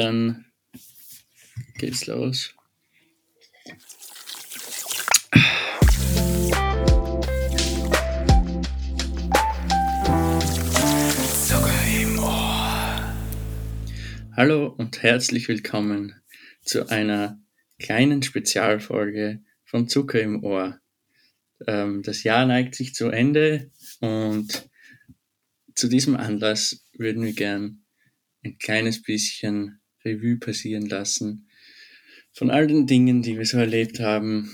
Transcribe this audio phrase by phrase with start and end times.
[0.00, 0.44] Dann
[1.76, 2.54] geht's los.
[14.36, 16.14] Hallo und herzlich willkommen
[16.62, 17.42] zu einer
[17.80, 20.80] kleinen Spezialfolge von Zucker im Ohr.
[21.66, 24.70] Ähm, das Jahr neigt sich zu Ende und
[25.74, 27.82] zu diesem Anlass würden wir gern
[28.44, 29.77] ein kleines bisschen
[30.08, 31.48] Revue passieren lassen
[32.32, 34.50] von all den Dingen, die wir so erlebt haben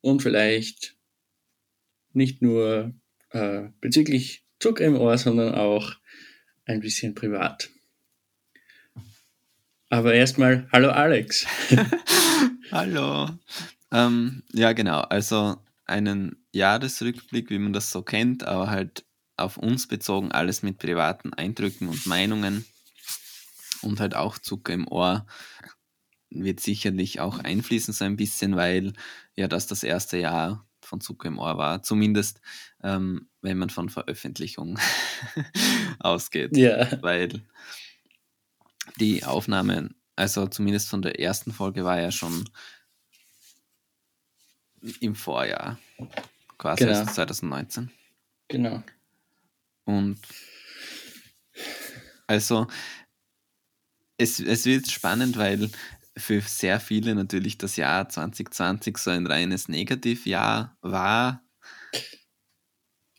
[0.00, 0.96] und vielleicht
[2.12, 2.92] nicht nur
[3.30, 5.94] äh, bezüglich Zucker im Ohr, sondern auch
[6.64, 7.70] ein bisschen privat.
[9.90, 11.46] Aber erstmal, hallo Alex.
[12.72, 13.28] hallo.
[13.92, 15.00] Ähm, ja, genau.
[15.02, 19.04] Also einen Jahresrückblick, wie man das so kennt, aber halt
[19.36, 22.64] auf uns bezogen, alles mit privaten Eindrücken und Meinungen
[23.84, 25.26] und halt auch Zucker im Ohr
[26.30, 28.92] wird sicherlich auch einfließen so ein bisschen, weil
[29.36, 32.40] ja das das erste Jahr von Zucker im Ohr war, zumindest
[32.82, 34.78] ähm, wenn man von Veröffentlichung
[35.98, 37.02] ausgeht, ja.
[37.02, 37.42] weil
[38.98, 42.48] die Aufnahme, also zumindest von der ersten Folge, war ja schon
[45.00, 45.78] im Vorjahr,
[46.58, 47.04] quasi genau.
[47.04, 47.90] 2019.
[48.48, 48.82] Genau.
[49.84, 50.18] Und
[52.26, 52.66] also
[54.18, 55.70] es, es wird spannend, weil
[56.16, 61.42] für sehr viele natürlich das Jahr 2020 so ein reines Negativjahr war.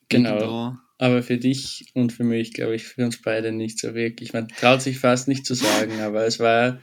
[0.09, 0.29] Genau.
[0.37, 0.77] Irgendwo.
[0.99, 4.31] Aber für dich und für mich, glaube ich, für uns beide nicht so wirklich.
[4.33, 6.81] Man traut sich fast nicht zu sagen, aber es war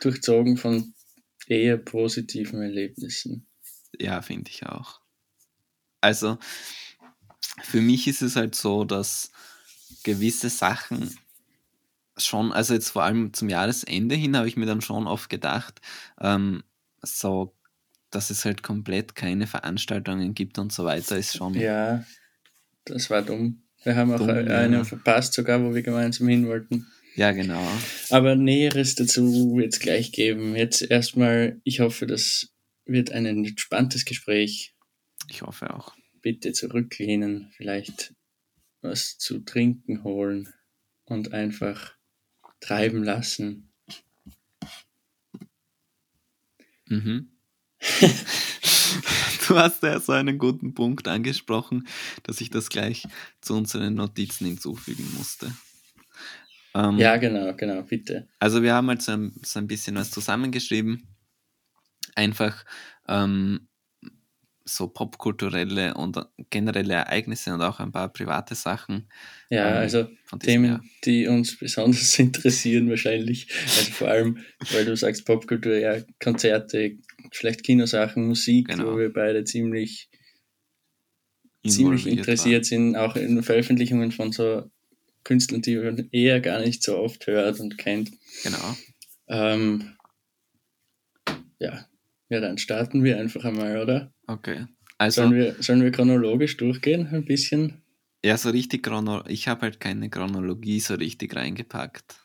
[0.00, 0.94] durchzogen von
[1.46, 3.48] eher positiven Erlebnissen.
[3.98, 5.00] Ja, finde ich auch.
[6.00, 6.38] Also,
[7.62, 9.32] für mich ist es halt so, dass
[10.04, 11.18] gewisse Sachen
[12.18, 15.80] schon, also jetzt vor allem zum Jahresende hin, habe ich mir dann schon oft gedacht,
[16.20, 16.62] ähm,
[17.02, 17.54] so,
[18.10, 21.54] dass es halt komplett keine Veranstaltungen gibt und so weiter, ist schon.
[21.54, 22.04] Ja,
[22.84, 23.62] das war dumm.
[23.84, 24.84] Wir haben auch dumm, eine ja.
[24.84, 26.86] verpasst, sogar, wo wir gemeinsam hin wollten.
[27.14, 27.66] Ja, genau.
[28.10, 30.54] Aber Näheres dazu wird es gleich geben.
[30.54, 32.52] Jetzt erstmal, ich hoffe, das
[32.84, 34.74] wird ein entspanntes Gespräch.
[35.28, 35.94] Ich hoffe auch.
[36.22, 38.14] Bitte zurücklehnen, vielleicht
[38.82, 40.48] was zu trinken holen
[41.04, 41.97] und einfach
[42.60, 43.70] treiben lassen.
[46.86, 47.30] Mhm.
[49.48, 51.86] du hast ja so einen guten Punkt angesprochen,
[52.22, 53.06] dass ich das gleich
[53.40, 55.52] zu unseren Notizen hinzufügen musste.
[56.74, 58.28] Ähm, ja, genau, genau, bitte.
[58.38, 61.08] Also wir haben halt so ein, so ein bisschen was zusammengeschrieben.
[62.14, 62.64] Einfach
[63.06, 63.68] ähm,
[64.68, 66.18] so popkulturelle und
[66.50, 69.08] generelle Ereignisse und auch ein paar private Sachen.
[69.50, 70.08] Ja, ähm, also
[70.40, 70.84] Themen, Jahr.
[71.04, 73.48] die uns besonders interessieren wahrscheinlich.
[73.64, 74.38] Also vor allem,
[74.72, 76.98] weil du sagst Popkultur, ja, Konzerte,
[77.32, 78.92] vielleicht Kinosachen, Musik, genau.
[78.92, 80.10] wo wir beide ziemlich,
[81.66, 82.64] ziemlich interessiert war.
[82.64, 84.70] sind, auch in Veröffentlichungen von so
[85.24, 88.10] Künstlern, die man eher gar nicht so oft hört und kennt.
[88.42, 88.76] Genau.
[89.28, 89.94] Ähm,
[91.58, 91.86] ja,
[92.30, 94.12] ja, dann starten wir einfach einmal, oder?
[94.28, 94.66] Okay.
[94.98, 97.82] Also, sollen, wir, sollen wir chronologisch durchgehen, ein bisschen?
[98.24, 99.32] Ja, so richtig chronologisch.
[99.32, 102.20] Ich habe halt keine Chronologie so richtig reingepackt.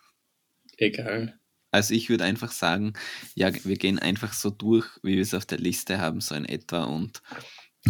[0.78, 1.40] Egal.
[1.72, 2.94] Also ich würde einfach sagen,
[3.34, 6.46] ja, wir gehen einfach so durch, wie wir es auf der Liste haben, so in
[6.46, 7.24] etwa und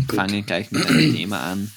[0.07, 0.15] Gut.
[0.15, 1.69] fangen gleich mit einem Thema an,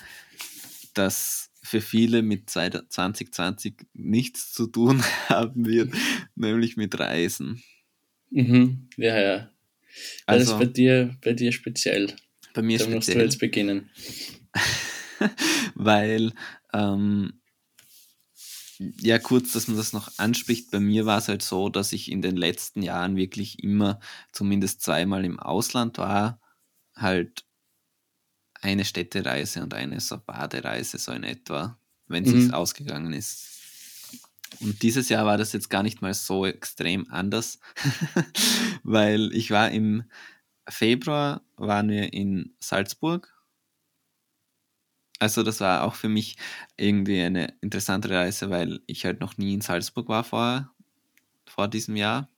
[0.94, 5.92] das für viele mit 2020 nichts zu tun haben wird,
[6.36, 7.62] nämlich mit Reisen.
[8.30, 8.88] Mhm.
[8.96, 9.50] Ja, ja.
[10.26, 12.14] Also, das ist bei dir, bei dir speziell.
[12.56, 12.96] Bei mir da speziell.
[12.96, 13.90] musst du jetzt beginnen.
[15.74, 16.32] Weil,
[16.72, 17.34] ähm,
[18.78, 20.70] ja, kurz, dass man das noch anspricht.
[20.70, 24.00] Bei mir war es halt so, dass ich in den letzten Jahren wirklich immer
[24.32, 26.40] zumindest zweimal im Ausland war.
[26.94, 27.44] Halt
[28.62, 32.54] eine Städtereise und eine so Badereise, so in etwa, wenn es mhm.
[32.54, 33.48] ausgegangen ist.
[34.60, 37.58] Und dieses Jahr war das jetzt gar nicht mal so extrem anders,
[38.82, 40.04] weil ich war im
[40.66, 43.32] Februar, waren wir in Salzburg.
[45.18, 46.36] Also das war auch für mich
[46.76, 50.70] irgendwie eine interessante Reise, weil ich halt noch nie in Salzburg war vor,
[51.46, 52.28] vor diesem Jahr.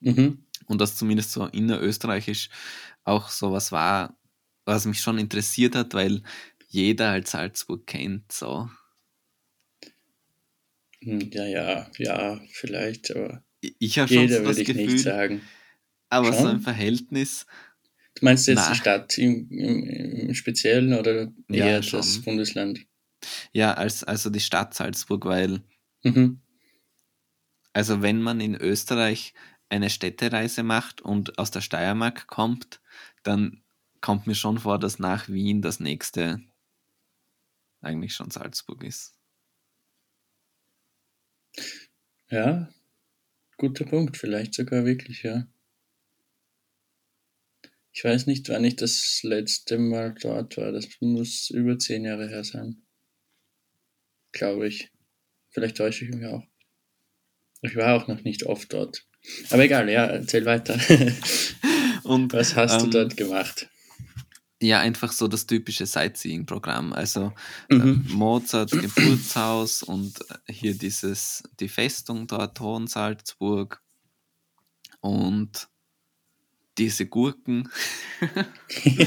[0.00, 0.44] Mhm.
[0.66, 2.50] Und das zumindest so innerösterreichisch
[3.04, 4.16] auch sowas war,
[4.66, 6.22] was mich schon interessiert hat, weil
[6.68, 8.70] jeder halt Salzburg kennt, so.
[11.02, 15.02] Hm, ja, ja, ja, vielleicht, aber ich habe schon so das würde ich Gefühl, nicht
[15.02, 15.40] sagen.
[16.10, 16.42] Aber schon?
[16.42, 17.46] so ein Verhältnis.
[18.20, 18.70] Du meinst jetzt na.
[18.70, 19.86] die Stadt im, im,
[20.28, 22.86] im, Speziellen oder eher ja, das Bundesland?
[23.52, 25.62] Ja, als, also die Stadt Salzburg, weil
[26.02, 26.40] mhm.
[27.72, 29.32] also wenn man in Österreich
[29.70, 32.82] eine Städtereise macht und aus der Steiermark kommt,
[33.22, 33.62] dann
[34.02, 36.42] kommt mir schon vor, dass nach Wien das nächste
[37.80, 39.18] eigentlich schon Salzburg ist.
[42.28, 42.68] Ja,
[43.56, 45.46] guter Punkt, vielleicht sogar wirklich, ja.
[48.00, 50.72] Ich weiß nicht, wann ich das letzte Mal dort war.
[50.72, 52.80] Das muss über zehn Jahre her sein.
[54.32, 54.90] Glaube ich.
[55.50, 56.42] Vielleicht täusche ich mich auch.
[57.60, 59.06] Ich war auch noch nicht oft dort.
[59.50, 60.80] Aber egal, ja, erzähl weiter.
[62.04, 63.68] Und was hast ähm, du dort gemacht?
[64.62, 66.94] Ja, einfach so das typische Sightseeing-Programm.
[66.94, 67.34] Also
[67.68, 68.06] äh, mhm.
[68.08, 73.82] äh, Mozart Geburtshaus und hier dieses, die Festung dort, Hohensalzburg
[75.00, 75.68] und
[76.80, 77.68] diese Gurken.
[78.68, 79.06] ich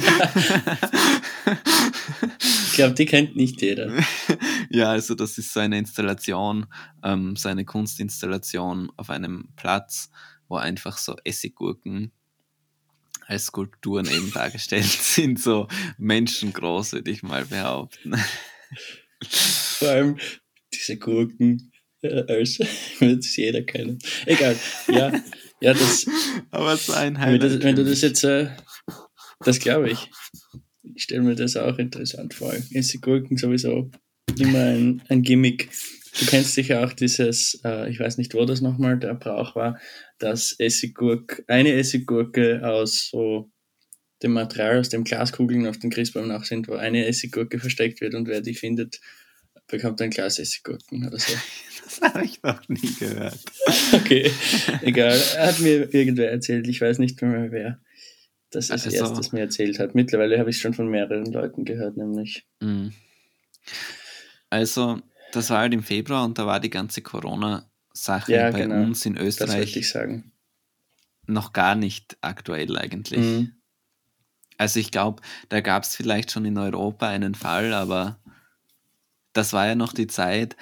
[2.75, 3.91] glaube, die kennt nicht jeder.
[4.69, 6.67] ja, also das ist so eine Installation,
[7.03, 10.11] ähm, so eine Kunstinstallation auf einem Platz,
[10.47, 12.11] wo einfach so Essiggurken
[13.25, 15.67] als Skulpturen eben dargestellt sind, so
[15.97, 18.13] menschengroß, würde ich mal behaupten.
[19.27, 20.19] Vor allem
[20.71, 21.71] diese Gurken,
[22.03, 22.59] äh, als
[22.99, 23.97] würde es jeder kennen.
[24.27, 24.59] Egal,
[24.89, 25.11] ja,
[25.63, 26.06] ja, das.
[26.51, 27.42] Aber so ein Highlight.
[27.42, 28.50] Wenn du, wenn du das jetzt, äh,
[29.39, 30.12] das glaube ich.
[30.95, 32.54] Ich stelle mir das auch interessant vor.
[32.71, 33.89] Essiggurken sowieso
[34.38, 35.69] immer ein, ein Gimmick.
[36.19, 39.80] Du kennst sicher auch dieses, äh, ich weiß nicht, wo das nochmal der Brauch war,
[40.19, 43.50] dass Essiggurk, eine Essiggurke aus so
[44.21, 48.15] dem Material, aus dem Glaskugeln auf den Christbaum nach sind, wo eine Essiggurke versteckt wird
[48.15, 49.00] und wer die findet,
[49.68, 51.33] bekommt ein Glas Essiggurken oder so.
[52.13, 53.39] Das habe ich noch nie gehört.
[53.94, 54.29] Okay,
[54.81, 55.17] egal.
[55.38, 57.79] Hat mir irgendwer erzählt, ich weiß nicht mehr wer
[58.53, 59.95] das ist also, erstes mir erzählt hat.
[59.95, 62.45] Mittlerweile habe ich es schon von mehreren Leuten gehört, nämlich.
[62.59, 62.94] Mhm.
[64.50, 65.01] Also,
[65.31, 68.83] das war halt im Februar und da war die ganze Corona-Sache ja, bei genau.
[68.83, 69.95] uns in Österreich
[71.25, 73.19] noch gar nicht aktuell eigentlich.
[73.19, 73.53] Mhm.
[74.57, 78.19] Also ich glaube, da gab es vielleicht schon in Europa einen Fall, aber
[79.31, 80.55] das war ja noch die Zeit,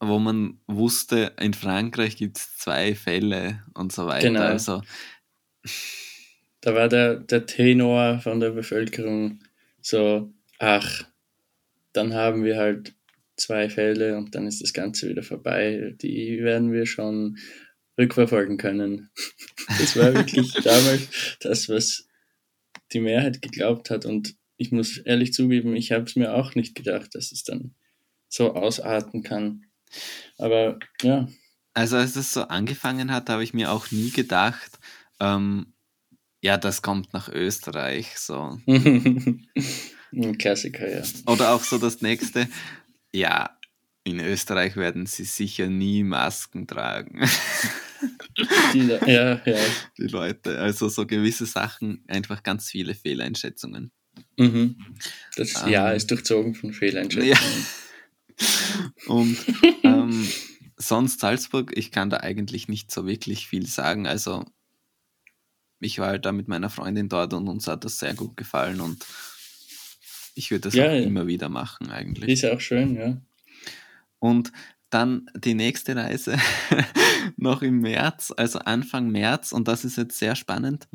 [0.00, 4.28] wo man wusste, in Frankreich gibt es zwei Fälle und so weiter.
[4.28, 4.40] Genau.
[4.40, 4.82] Also
[6.60, 9.40] da war der, der Tenor von der Bevölkerung
[9.80, 11.06] so, ach,
[11.92, 12.94] dann haben wir halt
[13.36, 15.94] zwei Fälle und dann ist das Ganze wieder vorbei.
[16.00, 17.38] Die werden wir schon
[17.98, 19.10] rückverfolgen können.
[19.78, 22.06] Das war wirklich damals das, was
[22.92, 24.06] die Mehrheit geglaubt hat.
[24.06, 27.74] Und ich muss ehrlich zugeben, ich habe es mir auch nicht gedacht, dass es dann
[28.28, 29.65] so ausarten kann.
[30.38, 31.28] Aber ja.
[31.74, 34.78] Also als es so angefangen hat, habe ich mir auch nie gedacht,
[35.20, 35.74] ähm,
[36.40, 38.18] ja, das kommt nach Österreich.
[38.18, 38.58] So.
[38.66, 39.48] Ein
[40.38, 41.02] Klassiker, ja.
[41.26, 42.48] Oder auch so das nächste,
[43.12, 43.58] ja,
[44.04, 47.28] in Österreich werden sie sicher nie Masken tragen.
[48.72, 49.58] Die, ja, ja.
[49.98, 53.90] Die Leute, also so gewisse Sachen, einfach ganz viele Fehleinschätzungen.
[54.36, 54.76] Mhm.
[55.36, 57.32] Das ähm, Jahr ist durchzogen von Fehleinschätzungen.
[57.32, 57.38] Ja.
[59.06, 59.38] Und
[59.82, 60.26] ähm,
[60.76, 64.06] sonst Salzburg, ich kann da eigentlich nicht so wirklich viel sagen.
[64.06, 64.44] Also
[65.80, 68.80] ich war halt da mit meiner Freundin dort und uns hat das sehr gut gefallen
[68.80, 69.04] und
[70.34, 70.96] ich würde das ja, auch ja.
[70.96, 72.28] immer wieder machen eigentlich.
[72.28, 73.20] Ist ja auch schön, ja.
[74.18, 74.52] Und
[74.90, 76.36] dann die nächste Reise
[77.36, 80.88] noch im März, also Anfang März, und das ist jetzt sehr spannend.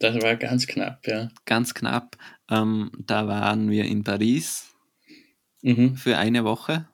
[0.00, 1.28] Das war ganz knapp, ja.
[1.44, 2.16] Ganz knapp.
[2.50, 4.71] Ähm, da waren wir in Paris
[5.62, 5.96] mhm.
[5.96, 6.88] für eine Woche.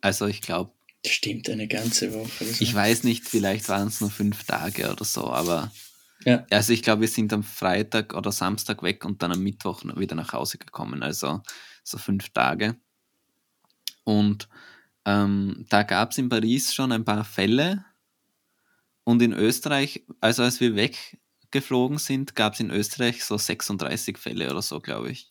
[0.00, 0.72] Also ich glaube.
[1.04, 2.44] Stimmt, eine ganze Woche.
[2.60, 5.72] Ich weiß nicht, vielleicht waren es nur fünf Tage oder so, aber
[6.24, 6.46] ja.
[6.50, 10.14] Also ich glaube, wir sind am Freitag oder Samstag weg und dann am Mittwoch wieder
[10.14, 11.02] nach Hause gekommen.
[11.02, 11.42] Also
[11.82, 12.76] so fünf Tage.
[14.04, 14.48] Und
[15.06, 17.84] ähm, da gab es in Paris schon ein paar Fälle.
[19.04, 24.50] Und in Österreich, also als wir weggeflogen sind, gab es in Österreich so 36 Fälle
[24.50, 25.29] oder so, glaube ich.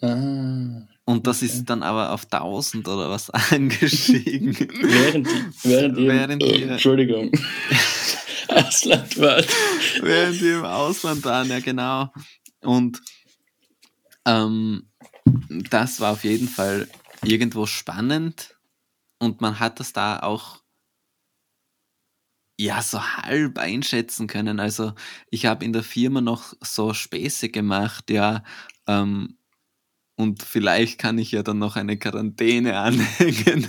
[0.00, 1.46] Ah, und das okay.
[1.46, 4.56] ist dann aber auf 1000 oder was angestiegen.
[4.58, 5.28] während,
[5.62, 7.30] während, während ihr, Entschuldigung.
[8.48, 9.44] Ausland waren.
[10.00, 12.12] Während wir im Ausland waren, ja genau.
[12.60, 13.00] Und
[14.26, 14.90] ähm,
[15.70, 16.88] das war auf jeden Fall
[17.24, 18.56] irgendwo spannend
[19.18, 20.62] und man hat das da auch
[22.58, 24.60] ja so halb einschätzen können.
[24.60, 24.92] Also
[25.30, 28.44] ich habe in der Firma noch so Späße gemacht, ja,
[28.86, 29.38] ähm,
[30.16, 33.68] und vielleicht kann ich ja dann noch eine Quarantäne anhängen,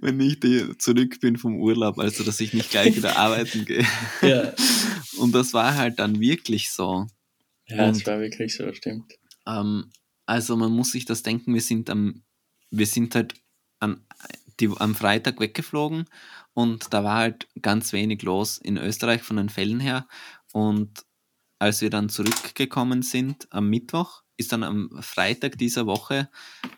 [0.00, 0.40] wenn ich
[0.78, 3.86] zurück bin vom Urlaub, also dass ich nicht gleich wieder arbeiten gehe.
[4.22, 4.52] Ja.
[5.18, 7.06] Und das war halt dann wirklich so.
[7.66, 9.14] Ja, es war wirklich so, stimmt.
[9.46, 9.90] Ähm,
[10.26, 12.24] also man muss sich das denken, wir sind am,
[12.70, 13.34] wir sind halt
[13.78, 14.04] an
[14.60, 16.04] die am Freitag weggeflogen
[16.52, 20.06] und da war halt ganz wenig los in Österreich von den Fällen her.
[20.52, 21.04] Und
[21.58, 26.28] als wir dann zurückgekommen sind am Mittwoch, ist dann am Freitag dieser Woche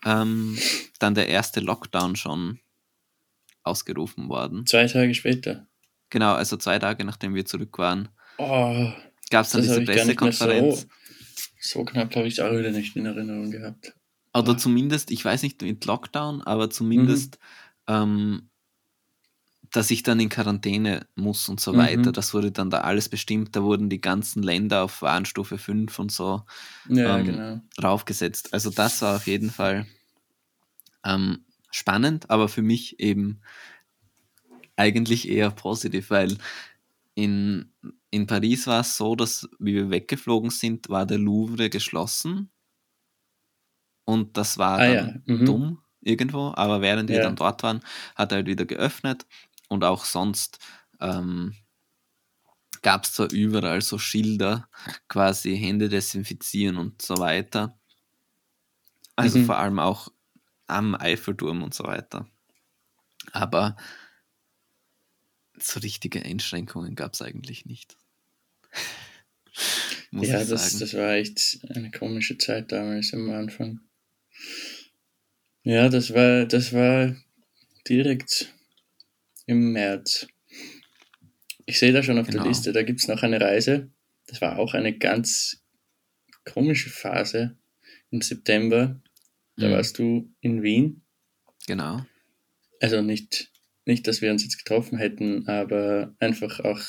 [0.04, 0.58] ähm,
[0.98, 2.58] dann der erste Lockdown schon
[3.62, 4.66] ausgerufen worden.
[4.66, 5.66] Zwei Tage später.
[6.10, 8.08] Genau, also zwei Tage nachdem wir zurück waren.
[8.38, 8.88] Oh,
[9.30, 10.82] Gab es dann diese Pressekonferenz.
[11.58, 13.94] so, so knapp habe ich es auch wieder nicht in Erinnerung gehabt.
[14.34, 14.56] Oder Ah.
[14.58, 17.38] zumindest, ich weiß nicht mit Lockdown, aber zumindest,
[17.88, 18.50] ähm,
[19.76, 21.78] dass ich dann in Quarantäne muss und so Mhm.
[21.78, 22.12] weiter.
[22.12, 23.54] Das wurde dann da alles bestimmt.
[23.56, 26.42] Da wurden die ganzen Länder auf Warnstufe 5 und so
[26.88, 27.60] Ja, Ähm, genau.
[27.76, 28.52] draufgesetzt.
[28.54, 29.86] Also das war auf jeden Fall
[31.04, 33.40] ähm, spannend, aber für mich eben
[34.76, 36.36] eigentlich eher positiv, weil
[37.14, 37.72] in,
[38.10, 42.50] in Paris war es so, dass wie wir weggeflogen sind, war der Louvre geschlossen
[44.04, 45.44] und das war Ah dann ja, mhm.
[45.44, 47.20] dumm irgendwo, aber während wir Ja.
[47.20, 47.80] dann dort waren,
[48.14, 49.26] hat er halt wieder geöffnet
[49.68, 50.58] und auch sonst
[51.00, 51.54] ähm,
[52.82, 54.68] gab es zwar überall so Schilder,
[55.08, 57.78] quasi Hände desinfizieren und so weiter.
[59.14, 59.40] Also Mhm.
[59.40, 60.08] vor allem auch
[60.66, 62.26] am Eiffelturm und so weiter.
[63.32, 63.76] Aber
[65.58, 67.98] so richtige Einschränkungen gab es eigentlich nicht.
[70.10, 73.80] Ja, das, das war echt eine komische Zeit damals am Anfang.
[75.64, 77.14] Ja, das war, das war
[77.88, 78.54] direkt
[79.46, 80.26] im März.
[81.66, 82.42] Ich sehe da schon auf Genau.
[82.42, 83.90] der Liste, da gibt es noch eine Reise.
[84.26, 85.62] Das war auch eine ganz
[86.44, 87.56] komische Phase
[88.10, 89.00] im September.
[89.56, 89.72] Da Mhm.
[89.72, 91.02] warst du in Wien.
[91.66, 92.04] Genau.
[92.80, 93.50] Also nicht,
[93.84, 96.80] nicht, dass wir uns jetzt getroffen hätten, aber einfach auch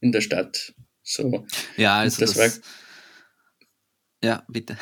[0.00, 0.74] in der Stadt.
[1.02, 1.46] So.
[1.76, 2.64] Ja, also das das, war-
[4.24, 4.78] ja, bitte.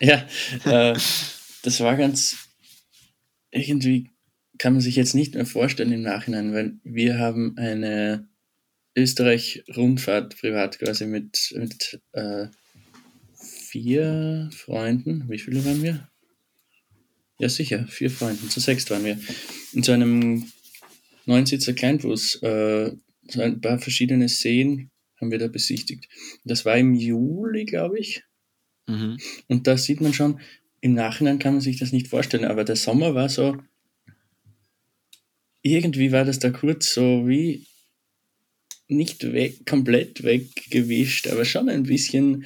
[0.00, 0.26] Ja,
[0.64, 0.98] äh,
[1.62, 2.38] das war ganz,
[3.50, 4.09] irgendwie
[4.60, 8.28] kann man sich jetzt nicht mehr vorstellen im Nachhinein, weil wir haben eine
[8.94, 12.48] Österreich-Rundfahrt privat quasi mit, mit äh,
[13.34, 15.30] vier Freunden.
[15.30, 16.10] Wie viele waren wir?
[17.38, 18.50] Ja, sicher, vier Freunden.
[18.50, 19.18] Zu sechs waren wir.
[19.72, 20.52] In so einem
[21.24, 22.34] Neunsitzer Kleinbus.
[22.42, 22.92] Äh,
[23.30, 26.06] so ein paar verschiedene Seen haben wir da besichtigt.
[26.44, 28.24] Das war im Juli, glaube ich.
[28.86, 29.16] Mhm.
[29.48, 30.38] Und da sieht man schon,
[30.82, 33.56] im Nachhinein kann man sich das nicht vorstellen, aber der Sommer war so,
[35.62, 37.66] irgendwie war das da kurz so wie
[38.88, 42.44] nicht weg, komplett weggewischt, aber schon ein bisschen,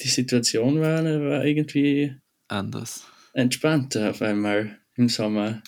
[0.00, 2.14] die Situation war, war irgendwie
[2.48, 3.04] Anders.
[3.32, 5.62] entspannter auf einmal im Sommer.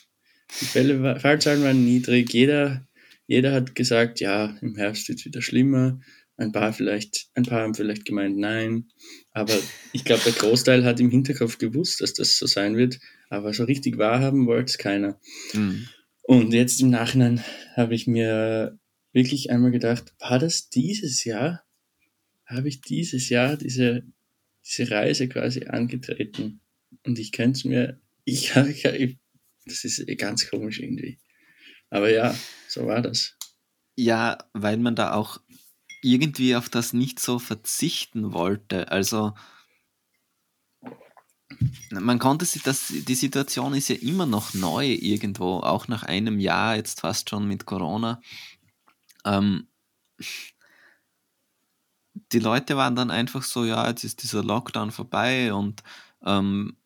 [0.61, 2.87] Die Fälle, war- Fallzahlen waren niedrig, jeder,
[3.27, 6.01] jeder hat gesagt, ja, im Herbst wird es wieder schlimmer.
[6.39, 8.89] Ein paar vielleicht, ein paar haben vielleicht gemeint, nein.
[9.33, 9.57] Aber
[9.93, 12.99] ich glaube, der Großteil hat im Hinterkopf gewusst, dass das so sein wird.
[13.29, 15.21] Aber so richtig wahrhaben wollte es keiner.
[15.53, 15.87] Mhm.
[16.23, 17.43] Und jetzt im Nachhinein
[17.77, 18.79] habe ich mir
[19.13, 21.65] wirklich einmal gedacht, war das dieses Jahr?
[22.47, 24.05] Habe ich dieses Jahr diese,
[24.65, 26.61] diese Reise quasi angetreten?
[27.05, 29.19] Und ich könnte es mir, ich, ich,
[29.67, 31.19] das ist ganz komisch irgendwie.
[31.91, 32.35] Aber ja,
[32.69, 33.37] so war das.
[33.97, 35.41] Ja, weil man da auch
[36.03, 38.91] irgendwie auf das nicht so verzichten wollte.
[38.91, 39.35] Also
[41.91, 46.39] man konnte sich das, die Situation ist ja immer noch neu irgendwo, auch nach einem
[46.39, 48.21] Jahr jetzt fast schon mit Corona.
[49.25, 49.69] Ähm,
[52.33, 55.83] die Leute waren dann einfach so, ja, jetzt ist dieser Lockdown vorbei und
[56.25, 56.77] ähm,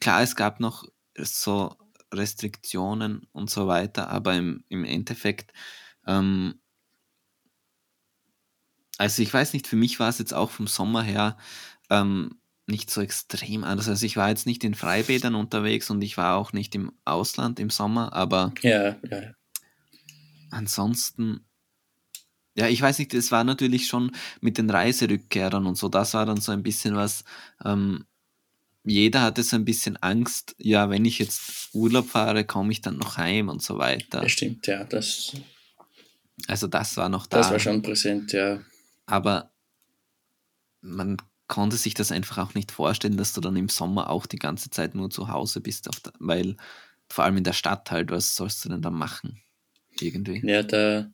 [0.00, 0.86] klar, es gab noch
[1.16, 1.76] so
[2.12, 5.52] Restriktionen und so weiter, aber im, im Endeffekt
[6.06, 6.60] ähm,
[8.98, 11.36] also ich weiß nicht, für mich war es jetzt auch vom Sommer her
[11.90, 13.88] ähm, nicht so extrem anders.
[13.88, 17.60] Also ich war jetzt nicht in Freibädern unterwegs und ich war auch nicht im Ausland
[17.60, 19.34] im Sommer, aber Ja, ja.
[20.50, 21.44] ansonsten,
[22.56, 26.24] ja, ich weiß nicht, es war natürlich schon mit den Reiserückkehrern und so, das war
[26.24, 27.24] dann so ein bisschen was,
[27.64, 28.06] ähm,
[28.84, 32.98] jeder hatte so ein bisschen Angst, ja, wenn ich jetzt Urlaub fahre, komme ich dann
[32.98, 34.20] noch heim und so weiter.
[34.20, 34.84] Das stimmt, ja.
[34.84, 35.32] Das,
[36.46, 37.38] Also das war noch da.
[37.38, 38.60] das war schon präsent, ja.
[39.06, 39.50] Aber
[40.82, 44.38] man konnte sich das einfach auch nicht vorstellen, dass du dann im Sommer auch die
[44.38, 46.56] ganze Zeit nur zu Hause bist, der, weil
[47.08, 49.40] vor allem in der Stadt halt, was sollst du denn da machen?
[50.00, 50.40] Irgendwie.
[50.44, 51.12] Ja, da,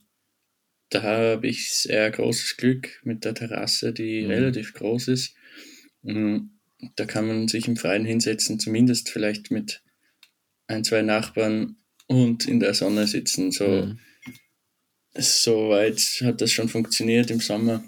[0.89, 4.29] da habe ich sehr großes Glück mit der Terrasse, die Mhm.
[4.29, 5.35] relativ groß ist.
[6.01, 6.59] Mhm.
[6.95, 9.83] Da kann man sich im Freien hinsetzen, zumindest vielleicht mit
[10.67, 11.75] ein, zwei Nachbarn
[12.07, 13.51] und in der Sonne sitzen.
[13.51, 13.99] So, Mhm.
[15.13, 17.83] so weit hat das schon funktioniert im Sommer.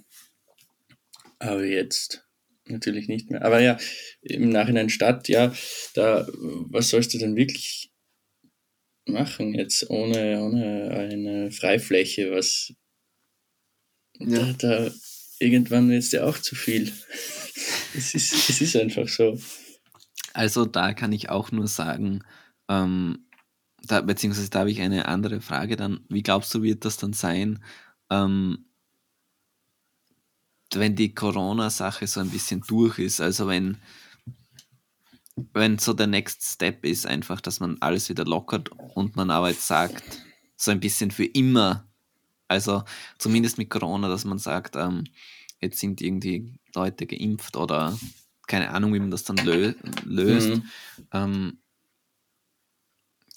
[1.39, 2.23] Aber jetzt
[2.65, 3.43] natürlich nicht mehr.
[3.43, 3.77] Aber ja,
[4.22, 5.53] im Nachhinein Stadt, ja,
[5.93, 6.27] da,
[6.70, 7.91] was sollst du denn wirklich
[9.05, 12.74] machen jetzt ohne, ohne eine Freifläche, was
[14.20, 14.53] ja.
[14.53, 14.91] da, da
[15.39, 16.91] irgendwann wird es ja auch zu viel.
[17.96, 19.39] es, ist, es ist einfach so.
[20.34, 22.24] Also da kann ich auch nur sagen,
[22.70, 23.27] ähm,
[23.84, 26.05] da, beziehungsweise da habe ich eine andere Frage dann.
[26.10, 27.63] Wie glaubst du, wird das dann sein,
[28.10, 28.65] ähm,
[30.80, 33.22] wenn die Corona-Sache so ein bisschen durch ist?
[33.22, 33.77] Also wenn,
[35.53, 39.50] wenn so der Next Step ist, einfach, dass man alles wieder lockert und man aber
[39.50, 40.03] jetzt sagt,
[40.56, 41.88] so ein bisschen für immer,
[42.48, 42.84] also
[43.18, 45.06] zumindest mit Corona, dass man sagt, ähm,
[45.62, 47.98] jetzt sind irgendwie Leute geimpft oder
[48.48, 50.50] keine Ahnung, wie man das dann lö löst.
[50.50, 50.70] Mhm.
[51.12, 51.58] Ähm,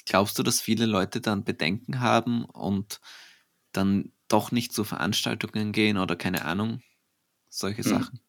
[0.05, 3.01] glaubst du, dass viele Leute dann Bedenken haben und
[3.73, 6.83] dann doch nicht zu Veranstaltungen gehen oder keine Ahnung,
[7.57, 7.91] solche mhm.
[7.91, 8.21] Sachen?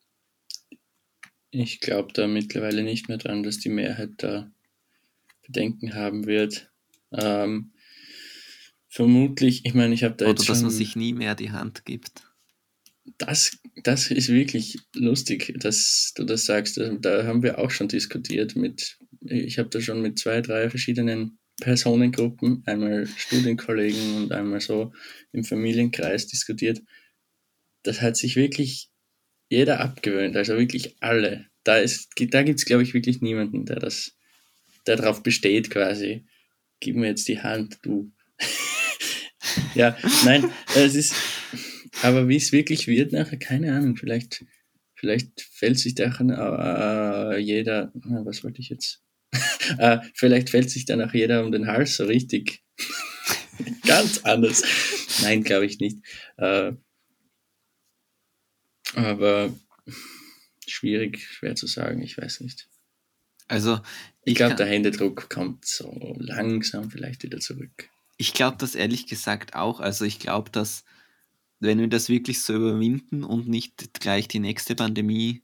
[1.52, 4.52] Ich glaube da mittlerweile nicht mehr dran, dass die Mehrheit da
[5.46, 6.70] Bedenken haben wird.
[7.12, 7.72] Ähm,
[8.90, 11.86] vermutlich, ich meine, ich habe da Oder jetzt dass man sich nie mehr die Hand
[11.86, 12.24] gibt.
[13.18, 16.78] Das, das ist wirklich lustig, dass du das sagst.
[17.00, 21.40] Da haben wir auch schon diskutiert mit, ich habe da schon mit zwei, drei verschiedenen
[21.62, 24.94] Personengruppen, einmal Studienkollegen und einmal so
[25.32, 26.82] im Familienkreis diskutiert.
[27.84, 28.90] Das hat sich wirklich
[29.50, 31.46] jeder abgewöhnt, also wirklich alle.
[31.64, 34.18] Da, da gibt es, glaube ich, wirklich niemanden, der das,
[34.86, 36.26] der darauf besteht, quasi,
[36.80, 38.12] gib mir jetzt die Hand, du.
[39.76, 41.16] ja, nein, es ist,
[42.02, 44.46] aber wie es wirklich wird nachher, keine Ahnung, vielleicht,
[44.96, 49.02] vielleicht fällt sich da äh, jeder, was wollte ich jetzt?
[49.78, 52.64] äh, vielleicht fällt sich dann auch jeder um den Hals so richtig.
[53.88, 54.64] Ganz anders.
[55.22, 55.98] Nein, glaube ich nicht.
[56.38, 56.74] Äh,
[58.96, 59.54] aber
[60.68, 62.68] schwierig, schwer zu sagen, ich weiß nicht.
[63.48, 63.76] Also,
[64.24, 67.90] ich, ich glaube, der Händedruck kommt so langsam vielleicht wieder zurück.
[68.18, 69.80] Ich glaube das ehrlich gesagt auch.
[69.80, 70.84] Also, ich glaube, dass,
[71.60, 75.44] wenn wir das wirklich so überwinden und nicht gleich die nächste Pandemie,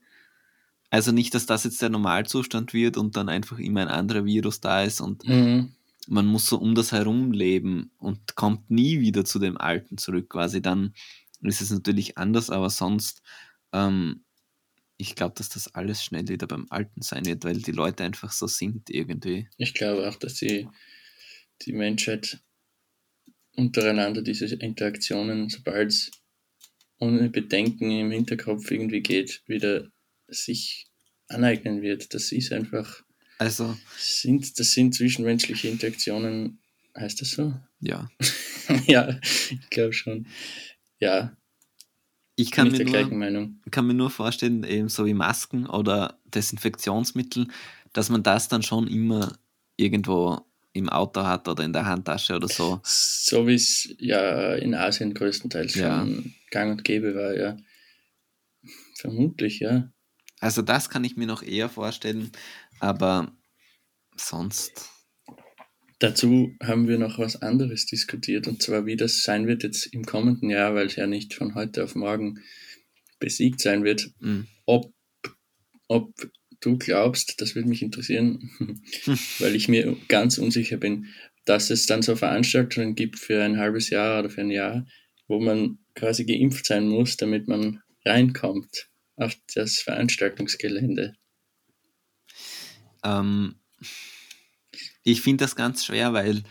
[0.90, 4.60] also nicht, dass das jetzt der Normalzustand wird und dann einfach immer ein anderer Virus
[4.60, 5.72] da ist und mhm.
[6.06, 10.28] man muss so um das herum leben und kommt nie wieder zu dem Alten zurück,
[10.28, 10.94] quasi dann
[11.48, 13.22] ist es natürlich anders, aber sonst,
[13.72, 14.24] ähm,
[14.96, 18.32] ich glaube, dass das alles schnell wieder beim Alten sein wird, weil die Leute einfach
[18.32, 19.48] so sind irgendwie.
[19.56, 20.68] Ich glaube auch, dass die,
[21.62, 22.40] die Menschheit
[23.56, 26.10] untereinander diese Interaktionen, sobald es
[26.98, 29.88] ohne Bedenken im Hinterkopf irgendwie geht, wieder
[30.28, 30.86] sich
[31.28, 32.14] aneignen wird.
[32.14, 33.02] Das ist einfach.
[33.38, 33.76] Also.
[33.98, 36.60] Sind, das sind zwischenmenschliche Interaktionen,
[36.96, 37.54] heißt das so?
[37.80, 38.08] Ja.
[38.86, 40.26] ja, ich glaube schon
[40.98, 41.36] ja.
[42.36, 42.84] Ich kann mir,
[43.30, 47.46] nur, kann mir nur vorstellen, eben so wie Masken oder Desinfektionsmittel,
[47.92, 49.36] dass man das dann schon immer
[49.76, 50.40] irgendwo
[50.72, 52.80] im Auto hat oder in der Handtasche oder so.
[52.82, 56.00] So wie es ja in Asien größtenteils ja.
[56.00, 57.56] schon gang und gäbe war, ja.
[58.96, 59.92] Vermutlich, ja.
[60.40, 62.32] Also das kann ich mir noch eher vorstellen,
[62.80, 63.32] aber
[64.16, 64.90] sonst.
[66.04, 70.04] Dazu haben wir noch was anderes diskutiert, und zwar wie das sein wird jetzt im
[70.04, 72.42] kommenden Jahr, weil es ja nicht von heute auf morgen
[73.20, 74.10] besiegt sein wird.
[74.20, 74.46] Mhm.
[74.66, 74.92] Ob,
[75.88, 76.12] ob
[76.60, 78.50] du glaubst, das würde mich interessieren,
[79.38, 81.06] weil ich mir ganz unsicher bin,
[81.46, 84.86] dass es dann so Veranstaltungen gibt für ein halbes Jahr oder für ein Jahr,
[85.26, 91.14] wo man quasi geimpft sein muss, damit man reinkommt auf das Veranstaltungsgelände.
[93.02, 93.54] Ähm,
[95.04, 96.42] ich finde das ganz schwer, weil,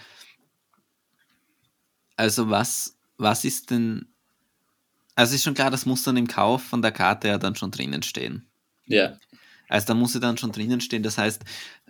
[2.16, 4.08] also was, was ist denn,
[5.16, 7.72] also ist schon klar, das muss dann im Kauf von der Karte ja dann schon
[7.72, 8.48] drinnen stehen.
[8.86, 9.18] Ja.
[9.68, 11.44] Also da muss sie dann schon drinnen stehen, das heißt,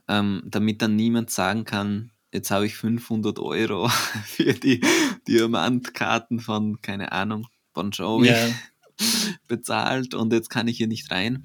[0.07, 3.87] ähm, damit dann niemand sagen kann, jetzt habe ich 500 Euro
[4.25, 4.81] für die
[5.27, 8.49] Diamantkarten von, keine Ahnung, Bon Jovi ja.
[9.47, 11.43] bezahlt und jetzt kann ich hier nicht rein.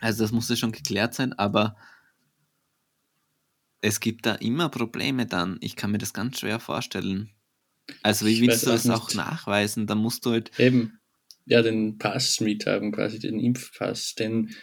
[0.00, 1.76] Also das muss ja schon geklärt sein, aber
[3.80, 5.58] es gibt da immer Probleme dann.
[5.60, 7.30] Ich kann mir das ganz schwer vorstellen.
[8.02, 9.86] Also wie ich willst du das auch, auch nachweisen?
[9.86, 10.58] Da musst du halt...
[10.58, 11.00] Eben,
[11.46, 14.54] ja, den Pass mit haben, quasi den Impfpass, den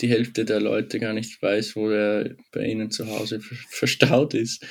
[0.00, 4.64] die Hälfte der Leute gar nicht weiß, wo er bei ihnen zu Hause verstaut ist.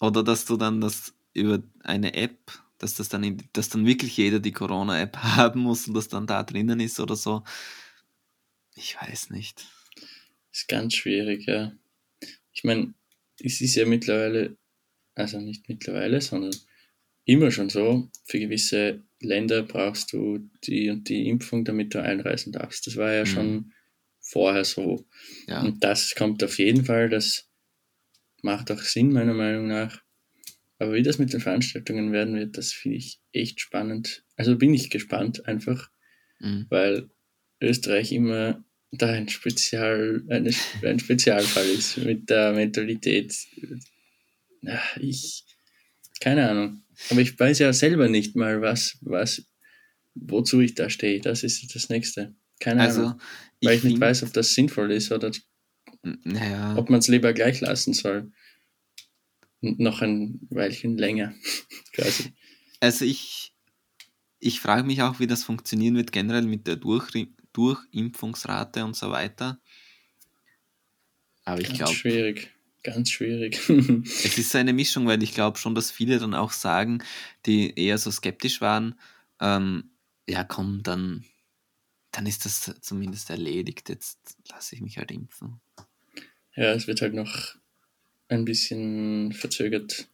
[0.00, 4.16] Oder dass du dann das über eine App, dass das dann, in, dass dann wirklich
[4.16, 7.42] jeder die Corona-App haben muss und das dann da drinnen ist oder so.
[8.76, 9.66] Ich weiß nicht.
[10.52, 11.72] Ist ganz schwierig, ja
[12.54, 12.94] ich meine,
[13.42, 14.56] es ist ja mittlerweile,
[15.14, 16.54] also nicht mittlerweile, sondern
[17.24, 22.52] immer schon so, für gewisse Länder brauchst du die und die Impfung, damit du einreisen
[22.52, 22.86] darfst.
[22.86, 23.26] Das war ja mhm.
[23.26, 23.72] schon
[24.20, 25.06] vorher so.
[25.46, 25.62] Ja.
[25.62, 27.48] Und das kommt auf jeden Fall, das
[28.42, 30.02] macht auch Sinn, meiner Meinung nach.
[30.78, 34.24] Aber wie das mit den Veranstaltungen werden wird, das finde ich echt spannend.
[34.36, 35.90] Also bin ich gespannt einfach,
[36.40, 36.66] Mhm.
[36.68, 37.10] weil
[37.60, 38.64] Österreich immer
[38.98, 40.50] da ein, Spezial, eine,
[40.82, 43.34] ein Spezialfall ist mit der Mentalität.
[45.00, 45.44] Ich,
[46.20, 46.82] keine Ahnung.
[47.10, 49.44] Aber ich weiß ja selber nicht mal, was, was,
[50.14, 51.20] wozu ich da stehe.
[51.20, 52.34] Das ist das Nächste.
[52.60, 53.20] Keine Also, Ahnung.
[53.62, 55.30] Weil ich ich nicht weiß, ob das sinnvoll ist oder
[56.02, 58.30] naja, ob man es lieber gleich lassen soll.
[59.62, 61.34] N- Noch ein Weilchen länger,
[61.92, 62.32] quasi.
[62.80, 63.54] also ich,
[64.38, 66.76] ich frage mich auch, wie das funktionieren wird generell mit der
[67.54, 69.58] Durchri Durchimpfungsrate und so weiter.
[71.44, 72.50] Aber ich glaube, schwierig.
[72.82, 73.58] Ganz schwierig.
[73.68, 77.02] es ist so eine Mischung, weil ich glaube schon, dass viele dann auch sagen,
[77.46, 79.00] die eher so skeptisch waren,
[79.40, 79.90] ähm,
[80.28, 81.24] ja komm, dann,
[82.12, 85.60] dann ist das zumindest erledigt, jetzt lasse ich mich halt impfen.
[86.56, 87.56] ja, es wird halt noch
[88.28, 90.08] ein bisschen verzögert,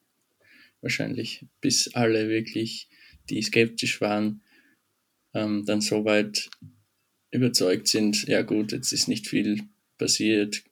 [0.80, 2.88] wahrscheinlich, bis alle wirklich,
[3.28, 4.42] die skeptisch waren,
[5.34, 6.50] ähm, dann so weit
[7.30, 9.62] überzeugt sind, ja gut, jetzt ist nicht viel
[9.98, 10.62] passiert,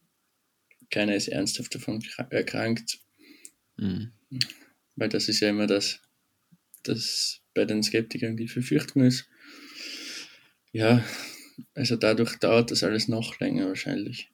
[0.90, 2.98] keiner ist ernsthaft davon kra- erkrankt,
[3.76, 4.12] Mhm.
[4.96, 6.00] weil das ist ja immer das,
[6.82, 9.28] das bei den Skeptikern die Verfürchtung ist.
[10.72, 11.04] Ja,
[11.74, 14.30] also dadurch dauert das alles noch länger wahrscheinlich.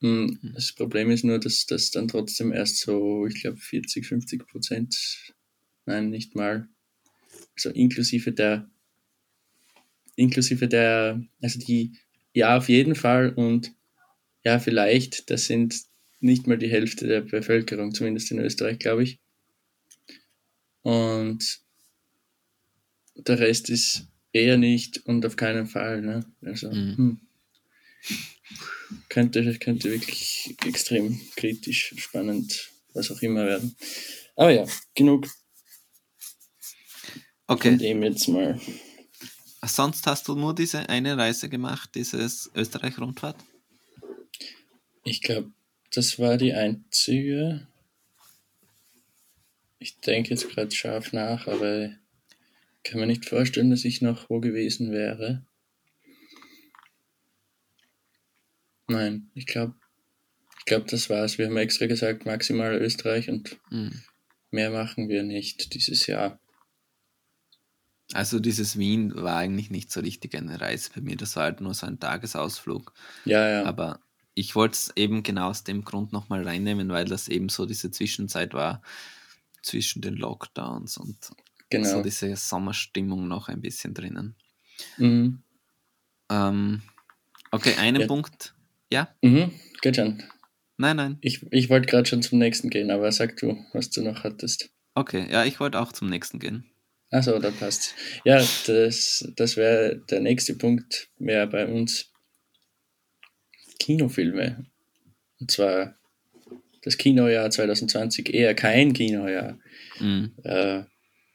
[0.00, 0.52] Hm, Mhm.
[0.54, 5.34] Das Problem ist nur, dass das dann trotzdem erst so, ich glaube, 40, 50 Prozent,
[5.86, 6.68] nein, nicht mal,
[7.56, 8.70] also inklusive der,
[10.16, 11.92] inklusive der, also die,
[12.32, 13.72] ja, auf jeden Fall und
[14.44, 15.74] ja, vielleicht, das sind
[16.20, 19.18] nicht mal die Hälfte der Bevölkerung, zumindest in Österreich, glaube ich.
[20.82, 21.60] Und
[23.16, 26.02] der Rest ist eher nicht und auf keinen Fall.
[26.02, 26.24] Ne?
[26.42, 26.96] Also Mhm.
[26.96, 27.20] hm.
[29.08, 33.74] könnte, könnte wirklich extrem kritisch, spannend, was auch immer werden.
[34.36, 35.26] Aber ja, genug
[37.46, 38.60] von Okay, dem jetzt mal.
[39.68, 43.36] Sonst hast du nur diese eine Reise gemacht, dieses Österreich-Rundfahrt?
[45.04, 45.52] Ich glaube,
[45.92, 47.66] das war die einzige.
[49.78, 51.90] Ich denke jetzt gerade scharf nach, aber
[52.84, 55.44] kann mir nicht vorstellen, dass ich noch wo gewesen wäre.
[58.86, 59.74] Nein, ich glaube,
[60.58, 61.38] ich glaube, das war's.
[61.38, 64.02] Wir haben extra gesagt, maximal Österreich und Mhm.
[64.50, 66.38] mehr machen wir nicht dieses Jahr.
[68.12, 71.60] Also dieses Wien war eigentlich nicht so richtig eine Reise bei mir, das war halt
[71.60, 72.92] nur so ein Tagesausflug.
[73.24, 74.00] Ja, ja, Aber
[74.34, 77.90] ich wollte es eben genau aus dem Grund nochmal reinnehmen, weil das eben so diese
[77.90, 78.82] Zwischenzeit war
[79.62, 81.34] zwischen den Lockdowns und so
[81.70, 82.02] genau.
[82.02, 84.34] diese Sommerstimmung noch ein bisschen drinnen.
[84.98, 85.42] Mhm.
[86.30, 86.82] Ähm,
[87.50, 88.06] okay, einen Ja.
[88.06, 88.54] Punkt.
[88.92, 89.08] Ja?
[89.22, 89.52] Mhm.
[89.80, 90.22] Geht schon.
[90.76, 91.18] Nein, nein.
[91.20, 94.70] Ich, ich wollte gerade schon zum nächsten gehen, aber sag du, was du noch hattest.
[94.94, 96.70] Okay, ja, ich wollte auch zum nächsten gehen.
[97.14, 97.94] Achso, da passt.
[98.24, 102.10] Ja, das, das wäre der nächste Punkt, wäre bei uns
[103.78, 104.66] Kinofilme.
[105.38, 105.96] Und zwar
[106.82, 109.60] das Kinojahr 2020 eher kein Kinojahr.
[110.00, 110.32] Mhm.
[110.42, 110.82] Äh,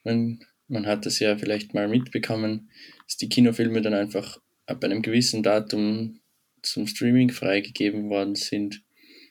[0.04, 2.70] man, man hat es ja vielleicht mal mitbekommen,
[3.06, 6.20] dass die Kinofilme dann einfach ab einem gewissen Datum
[6.62, 8.84] zum Streaming freigegeben worden sind.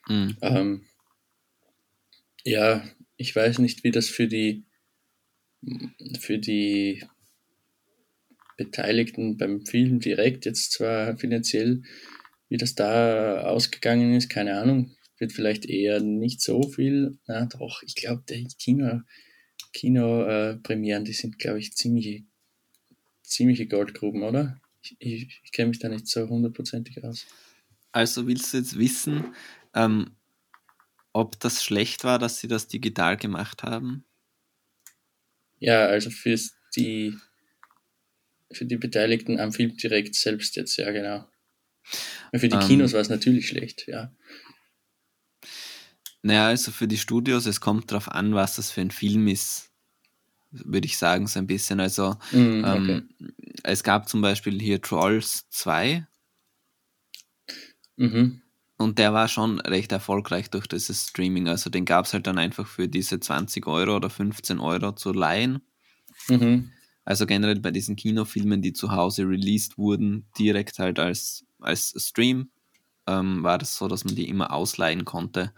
[0.08, 0.38] Mhm.
[0.40, 0.86] Ähm,
[2.42, 4.64] ja, ich weiß nicht, wie das für die
[6.20, 7.04] für die
[8.56, 11.82] Beteiligten beim Film direkt jetzt zwar finanziell,
[12.48, 17.18] wie das da ausgegangen ist, keine Ahnung, wird vielleicht eher nicht so viel.
[17.26, 19.02] Na doch, ich glaube, die Kino,
[19.72, 22.24] Kino äh, Premieren, die sind, glaube ich, ziemliche,
[23.22, 24.60] ziemliche Goldgruben, oder?
[24.82, 27.26] Ich, ich, ich kenne mich da nicht so hundertprozentig aus.
[27.92, 29.34] Also willst du jetzt wissen,
[29.74, 30.16] ähm,
[31.12, 34.04] ob das schlecht war, dass sie das digital gemacht haben?
[35.60, 36.36] Ja, also für
[36.76, 37.14] die,
[38.52, 41.28] für die Beteiligten am Film direkt selbst jetzt, ja genau.
[42.34, 42.60] Für die Ähm.
[42.60, 44.12] Kinos war es natürlich schlecht, ja.
[46.22, 49.70] Naja, also für die Studios, es kommt darauf an, was das für ein Film ist,
[50.50, 51.80] würde ich sagen, so ein bisschen.
[51.80, 53.02] Also Mhm, okay.
[53.20, 56.06] ähm, es gab zum Beispiel hier Trolls 2
[57.96, 58.42] Mhm.
[58.78, 61.48] Und der war schon recht erfolgreich durch dieses Streaming.
[61.48, 65.12] Also den gab es halt dann einfach für diese 20 Euro oder 15 Euro zu
[65.12, 65.62] leihen.
[66.28, 66.70] Mhm.
[67.04, 72.50] Also generell bei diesen Kinofilmen, die zu Hause released wurden, direkt halt als, als Stream,
[73.08, 75.52] ähm, war das so, dass man die immer ausleihen konnte.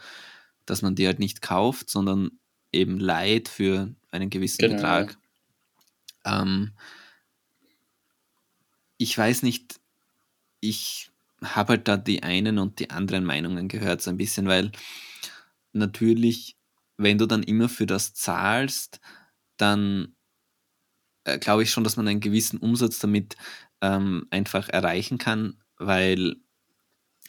[0.64, 2.30] Dass man die halt nicht kauft, sondern
[2.72, 5.18] eben leiht für einen gewissen Genau, Betrag.
[6.24, 6.72] Ähm,
[8.96, 9.78] ich weiß nicht,
[10.61, 11.10] ich
[11.42, 14.72] habe halt da die einen und die anderen Meinungen gehört, so ein bisschen, weil
[15.72, 16.57] natürlich,
[16.96, 19.00] wenn du dann immer für das zahlst,
[19.57, 20.14] dann
[21.24, 23.37] äh, glaube ich schon, dass man einen gewissen Umsatz damit
[23.81, 26.37] ähm, einfach erreichen kann, weil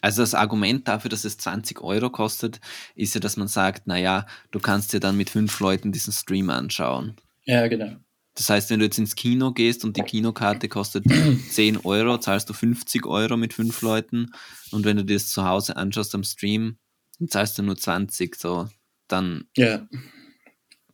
[0.01, 2.59] also das Argument dafür, dass es 20 Euro kostet,
[2.95, 6.49] ist ja, dass man sagt, naja, du kannst dir dann mit fünf Leuten diesen Stream
[6.49, 7.15] anschauen.
[7.45, 7.97] Ja, genau.
[8.41, 11.05] Das heißt, wenn du jetzt ins Kino gehst und die Kinokarte kostet
[11.51, 14.31] 10 Euro, zahlst du 50 Euro mit fünf Leuten.
[14.71, 16.79] Und wenn du dir das zu Hause anschaust am Stream,
[17.19, 18.35] dann zahlst du nur 20.
[18.35, 18.67] So,
[19.07, 19.87] dann Ja.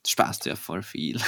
[0.05, 1.21] sparst du ja voll viel.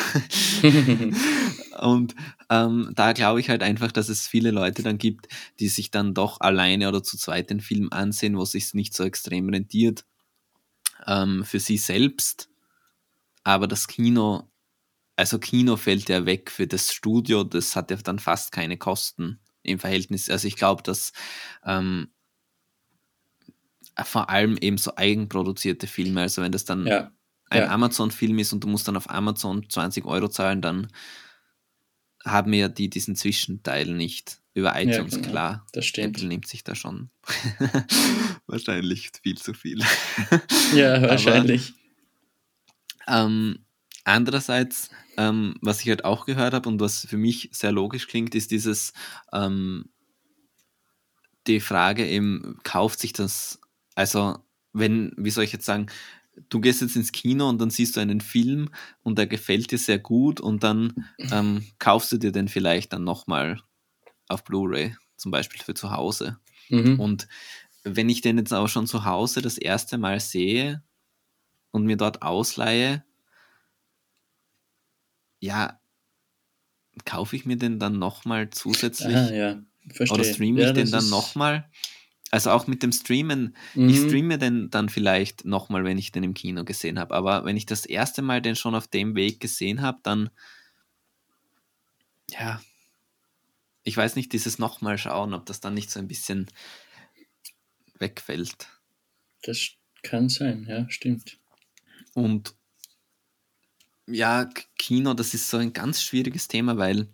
[1.80, 2.16] und
[2.50, 5.30] ähm, da glaube ich halt einfach, dass es viele Leute dann gibt,
[5.62, 8.94] die sich dann doch alleine oder zu zweit den Film ansehen, wo es sich nicht
[8.94, 10.04] so extrem rentiert
[11.08, 12.50] ähm, für sie selbst.
[13.46, 14.50] Aber das Kino,
[15.20, 19.40] also Kino fällt ja weg für das Studio, das hat ja dann fast keine Kosten
[19.64, 20.30] im Verhältnis.
[20.30, 21.12] Also ich glaube, dass
[21.66, 22.08] ähm,
[24.02, 27.12] vor allem eben so eigenproduzierte Filme, also wenn das dann Ja.
[27.50, 27.70] ein Ja.
[27.70, 30.88] Amazon-Film ist und du musst dann auf Amazon 20 Euro zahlen, dann
[32.26, 34.40] haben ja die diesen Zwischenteil nicht.
[34.54, 35.30] Über iTunes, genau.
[35.30, 35.66] klar.
[35.74, 36.16] Das stimmt.
[36.18, 37.10] Apple nimmt sich da schon
[38.48, 39.80] wahrscheinlich viel zu viel.
[40.74, 41.74] Ja, wahrscheinlich.
[43.08, 43.60] Ähm,
[44.04, 48.36] andererseits, ähm, was ich halt auch gehört habe und was für mich sehr logisch klingt,
[48.36, 48.94] ist dieses,
[49.34, 49.86] ähm,
[51.48, 53.60] die Frage eben, kauft sich das,
[53.96, 54.38] also
[54.74, 55.88] wenn, wie soll ich jetzt sagen,
[56.50, 58.70] du gehst jetzt ins Kino und dann siehst du einen Film
[59.04, 63.04] und der gefällt dir sehr gut und dann ähm, kaufst du dir den vielleicht dann
[63.04, 63.62] nochmal
[64.28, 66.38] auf Blu-ray, zum Beispiel für zu Hause.
[66.70, 67.00] Mhm.
[67.00, 67.28] Und
[67.84, 70.84] wenn ich den jetzt aber schon zu Hause das erste Mal sehe
[71.72, 73.04] und mir dort ausleihe,
[75.40, 75.80] ja,
[77.06, 79.64] kaufe ich mir den dann nochmal zusätzlich Ah, ja.
[79.94, 80.16] Verstehe.
[80.20, 81.70] oder streame ja, ich den dann nochmal?
[82.32, 83.90] Also auch mit dem Streamen, Mhm.
[83.90, 87.16] ich streame den dann vielleicht nochmal, wenn ich den im Kino gesehen habe.
[87.16, 90.30] Aber wenn ich das erste Mal den schon auf dem Weg gesehen habe, dann
[92.30, 92.62] ja,
[93.84, 96.46] ich weiß nicht, dieses nochmal schauen, ob das dann nicht so ein bisschen
[97.98, 98.68] wegfällt.
[99.42, 99.72] Das
[100.04, 101.40] kann sein, ja, stimmt.
[102.14, 102.56] Und
[104.10, 107.10] ja, Kino, das ist so ein ganz schwieriges Thema, weil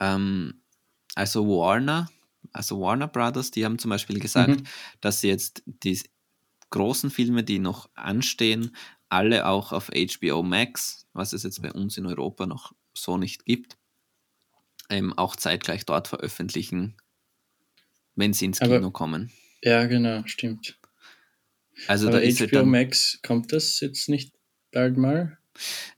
[0.00, 0.62] ähm,
[1.14, 2.08] also Warner,
[2.52, 4.64] also Warner Brothers, die haben zum Beispiel gesagt, Mhm.
[5.00, 6.00] dass sie jetzt die
[6.70, 8.76] großen Filme, die noch anstehen,
[9.08, 13.44] alle auch auf HBO Max, was es jetzt bei uns in Europa noch so nicht
[13.46, 13.76] gibt,
[14.90, 16.96] ähm, auch zeitgleich dort veröffentlichen,
[18.14, 19.32] wenn sie ins Aber- Kino kommen.
[19.62, 20.78] Ja, genau, stimmt.
[21.86, 24.34] Also Aber da ist halt HBO dann, Max, kommt das jetzt nicht
[24.72, 25.38] bald mal?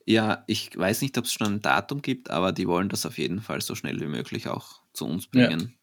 [0.06, 3.18] Ja, ich weiß nicht, ob es schon ein Datum gibt, aber die wollen das auf
[3.18, 5.46] jeden Fall so schnell wie möglich auch zu uns Ja.
[5.48, 5.76] bringen.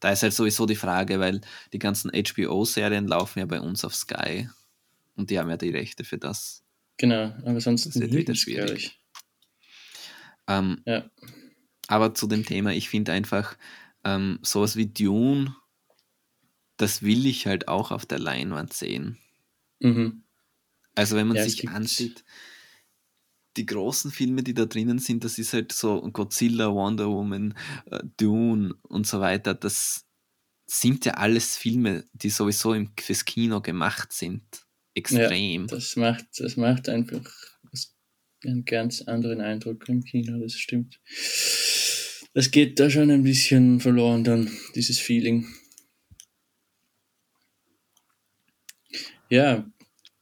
[0.00, 1.40] Da ist halt sowieso die Frage, weil
[1.72, 4.48] die ganzen HBO-Serien laufen ja bei uns auf Sky
[5.16, 6.62] und die haben ja die Rechte für das.
[6.96, 9.00] Genau, aber sonst Das wird wieder schwierig.
[10.46, 11.10] Ähm, Ja.
[11.88, 13.56] Aber zu dem Thema, ich finde einfach
[14.04, 15.54] ähm, sowas wie Dune,
[16.76, 19.18] das will ich halt auch auf der Leinwand sehen.
[19.80, 20.24] Mhm.
[20.94, 22.24] Also wenn man Ja, es sich ansieht,
[23.56, 27.54] die großen Filme, die da drinnen sind, das ist halt so Godzilla, Wonder Woman,
[27.90, 29.54] äh, Dune und so weiter.
[29.54, 30.04] Das
[30.66, 34.42] sind ja alles Filme, die sowieso im, fürs Kino gemacht sind.
[34.94, 35.66] Extrem.
[35.66, 37.24] Das macht, das macht einfach
[38.44, 41.00] einen ganz anderen Eindruck im Kino, das stimmt.
[42.34, 45.46] Das geht da schon ein bisschen verloren dann, dieses Feeling.
[49.30, 49.70] Ja,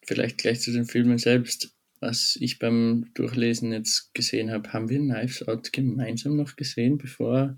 [0.06, 1.74] vielleicht gleich zu den Filmen selbst.
[2.02, 7.56] Was ich beim Durchlesen jetzt gesehen habe, haben wir Knives Out gemeinsam noch gesehen, bevor,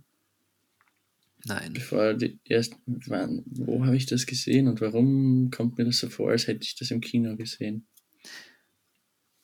[1.46, 1.72] Nein.
[1.72, 6.11] bevor die erst, wann, wo habe ich das gesehen und warum kommt mir das so
[6.11, 7.87] vor, als hätte ich das im Kino gesehen?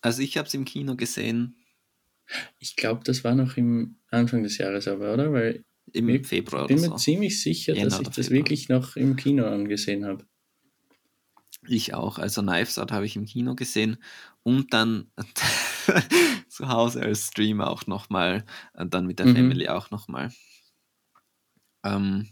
[0.03, 1.57] Also ich habe es im Kino gesehen
[2.59, 5.33] Ich glaube, das war noch im Anfang des Jahres aber, oder?
[5.33, 6.97] Weil im Februar ich bin mir so.
[6.97, 8.39] ziemlich sicher, Jänner dass ich das Februar.
[8.39, 10.27] wirklich noch im Kino angesehen habe.
[11.66, 12.18] Ich auch.
[12.18, 13.99] Also Knives Out habe ich im Kino gesehen
[14.42, 15.11] und dann
[16.49, 18.44] zu Hause als Stream auch nochmal,
[18.75, 19.35] dann mit der Mhm.
[19.37, 20.33] Family auch nochmal.
[21.85, 22.29] Ähm,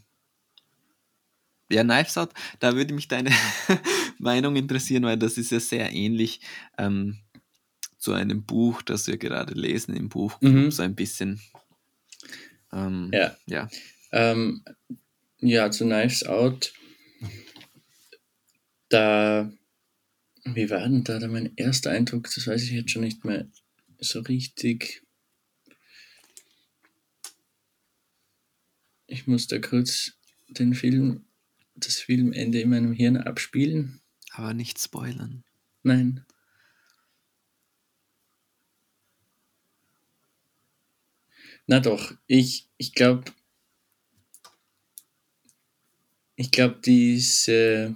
[1.71, 3.31] ja, Knives Out, da würde mich deine
[4.19, 6.41] Meinung interessieren, weil das ist ja sehr ähnlich
[6.79, 7.19] ähm,
[7.99, 10.71] zu einem Buch, das wir gerade lesen im Buch, Mhm.
[10.71, 11.41] so ein bisschen.
[12.73, 13.37] Ähm, Ja.
[13.47, 13.69] ja.
[14.13, 14.65] Ähm,
[15.41, 16.73] ja, zu Knives Out.
[18.89, 19.53] Da,
[20.45, 22.25] wie war denn da mein erster Eindruck?
[22.35, 23.51] Das weiß ich jetzt schon nicht mehr
[23.99, 25.03] so richtig.
[29.07, 30.13] Ich muss da kurz
[30.49, 31.25] den Film,
[31.75, 34.01] das Filmende in meinem Hirn abspielen.
[34.31, 35.45] Aber nicht spoilern.
[35.83, 36.25] Nein.
[41.67, 43.31] Na doch, ich, glaube,
[46.37, 47.95] ich glaube, diese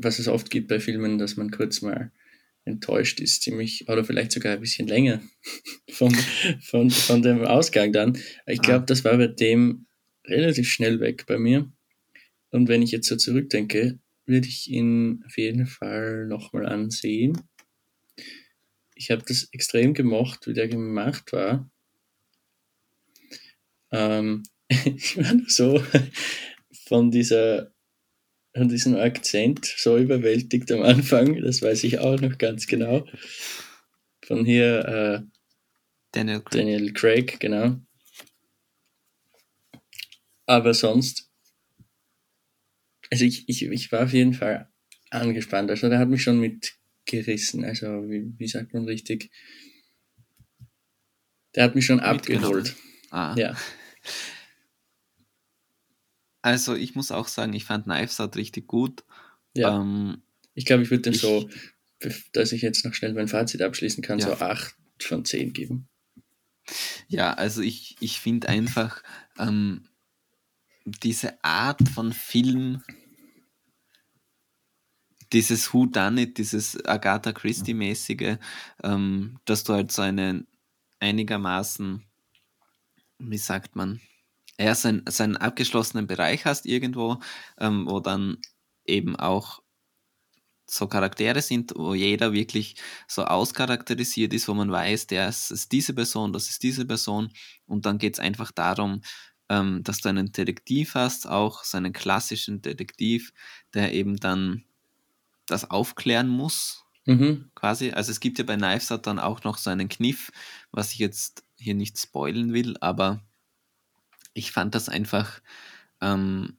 [0.00, 2.12] was es oft gibt bei Filmen, dass man kurz mal
[2.64, 5.20] enttäuscht ist, ziemlich, oder vielleicht sogar ein bisschen länger
[5.90, 6.14] von,
[6.60, 8.18] von, von dem Ausgang dann.
[8.46, 9.86] Ich glaube, das war bei dem
[10.26, 11.70] relativ schnell weg bei mir.
[12.50, 17.40] Und wenn ich jetzt so zurückdenke, würde ich ihn auf jeden Fall nochmal ansehen.
[18.94, 21.70] Ich habe das extrem gemocht, wie der gemacht war.
[23.90, 25.82] Ähm, ich war so
[26.86, 27.72] von dieser
[28.58, 33.06] von diesem Akzent so überwältigt am Anfang, das weiß ich auch noch ganz genau.
[34.24, 35.38] Von hier äh,
[36.12, 36.52] Daniel, Craig.
[36.52, 37.80] Daniel Craig, genau.
[40.46, 41.30] Aber sonst,
[43.10, 44.70] also ich, ich, ich war auf jeden Fall
[45.10, 45.70] angespannt.
[45.70, 47.64] Also der hat mich schon mitgerissen.
[47.64, 49.30] Also wie, wie sagt man richtig?
[51.54, 52.76] Der hat mich schon abgeholt.
[53.10, 53.34] Ah.
[53.36, 53.56] Ja.
[56.42, 59.04] Also ich muss auch sagen, ich fand Knives Out richtig gut.
[59.54, 59.80] Ja.
[59.80, 60.22] Ähm,
[60.54, 61.48] ich glaube, ich würde dem so,
[62.32, 64.26] dass ich jetzt noch schnell mein Fazit abschließen kann, ja.
[64.26, 65.88] so 8 von 10 geben.
[67.08, 69.02] Ja, also ich, ich finde einfach
[69.38, 69.88] ähm,
[70.84, 72.82] diese Art von Film,
[75.32, 78.38] dieses Who Done It, dieses Agatha Christie-mäßige,
[78.82, 80.46] ähm, dass du halt so einen
[81.00, 82.04] einigermaßen,
[83.18, 84.00] wie sagt man,
[84.58, 87.18] ja, so, ein, so einen abgeschlossenen Bereich hast irgendwo,
[87.58, 88.38] ähm, wo dann
[88.84, 89.62] eben auch
[90.70, 95.72] so Charaktere sind, wo jeder wirklich so auscharakterisiert ist, wo man weiß, der ist, ist
[95.72, 97.30] diese Person, das ist diese Person.
[97.66, 99.00] Und dann geht es einfach darum,
[99.48, 103.32] ähm, dass du einen Detektiv hast, auch so einen klassischen Detektiv,
[103.72, 104.64] der eben dann
[105.46, 107.50] das aufklären muss, mhm.
[107.54, 107.92] quasi.
[107.92, 110.30] Also es gibt ja bei Knives Out dann auch noch so einen Kniff,
[110.70, 113.22] was ich jetzt hier nicht spoilen will, aber
[114.38, 115.40] ich fand das einfach,
[116.00, 116.58] ähm,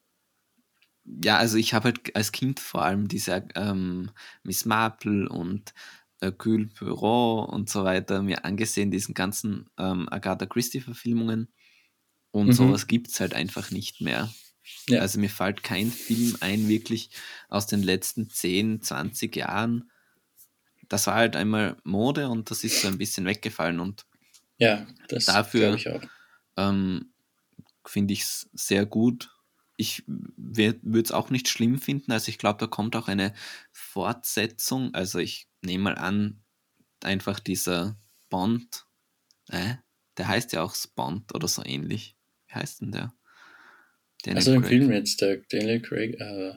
[1.23, 4.11] ja, also ich habe halt als Kind vor allem diese ähm,
[4.43, 5.73] Miss Marple und
[6.19, 11.51] äh, Hercule Poirot und so weiter mir angesehen, diesen ganzen ähm, Agatha Christie-Verfilmungen.
[12.31, 12.53] Und mhm.
[12.53, 14.31] sowas gibt es halt einfach nicht mehr.
[14.87, 14.99] Ja.
[14.99, 17.09] Also mir fällt kein Film ein, wirklich
[17.47, 19.89] aus den letzten 10, 20 Jahren.
[20.89, 23.79] Das war halt einmal Mode und das ist so ein bisschen weggefallen.
[23.79, 24.05] Und
[24.57, 26.01] ja, das dafür ich auch.
[26.57, 27.13] Ähm,
[27.89, 29.31] finde ich es sehr gut.
[29.75, 32.11] Ich würde es auch nicht schlimm finden.
[32.11, 33.33] Also ich glaube, da kommt auch eine
[33.71, 34.93] Fortsetzung.
[34.93, 36.43] Also ich nehme mal an,
[37.01, 37.97] einfach dieser
[38.29, 38.85] Bond,
[39.47, 39.75] äh,
[40.17, 42.15] der heißt ja auch Bond oder so ähnlich.
[42.47, 43.13] Wie heißt denn der?
[44.23, 46.55] Daniel also im Film jetzt, der Daniel Craig, äh,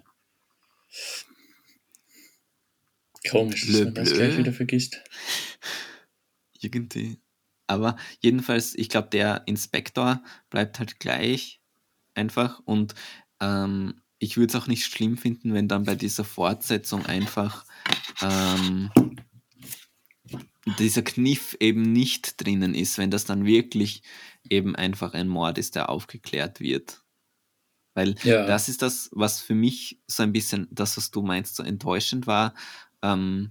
[3.31, 5.01] komisch, dass man das gleich wieder vergisst.
[6.61, 7.22] Irgendwie.
[7.73, 11.61] Aber jedenfalls, ich glaube, der Inspektor bleibt halt gleich
[12.15, 12.95] einfach und
[13.41, 17.65] ähm, ich würde es auch nicht schlimm finden, wenn dann bei dieser Fortsetzung einfach
[18.21, 18.91] ähm,
[20.79, 24.03] dieser Kniff eben nicht drinnen ist, wenn das dann wirklich
[24.49, 27.03] eben einfach ein Mord ist, der aufgeklärt wird.
[27.95, 28.47] Weil ja.
[28.47, 32.27] das ist das, was für mich so ein bisschen, das, was du meinst, so enttäuschend
[32.27, 32.55] war.
[33.03, 33.51] Ähm,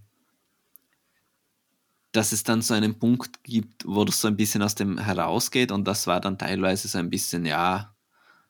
[2.12, 5.72] dass es dann so einen Punkt gibt, wo das so ein bisschen aus dem herausgeht
[5.72, 7.96] und das war dann teilweise so ein bisschen, ja,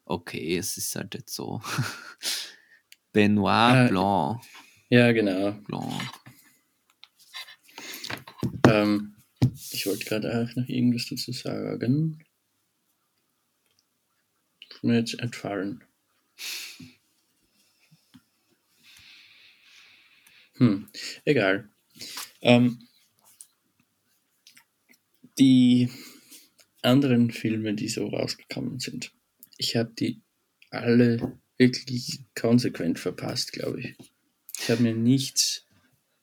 [0.06, 1.62] okay, es ist halt jetzt so.
[3.14, 4.42] Benoit äh, Blanc.
[4.90, 5.52] Ja, genau.
[5.52, 5.94] Blanc.
[8.68, 9.16] Ähm,
[9.72, 12.24] ich wollte gerade auch noch irgendwas dazu sagen.
[14.70, 15.84] Ist mir jetzt entfallen.
[20.58, 20.88] Hm,
[21.26, 21.70] egal.
[22.42, 22.88] Ähm,
[25.38, 25.90] die
[26.82, 29.12] anderen Filme, die so rausgekommen sind,
[29.58, 30.22] ich habe die
[30.72, 33.96] alle wirklich konsequent verpasst, glaube ich.
[34.60, 35.68] Ich habe mir nichts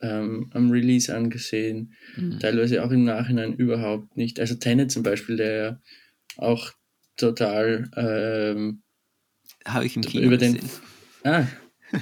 [0.00, 2.38] ähm, am Release angesehen, mhm.
[2.40, 4.40] teilweise auch im Nachhinein überhaupt nicht.
[4.40, 5.80] Also Tenet zum Beispiel, der ja
[6.36, 6.72] auch
[7.16, 8.82] total ähm,
[9.64, 10.70] habe ich im Kino über den, gesehen.
[11.24, 11.46] Ah,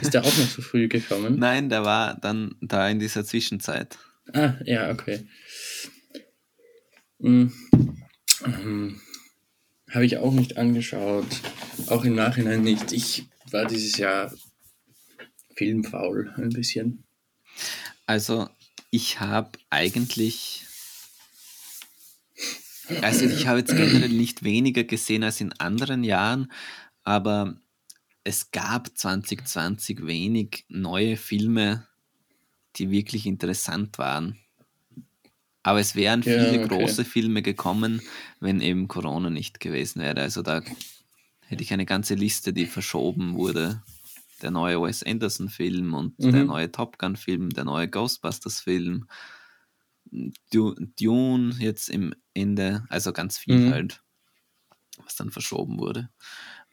[0.01, 1.37] ist der auch noch so früh gekommen?
[1.39, 3.99] Nein, der war dann da in dieser Zwischenzeit.
[4.33, 5.27] Ah, ja, okay.
[7.19, 7.53] Mhm.
[8.45, 9.01] Mhm.
[9.91, 11.27] Habe ich auch nicht angeschaut.
[11.89, 12.93] Auch im Nachhinein nicht.
[12.93, 14.33] Ich war dieses Jahr
[15.55, 17.05] filmfaul ein bisschen.
[18.07, 18.49] Also
[18.91, 20.65] ich habe eigentlich...
[23.03, 26.53] Also ich habe jetzt generell nicht weniger gesehen als in anderen Jahren,
[27.03, 27.61] aber
[28.23, 31.89] es gab 2020 wenig neue Filme,
[32.77, 34.39] die wirklich interessant waren.
[35.67, 36.69] Aber es wären Ja, viele okay.
[36.69, 38.01] große Filme gekommen,
[38.39, 40.21] wenn eben Corona nicht gewesen wäre.
[40.21, 40.63] Also da
[41.49, 43.83] hätte ich eine ganze Liste, die verschoben wurde.
[44.43, 46.47] Der neue Wes Anderson-Film und der Mhm.
[46.47, 49.09] neue Top Gun-Film, der neue Ghostbusters-Film,
[50.53, 53.71] Du- Dune jetzt im Ende, also ganz viel Mhm.
[53.71, 54.03] halt,
[55.05, 56.11] was dann verschoben wurde.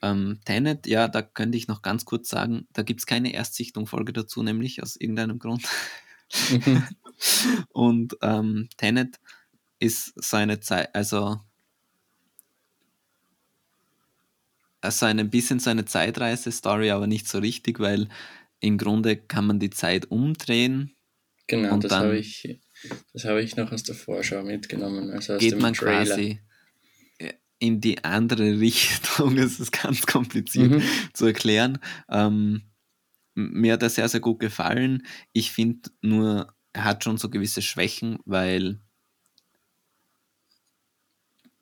[0.03, 4.13] Ähm, Tenet, ja, da könnte ich noch ganz kurz sagen, da gibt es keine Erstsichtung-Folge
[4.13, 5.63] dazu, nämlich aus irgendeinem Grund.
[6.51, 6.87] Mhm.
[7.69, 9.19] Und ähm, Tenet
[9.79, 11.39] ist so eine Zeit, also
[14.81, 18.09] also ein bisschen so eine Zeitreise-Story, aber nicht so richtig, weil
[18.59, 20.93] im Grunde kann man die Zeit umdrehen,
[21.47, 22.59] Genau, das habe ich,
[23.11, 25.11] das habe ich noch aus der Vorschau mitgenommen.
[25.11, 26.05] Also geht man Trailer.
[26.15, 26.39] quasi
[27.17, 29.37] äh, in die andere Richtung.
[29.37, 30.81] Es ist ganz kompliziert Mhm.
[31.13, 31.79] zu erklären.
[32.09, 32.63] Ähm,
[33.35, 35.05] mir hat er sehr, sehr gut gefallen.
[35.33, 38.79] Ich finde nur, er hat schon so gewisse Schwächen, weil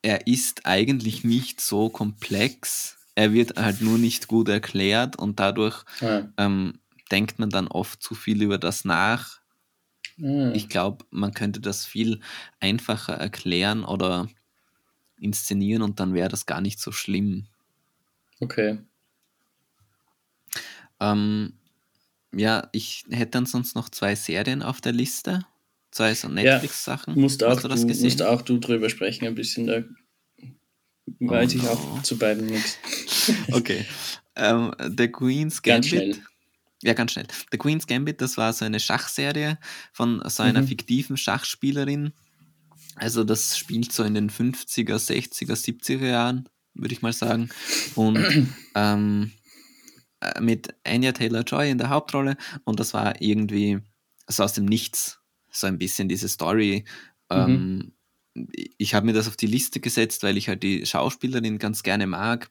[0.02, 2.98] er ist eigentlich nicht so komplex.
[3.16, 6.80] Er wird halt nur nicht gut erklärt und dadurch Ah, ähm,
[7.12, 9.42] denkt man dann oft zu viel über das nach.
[10.24, 12.22] ah, Ich glaube, man könnte das viel
[12.62, 14.30] einfacher erklären oder
[15.20, 17.48] inszenieren und dann wäre das gar nicht so schlimm.
[18.42, 18.78] okay.
[21.00, 21.54] Ähm,
[22.36, 25.46] ja, ich hätte dann sonst noch zwei Serien auf der Liste.
[25.92, 27.20] Zwei so Ja, Netflix-Sachen.
[27.20, 28.06] Musst auch, Hast du das gesehen?
[28.06, 29.68] musst auch du drüber sprechen, ein bisschen.
[29.68, 29.84] Da
[31.20, 31.70] weiß ich no.
[31.70, 32.78] auch zu beiden nichts.
[33.52, 33.86] Okay.
[34.36, 36.16] Ähm, The Queen's Ganz Gambit.
[36.16, 36.26] schnell.
[36.84, 37.28] Ja, ganz schnell.
[37.52, 39.60] The Queen's Gambit, das war so eine Schachserie
[39.94, 40.68] von so einer Mhm.
[40.68, 42.14] fiktiven Schachspielerin.
[42.96, 47.50] Also das spielt so in den 50er, 60er, 70er Jahren, würde ich mal sagen.
[47.96, 48.18] Und
[48.76, 49.41] ähm, äh,
[50.40, 52.38] mit Anya Taylor-Joy in der Hauptrolle.
[52.64, 53.80] Und das war irgendwie
[54.28, 55.20] so aus dem Nichts,
[55.52, 56.86] so ein bisschen diese Story.
[57.30, 57.94] Ähm,
[58.78, 62.08] ich habe mir das auf die Liste gesetzt, weil ich halt die Schauspielerin ganz gerne
[62.08, 62.50] mag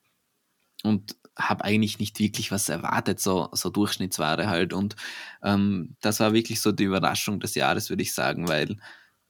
[0.83, 4.73] und habe eigentlich nicht wirklich was erwartet, so, so Durchschnittsware halt.
[4.73, 4.97] Und
[5.43, 8.77] ähm, das war wirklich so die Überraschung des Jahres, würde ich sagen, weil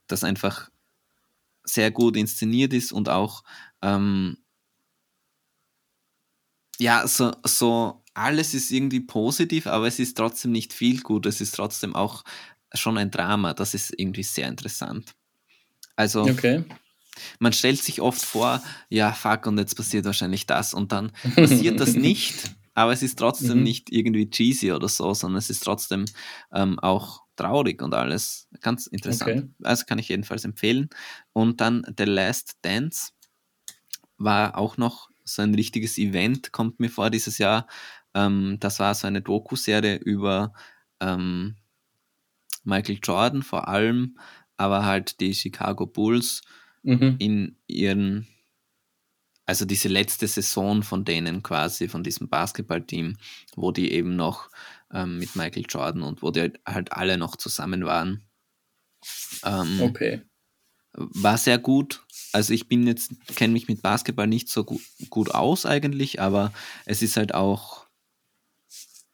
[0.07, 0.71] das einfach
[1.63, 3.45] sehr gut inszeniert ist und auch
[3.83, 4.39] ähm,
[6.81, 11.27] ja, so, so alles ist irgendwie positiv, aber es ist trotzdem nicht viel gut.
[11.27, 12.23] Es ist trotzdem auch
[12.75, 13.55] schon ein Drama.
[13.55, 15.13] Das ist irgendwie sehr interessant.
[15.97, 16.65] Also Okay.
[17.39, 20.75] man stellt sich oft vor, ja, fuck, und jetzt passiert wahrscheinlich das.
[20.75, 23.65] Und dann passiert das nicht, aber es ist trotzdem Mhm.
[23.65, 26.05] nicht irgendwie cheesy oder so, sondern es ist trotzdem
[26.53, 28.49] ähm, auch traurig und alles.
[28.61, 29.31] Ganz interessant.
[29.31, 29.49] Okay.
[29.63, 30.89] Also kann ich jedenfalls empfehlen.
[31.33, 33.13] Und dann The Last Dance
[34.19, 37.67] war auch noch so ein richtiges Event, kommt mir vor dieses Jahr.
[38.15, 40.53] Ähm, das war so eine Doku-Serie über
[41.01, 41.57] ähm,
[42.65, 44.19] Michael Jordan vor allem,
[44.57, 46.43] aber halt die Chicago Bulls
[46.83, 47.17] Mhm.
[47.19, 48.27] in ihren,
[49.47, 53.17] also diese letzte Saison von denen quasi, von diesem Basketballteam,
[53.57, 54.49] wo die eben noch
[54.93, 58.25] ähm, mit Michael Jordan und wo die halt- halt alle noch zusammen waren.
[59.45, 60.23] Ähm, Okay.
[60.93, 62.03] War sehr gut.
[62.33, 66.53] Also ich bin jetzt, kenne mich mit Basketball nicht so gut, gut aus eigentlich, aber
[66.85, 67.87] es ist halt auch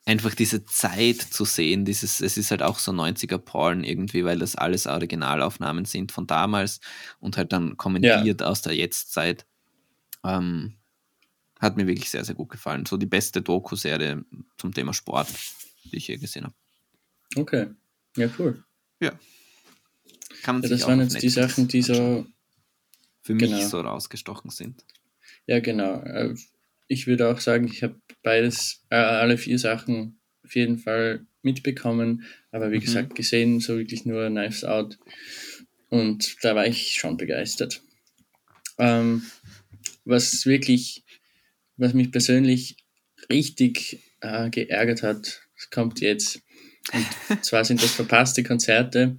[0.07, 4.39] einfach diese Zeit zu sehen, dieses, es ist halt auch so 90er Porn irgendwie, weil
[4.39, 6.81] das alles Originalaufnahmen sind von damals
[7.19, 9.45] und halt dann kommentiert aus der Jetztzeit.
[10.25, 10.75] Ähm,
[11.59, 12.87] hat mir wirklich sehr, sehr gut gefallen.
[12.87, 14.25] So die beste Doku-Serie
[14.59, 15.29] zum Thema Sport,
[15.85, 16.55] die ich je gesehen habe.
[17.35, 17.67] Okay.
[18.17, 18.65] Ja, cool.
[19.01, 19.13] Ja.
[20.43, 22.27] Kann man Ja, sich das waren jetzt die Sachen, die so.
[23.23, 23.67] für mich genau.
[23.67, 24.85] so rausgestochen sind.
[25.47, 26.03] Ja, genau.
[26.89, 32.25] Ich würde auch sagen, ich habe beides, äh, alle vier Sachen auf jeden Fall mitbekommen,
[32.51, 32.81] aber wie Mhm.
[32.81, 34.99] gesagt, gesehen, so wirklich nur Knives Out.
[35.89, 37.83] Und da war ich schon begeistert.
[38.79, 39.23] Ähm,
[40.05, 41.05] was wirklich,
[41.77, 42.77] was mich persönlich
[43.31, 46.43] richtig äh, geärgert hat, kommt jetzt.
[46.93, 47.07] Und
[47.45, 49.19] zwar sind das verpasste Konzerte.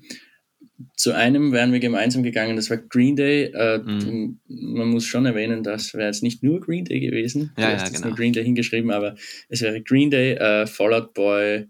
[0.96, 3.46] Zu einem wären wir gemeinsam gegangen, das war Green Day.
[3.46, 4.40] Äh, Mhm.
[4.48, 7.52] Man muss schon erwähnen, das wäre jetzt nicht nur Green Day gewesen.
[7.56, 8.08] Du Ja, hast ja, jetzt genau.
[8.08, 9.16] nur Green Day hingeschrieben, aber
[9.50, 11.66] es wäre Green Day, äh, Fall Out Boy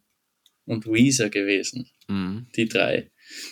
[0.65, 2.47] und Weezer gewesen Mhm.
[2.55, 3.09] die drei.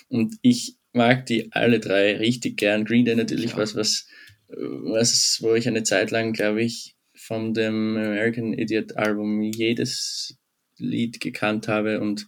[0.09, 2.83] Und ich mag die alle drei richtig gern.
[2.85, 3.57] Green Day natürlich Ja.
[3.57, 4.07] was, was,
[4.49, 10.37] was, wo ich eine Zeit lang, glaube ich, von dem American Idiot Album jedes
[10.77, 12.27] Lied gekannt habe und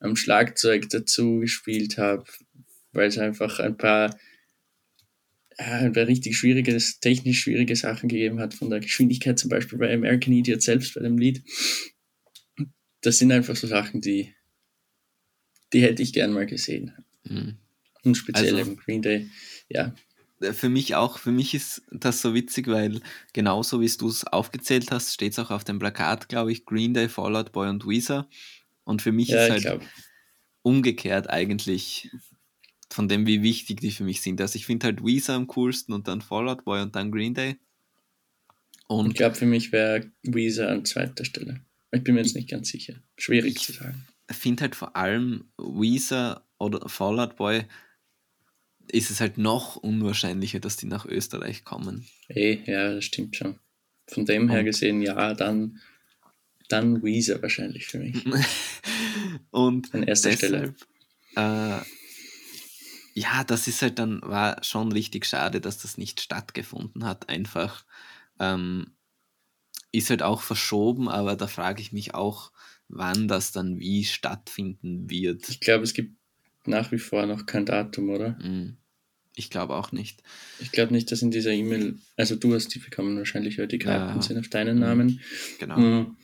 [0.00, 2.24] am Schlagzeug dazu gespielt habe,
[2.94, 4.18] weil es einfach ein paar,
[5.58, 9.78] ja, ein paar richtig schwierige, technisch schwierige Sachen gegeben hat, von der Geschwindigkeit zum Beispiel
[9.78, 11.42] bei American Idiot selbst bei dem Lied.
[13.02, 14.34] Das sind einfach so Sachen, die,
[15.72, 16.92] die hätte ich gern mal gesehen.
[17.24, 17.58] Mhm.
[18.02, 19.28] Und speziell also, Green Day,
[19.68, 19.94] ja.
[20.40, 23.00] Äh, für mich auch, für mich ist das so witzig, weil
[23.32, 26.94] genauso wie du es aufgezählt hast, steht es auch auf dem Plakat, glaube ich, Green
[26.94, 28.28] Day, Fallout Boy und Weezer.
[28.84, 29.80] Und für mich ja, ist halt
[30.62, 32.10] umgekehrt eigentlich
[32.94, 34.40] von dem, wie wichtig die für mich sind.
[34.40, 37.56] Also ich finde halt Weezer am coolsten und dann Fallout Boy und dann Green Day.
[38.86, 41.60] Und ich glaube, für mich wäre Weezer an zweiter Stelle.
[41.90, 42.94] Ich bin mir jetzt nicht ganz sicher.
[43.18, 44.06] Schwierig zu sagen.
[44.30, 47.64] Ich finde halt vor allem Weezer oder Fallout Boy
[48.88, 52.06] ist es halt noch unwahrscheinlicher, dass die nach Österreich kommen.
[52.28, 53.58] Ey, eh, ja, das stimmt schon.
[54.06, 55.80] Von dem her gesehen, ja, dann,
[56.68, 58.24] dann Weezer wahrscheinlich für mich.
[59.50, 60.76] und an erster deshalb,
[61.34, 61.80] Stelle.
[61.80, 61.84] Äh,
[63.14, 67.28] ja, das ist halt dann, war schon richtig schade, dass das nicht stattgefunden hat.
[67.28, 67.84] Einfach
[68.40, 68.88] ähm,
[69.92, 72.50] ist halt auch verschoben, aber da frage ich mich auch,
[72.88, 75.48] wann das dann wie stattfinden wird.
[75.48, 76.16] Ich glaube, es gibt
[76.66, 78.30] nach wie vor noch kein Datum, oder?
[78.30, 78.76] Mm,
[79.36, 80.22] ich glaube auch nicht.
[80.60, 83.78] Ich glaube nicht, dass in dieser E-Mail, also du hast die bekommen wahrscheinlich, weil die
[83.78, 84.22] Karten ja.
[84.22, 85.20] sind auf deinen Namen.
[85.60, 85.78] Genau.
[85.78, 86.16] Mm,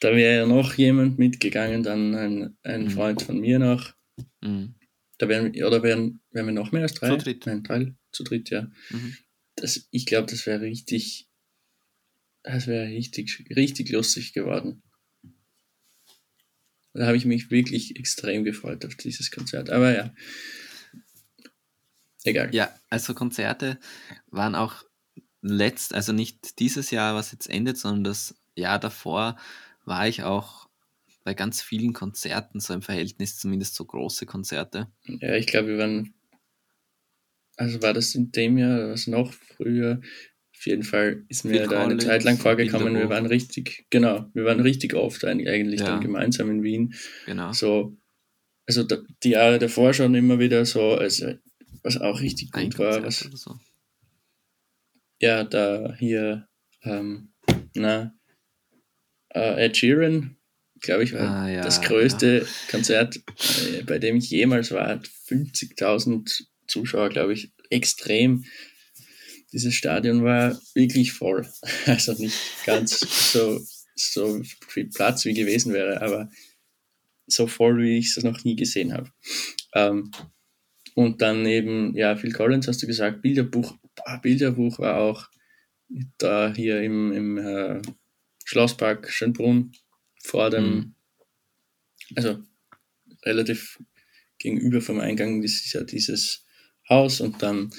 [0.00, 2.90] da wäre ja noch jemand mitgegangen, dann ein, ein mm.
[2.90, 3.94] Freund von mir noch.
[5.18, 7.10] Da wären, oder wären, wären wir noch mehr als drei?
[7.10, 7.46] Zu dritt.
[7.46, 8.70] Nein, drei, zu dritt, ja.
[8.90, 9.16] Mhm.
[9.56, 11.28] Das, ich glaube, das wäre richtig,
[12.44, 14.82] das wäre richtig, richtig lustig geworden.
[16.94, 19.70] Da habe ich mich wirklich extrem gefreut auf dieses Konzert.
[19.70, 20.14] Aber ja,
[22.24, 22.54] egal.
[22.54, 23.78] Ja, also Konzerte
[24.26, 24.84] waren auch
[25.42, 29.36] letzt, also nicht dieses Jahr, was jetzt endet, sondern das Jahr davor
[29.84, 30.67] war ich auch
[31.28, 34.90] bei ganz vielen Konzerten, so im Verhältnis zumindest so große Konzerte.
[35.04, 36.14] Ja, ich glaube, wir waren,
[37.58, 40.00] also war das in dem Jahr, was noch früher,
[40.56, 44.30] auf jeden Fall ist mir Phil da eine Zeit lang vorgekommen, wir waren richtig, genau,
[44.32, 45.88] wir waren richtig oft eigentlich ja.
[45.88, 46.94] dann gemeinsam in Wien.
[47.26, 47.52] Genau.
[47.52, 47.94] So,
[48.66, 51.34] also die Jahre davor schon immer wieder so, also
[51.82, 53.02] was auch richtig gut war.
[53.02, 53.54] Was, so.
[55.20, 56.48] Ja, da hier,
[56.84, 57.34] ähm,
[57.74, 58.14] na,
[59.34, 60.37] äh, Ed Sheeran,
[60.80, 62.70] glaube ich, war ah, ja, das größte ja.
[62.70, 68.44] Konzert, äh, bei dem ich jemals war, 50.000 Zuschauer, glaube ich, extrem
[69.52, 71.48] dieses Stadion war wirklich voll.
[71.86, 73.00] Also nicht ganz
[73.32, 73.60] so,
[73.94, 76.28] so viel Platz wie gewesen wäre, aber
[77.26, 79.10] so voll, wie ich es noch nie gesehen habe.
[79.74, 80.10] Ähm,
[80.94, 85.28] und dann eben, ja, Phil Collins hast du gesagt, Bilderbuch, boah, Bilderbuch war auch
[86.18, 87.82] da hier im, im äh,
[88.44, 89.72] Schlosspark Schönbrunn
[90.22, 90.94] vor dem, mhm.
[92.16, 92.38] also
[93.24, 93.78] relativ
[94.38, 96.44] gegenüber vom Eingang, ist ja dieses
[96.88, 97.70] Haus und dann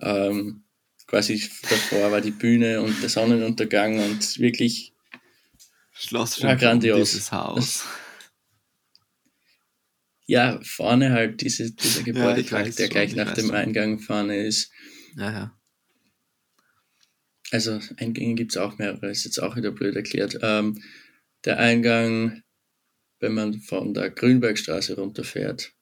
[0.00, 0.64] ähm,
[1.06, 4.92] quasi davor war die Bühne und der Sonnenuntergang und wirklich
[5.92, 7.10] Schloss war grandios.
[7.10, 7.84] Dieses Haus.
[10.26, 14.70] Ja, vorne halt diese, dieser Gebäudetrakt, ja, der gleich nach dem Eingang vorne ist.
[15.16, 15.60] Ja, ja.
[17.50, 20.38] Also Eingänge gibt es auch mehrere, ist jetzt auch wieder blöd erklärt.
[20.40, 20.80] Ähm,
[21.44, 22.42] der Eingang,
[23.18, 25.72] wenn man von der Grünbergstraße runterfährt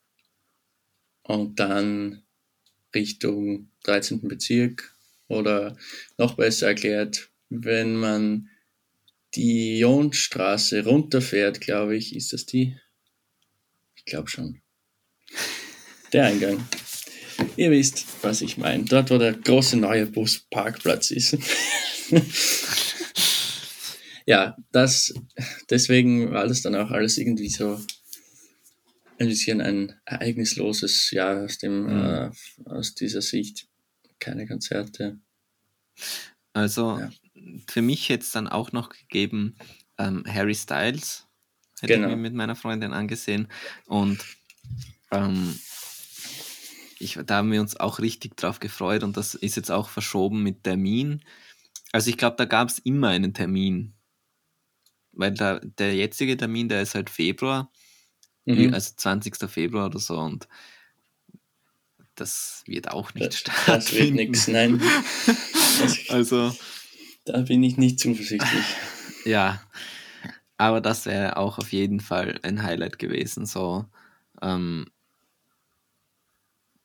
[1.22, 2.22] und dann
[2.94, 4.22] Richtung 13.
[4.28, 4.94] Bezirk
[5.28, 5.76] oder
[6.16, 8.48] noch besser erklärt, wenn man
[9.34, 12.76] die Jonstraße runterfährt, glaube ich, ist das die?
[13.94, 14.62] Ich glaube schon.
[16.12, 16.66] Der Eingang.
[17.56, 18.84] Ihr wisst, was ich meine.
[18.84, 21.36] Dort, wo der große neue Busparkplatz ist.
[24.28, 25.14] ja, das,
[25.70, 27.80] deswegen war das dann auch alles irgendwie so
[29.18, 31.88] ein bisschen ein ereignisloses Jahr aus, dem, mhm.
[31.88, 32.30] äh,
[32.66, 33.68] aus dieser Sicht
[34.18, 35.18] keine Konzerte.
[36.52, 37.10] Also ja.
[37.68, 39.56] für mich hätte es dann auch noch gegeben
[39.96, 41.26] ähm, Harry Styles,
[41.80, 42.08] hätte genau.
[42.08, 43.48] ich mir mit meiner Freundin angesehen.
[43.86, 44.22] Und
[45.10, 45.58] ähm,
[46.98, 50.42] ich, da haben wir uns auch richtig drauf gefreut und das ist jetzt auch verschoben
[50.42, 51.22] mit Termin.
[51.92, 53.94] Also ich glaube, da gab es immer einen Termin.
[55.18, 57.70] Weil da, der jetzige Termin, der ist halt Februar,
[58.46, 58.72] mhm.
[58.72, 59.36] also 20.
[59.50, 60.16] Februar oder so.
[60.18, 60.48] Und
[62.14, 63.74] das wird auch nicht das, stattfinden.
[63.74, 64.80] Das wird nichts, nein.
[66.08, 66.56] also.
[67.24, 68.64] Da bin ich nicht zuversichtlich.
[69.26, 69.60] Ja,
[70.56, 73.44] aber das wäre auch auf jeden Fall ein Highlight gewesen.
[73.44, 73.84] So
[74.40, 74.86] ähm,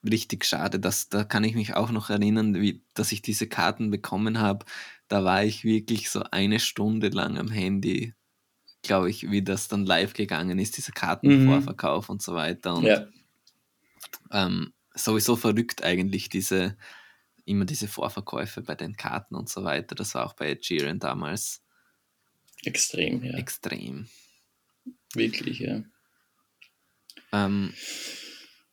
[0.03, 0.79] richtig schade.
[0.79, 4.65] dass da kann ich mich auch noch erinnern, wie, dass ich diese Karten bekommen habe.
[5.07, 8.13] Da war ich wirklich so eine Stunde lang am Handy,
[8.83, 12.13] glaube ich, wie das dann live gegangen ist, dieser Kartenvorverkauf mhm.
[12.13, 12.75] und so weiter.
[12.75, 13.07] Und ja.
[14.31, 16.77] ähm, sowieso verrückt eigentlich, diese,
[17.45, 19.95] immer diese Vorverkäufe bei den Karten und so weiter.
[19.95, 21.63] Das war auch bei Sheeran damals.
[22.63, 23.33] Extrem, ja.
[23.33, 24.07] Extrem.
[25.13, 25.83] Wirklich, ja.
[27.31, 27.73] Ähm,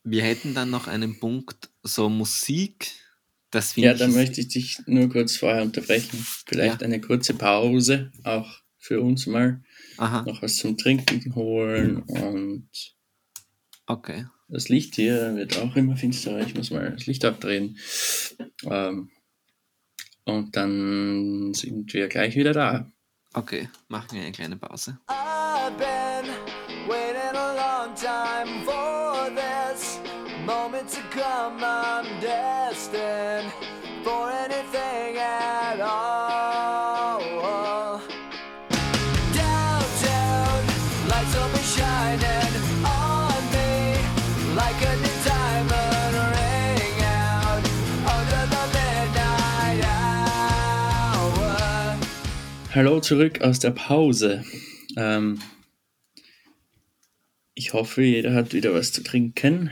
[0.03, 2.91] wir hätten dann noch einen Punkt, so Musik.
[3.49, 6.25] Das ja, dann möchte ich dich nur kurz vorher unterbrechen.
[6.47, 6.85] Vielleicht ja.
[6.85, 9.61] eine kurze Pause, auch für uns mal.
[9.97, 10.23] Aha.
[10.23, 12.69] Noch was zum Trinken holen und.
[13.85, 14.25] Okay.
[14.47, 16.41] Das Licht hier wird auch immer finsterer.
[16.45, 17.77] Ich muss mal das Licht abdrehen.
[18.65, 19.09] Ähm,
[20.25, 22.91] und dann sind wir gleich wieder da.
[23.33, 24.97] Okay, machen wir eine kleine Pause.
[25.07, 25.30] moment
[52.73, 54.45] Hallo zurück aus der Pause.
[54.95, 55.41] Ähm,
[57.53, 59.71] ich hoffe, jeder hat wieder was zu trinken.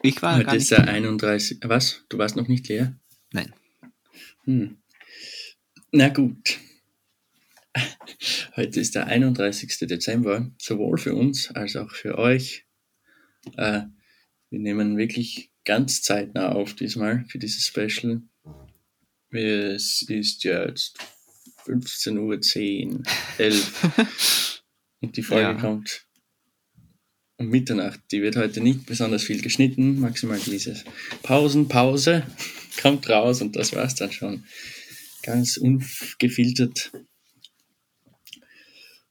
[0.00, 1.58] Ich war Heute ist der 31.
[1.64, 2.06] Was?
[2.08, 2.98] Du warst noch nicht leer?
[3.34, 3.52] Nein.
[4.44, 4.78] Hm.
[5.92, 6.60] Na gut.
[8.56, 9.86] Heute ist der 31.
[9.86, 12.64] Dezember, sowohl für uns als auch für euch.
[13.58, 13.82] Äh,
[14.48, 18.22] wir nehmen wirklich ganz zeitnah auf diesmal für dieses Special.
[19.36, 20.98] Es ist jetzt
[21.66, 23.02] 15.10 Uhr,
[23.38, 24.62] 11
[25.00, 25.54] und die Folge ja.
[25.54, 26.06] kommt
[27.38, 28.00] um Mitternacht.
[28.12, 30.84] Die wird heute nicht besonders viel geschnitten, maximal dieses
[31.22, 32.26] Pausenpause
[32.80, 34.44] kommt raus und das war's dann schon.
[35.22, 36.92] Ganz ungefiltert.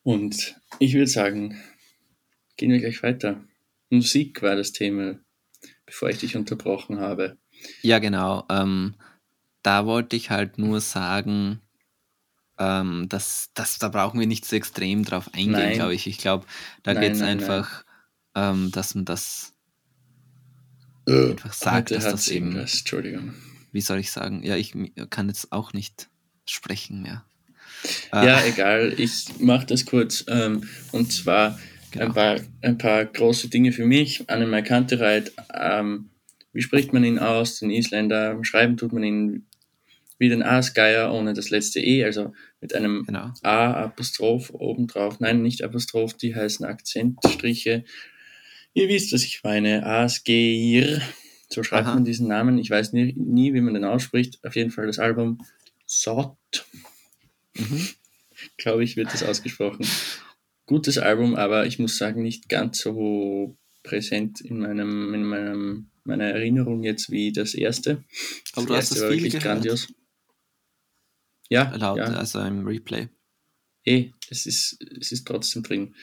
[0.02, 1.62] Und ich würde sagen,
[2.58, 3.44] gehen wir gleich weiter.
[3.90, 5.20] Musik war das Thema,
[5.86, 7.38] bevor ich dich unterbrochen habe.
[7.82, 8.46] Ja, genau.
[8.50, 8.96] Ähm,
[9.66, 11.62] da wollte ich halt nur sagen,
[12.58, 16.08] ähm, dass, dass da brauchen wir nicht so extrem drauf eingehen, glaube ich.
[16.08, 16.46] Ich glaube,
[16.84, 17.86] da geht es einfach
[18.36, 19.54] ähm, dass man das
[21.08, 22.54] äh, einfach sagt, dass das eben.
[22.54, 23.34] Das, Entschuldigung.
[23.72, 24.44] Wie soll ich sagen?
[24.44, 24.74] Ja, ich
[25.10, 26.10] kann jetzt auch nicht
[26.46, 27.26] sprechen mehr.
[28.12, 30.26] Ja, äh, egal, ich mache das kurz.
[30.28, 31.60] Ähm, und zwar
[31.92, 32.06] genau.
[32.06, 34.30] ein, paar, ein paar große Dinge für mich.
[34.30, 36.10] Annemar Kantereit, ähm,
[36.54, 38.38] wie spricht man ihn aus, den Isländer?
[38.44, 39.48] Schreiben tut man ihn
[40.18, 43.32] wie den Aasgeier ohne das letzte E, also mit einem genau.
[43.42, 45.20] A-Apostroph obendrauf.
[45.20, 47.84] Nein, nicht Apostroph, die heißen Akzentstriche
[48.76, 49.86] Ihr wisst, dass ich meine.
[49.86, 51.02] Asgeir.
[51.50, 51.96] So schreibt Aha.
[51.96, 52.60] man diesen Namen.
[52.60, 54.44] Ich weiß nie, nie, wie man den ausspricht.
[54.44, 55.40] Auf jeden Fall das Album
[55.86, 56.38] Sot.
[57.56, 57.88] Mhm.
[58.58, 59.88] Glaube ich, wird das ausgesprochen.
[60.66, 66.26] Gutes Album, aber ich muss sagen, nicht ganz so präsent in meinem, in meinem, meiner
[66.26, 68.04] Erinnerung jetzt wie das erste.
[68.56, 69.44] Aber das du hast es viel gehört.
[69.44, 69.88] grandios.
[71.50, 72.06] Ja, Laut, ja.
[72.06, 73.10] also im Replay.
[73.86, 75.96] Eh, es ist, es ist trotzdem drin.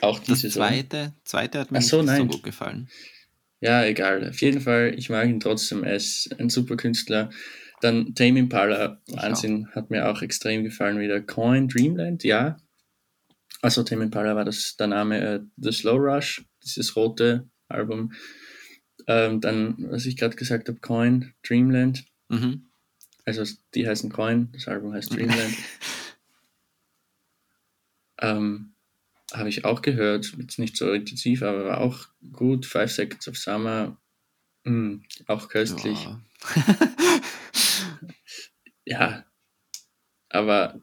[0.00, 2.88] Auch diese das zweite, zweite hat mir so, nicht so gut gefallen.
[3.60, 4.28] Ja, egal.
[4.28, 5.84] Auf jeden Fall, ich mag ihn trotzdem.
[5.84, 7.30] Er ist ein super Künstler.
[7.82, 9.74] Dann Tame Impala, Wahnsinn, ja.
[9.74, 11.20] hat mir auch extrem gefallen wieder.
[11.20, 12.56] Coin Dreamland, ja.
[13.62, 18.12] Also Tame Impala war das der Name äh, The Slow Rush, dieses rote Album.
[19.06, 22.04] Ähm, dann, was ich gerade gesagt habe, Coin Dreamland.
[22.28, 22.69] Mhm.
[23.38, 25.54] Also die heißen Coin, das Album heißt Dreamland.
[28.20, 28.74] ähm,
[29.32, 32.66] habe ich auch gehört, jetzt nicht so intensiv, aber war auch gut.
[32.66, 33.96] Five Seconds of Summer,
[34.64, 36.04] mh, hm, auch köstlich.
[36.04, 36.20] Ja.
[38.84, 39.24] ja,
[40.28, 40.80] aber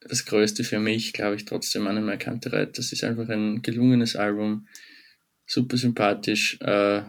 [0.00, 2.76] das Größte für mich, glaube ich, trotzdem an einem Kantereit.
[2.78, 4.68] Das ist einfach ein gelungenes Album,
[5.46, 6.58] super sympathisch.
[6.60, 7.02] Äh,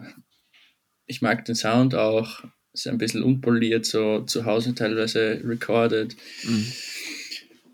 [1.06, 2.44] ich mag den Sound auch,
[2.76, 6.16] ist ein bisschen unpoliert, so zu Hause teilweise recorded.
[6.44, 6.72] Mhm.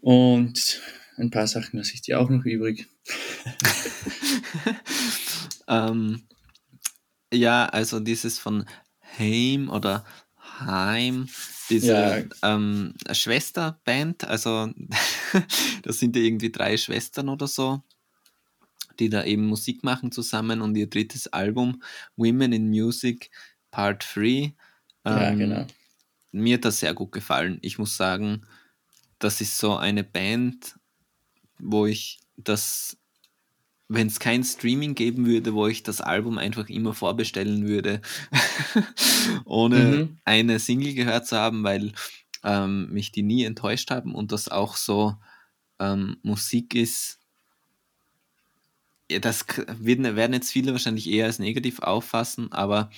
[0.00, 0.80] Und
[1.16, 2.86] ein paar Sachen lasse ich dir auch noch übrig.
[5.68, 6.22] ähm,
[7.32, 8.66] ja, also dieses von
[9.18, 10.04] Heim oder
[10.38, 11.28] Heim,
[11.68, 12.22] diese ja.
[12.42, 14.70] ähm, Schwesterband, also
[15.82, 17.82] das sind ja irgendwie drei Schwestern oder so,
[18.98, 21.82] die da eben Musik machen zusammen und ihr drittes Album,
[22.16, 23.30] Women in Music
[23.72, 24.54] Part 3.
[25.04, 25.66] Ähm, ja, genau.
[26.32, 27.58] Mir hat das sehr gut gefallen.
[27.62, 28.46] Ich muss sagen,
[29.18, 30.76] das ist so eine Band,
[31.58, 32.96] wo ich das,
[33.88, 38.00] wenn es kein Streaming geben würde, wo ich das Album einfach immer vorbestellen würde,
[39.44, 40.18] ohne mhm.
[40.24, 41.92] eine Single gehört zu haben, weil
[42.42, 45.16] ähm, mich die nie enttäuscht haben und das auch so
[45.78, 47.18] ähm, Musik ist.
[49.10, 52.90] Ja, das werden jetzt viele wahrscheinlich eher als negativ auffassen, aber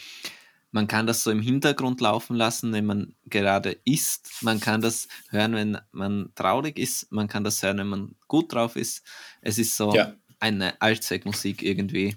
[0.74, 4.28] man kann das so im Hintergrund laufen lassen, wenn man gerade isst.
[4.40, 7.12] Man kann das hören, wenn man traurig ist.
[7.12, 9.04] Man kann das hören, wenn man gut drauf ist.
[9.40, 10.16] Es ist so ja.
[10.40, 12.16] eine Allzweckmusik irgendwie.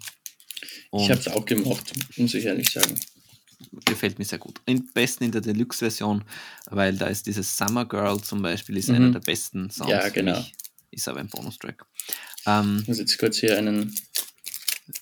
[0.90, 3.00] Und ich habe es auch gemocht, muss ich ehrlich sagen.
[3.86, 4.60] Gefällt mir sehr gut.
[4.68, 6.24] Am besten in der Deluxe-Version,
[6.72, 8.96] weil da ist dieses Summer Girl zum Beispiel, ist mhm.
[8.96, 9.92] einer der besten Songs.
[9.92, 10.44] Ja, genau.
[10.90, 11.86] Ist aber ein Bonustrack.
[12.48, 13.96] Ähm, ich muss jetzt kurz hier einen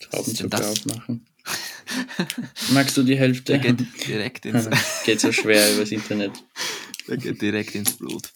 [0.01, 1.25] Traubenzucker aufmachen.
[2.71, 3.57] Magst du die Hälfte?
[3.57, 4.67] Der geht direkt ins
[5.05, 6.31] Geht so schwer übers Internet.
[7.07, 8.31] Der geht direkt ins Blut.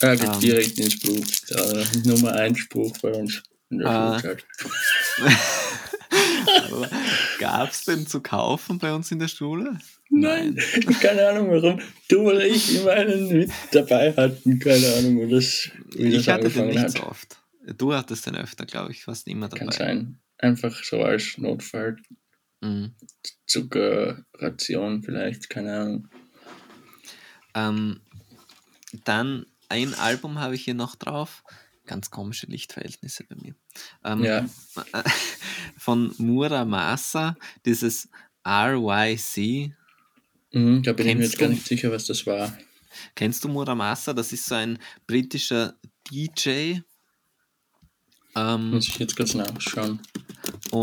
[0.00, 0.40] Er geht um, ähm.
[0.40, 1.26] direkt ins Blut.
[1.50, 4.44] Der Nummer 1 Spruch bei uns in der uh, Schulzeit.
[7.38, 9.78] Gab es denn zu kaufen bei uns in der Schule?
[10.10, 10.58] Nein.
[11.00, 11.80] Keine Ahnung warum.
[12.08, 14.58] Du oder ich immer einen mit dabei hatten.
[14.58, 16.92] Keine Ahnung, wo das, wie das ich hatte den nicht hat.
[16.92, 17.36] so oft.
[17.76, 19.66] Du hattest den öfter, glaube ich, fast immer dabei.
[19.66, 20.18] Kann sein.
[20.38, 21.96] Einfach so als Notfall.
[22.66, 22.94] Mhm.
[23.46, 26.08] Zuckerration vielleicht, keine Ahnung.
[27.54, 28.00] Ähm,
[29.04, 31.42] dann ein Album habe ich hier noch drauf.
[31.86, 33.54] Ganz komische Lichtverhältnisse bei mir.
[34.04, 34.48] Ähm, ja.
[35.78, 38.08] Von Muramasa, dieses
[38.46, 39.72] RYC.
[40.52, 42.56] Mhm, da bin ich mir jetzt gar nicht sicher, was das war.
[43.14, 44.12] Kennst du Muramasa?
[44.12, 45.74] Das ist so ein britischer
[46.10, 46.80] DJ.
[48.34, 50.00] Ähm, Muss ich jetzt kurz nachschauen.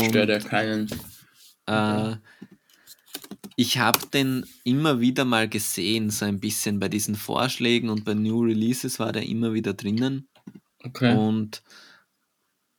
[0.08, 0.88] Stört ja keinen.
[1.66, 2.16] Äh,
[3.56, 8.14] ich habe den immer wieder mal gesehen, so ein bisschen bei diesen Vorschlägen und bei
[8.14, 10.28] New Releases war der immer wieder drinnen.
[10.82, 11.16] Okay.
[11.16, 11.62] Und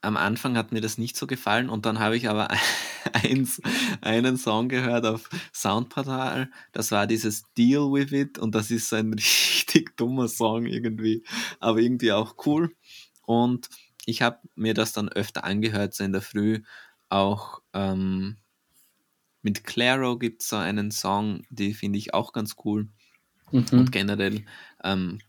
[0.01, 2.49] am Anfang hat mir das nicht so gefallen und dann habe ich aber
[3.13, 3.61] eins,
[4.01, 8.97] einen Song gehört auf Soundportal, das war dieses Deal with It und das ist so
[8.97, 11.23] ein richtig dummer Song irgendwie,
[11.59, 12.75] aber irgendwie auch cool.
[13.23, 13.69] Und
[14.05, 16.61] ich habe mir das dann öfter angehört, so in der Früh,
[17.09, 18.37] auch ähm,
[19.45, 22.87] mit Claro gibt es so einen Song, die finde ich auch ganz cool.
[23.51, 23.65] Mhm.
[23.71, 24.43] Und generell
[24.83, 25.19] ähm,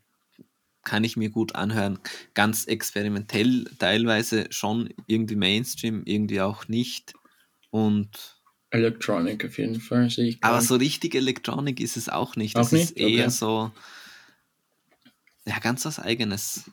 [0.83, 1.99] kann ich mir gut anhören.
[2.33, 7.13] Ganz experimentell, teilweise schon irgendwie Mainstream, irgendwie auch nicht.
[7.69, 8.41] Und
[8.71, 10.43] Electronic auf jeden Fall, sehe ich.
[10.43, 12.55] Aber so richtig Electronic ist es auch nicht.
[12.55, 12.83] Auch das nicht?
[12.85, 13.29] ist eher okay.
[13.29, 13.71] so,
[15.45, 16.71] ja, ganz was Eigenes.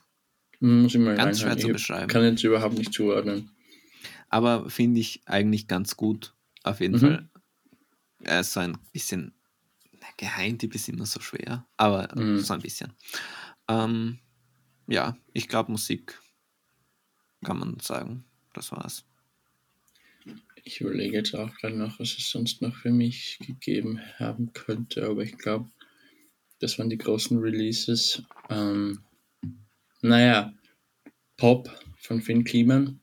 [0.61, 2.07] Hm, muss ich mal ganz schwer zu beschreiben.
[2.07, 3.51] Kann jetzt überhaupt nicht zuordnen.
[4.29, 6.33] Aber finde ich eigentlich ganz gut,
[6.63, 6.99] auf jeden mhm.
[6.99, 7.29] Fall
[8.25, 9.33] äh, so ein bisschen,
[10.17, 12.39] Geheimtipp ist immer so schwer, aber mhm.
[12.39, 12.93] so ein bisschen.
[13.67, 14.19] Ähm,
[14.87, 16.19] ja, ich glaube, Musik
[17.43, 18.25] kann man sagen.
[18.53, 19.05] Das war's.
[20.63, 25.05] Ich überlege jetzt auch gerade noch, was es sonst noch für mich gegeben haben könnte,
[25.07, 25.69] aber ich glaube,
[26.59, 28.23] das waren die großen Releases.
[28.49, 29.03] Ähm,
[30.01, 30.53] naja,
[31.37, 31.69] Pop
[31.99, 32.99] von Finn Kliman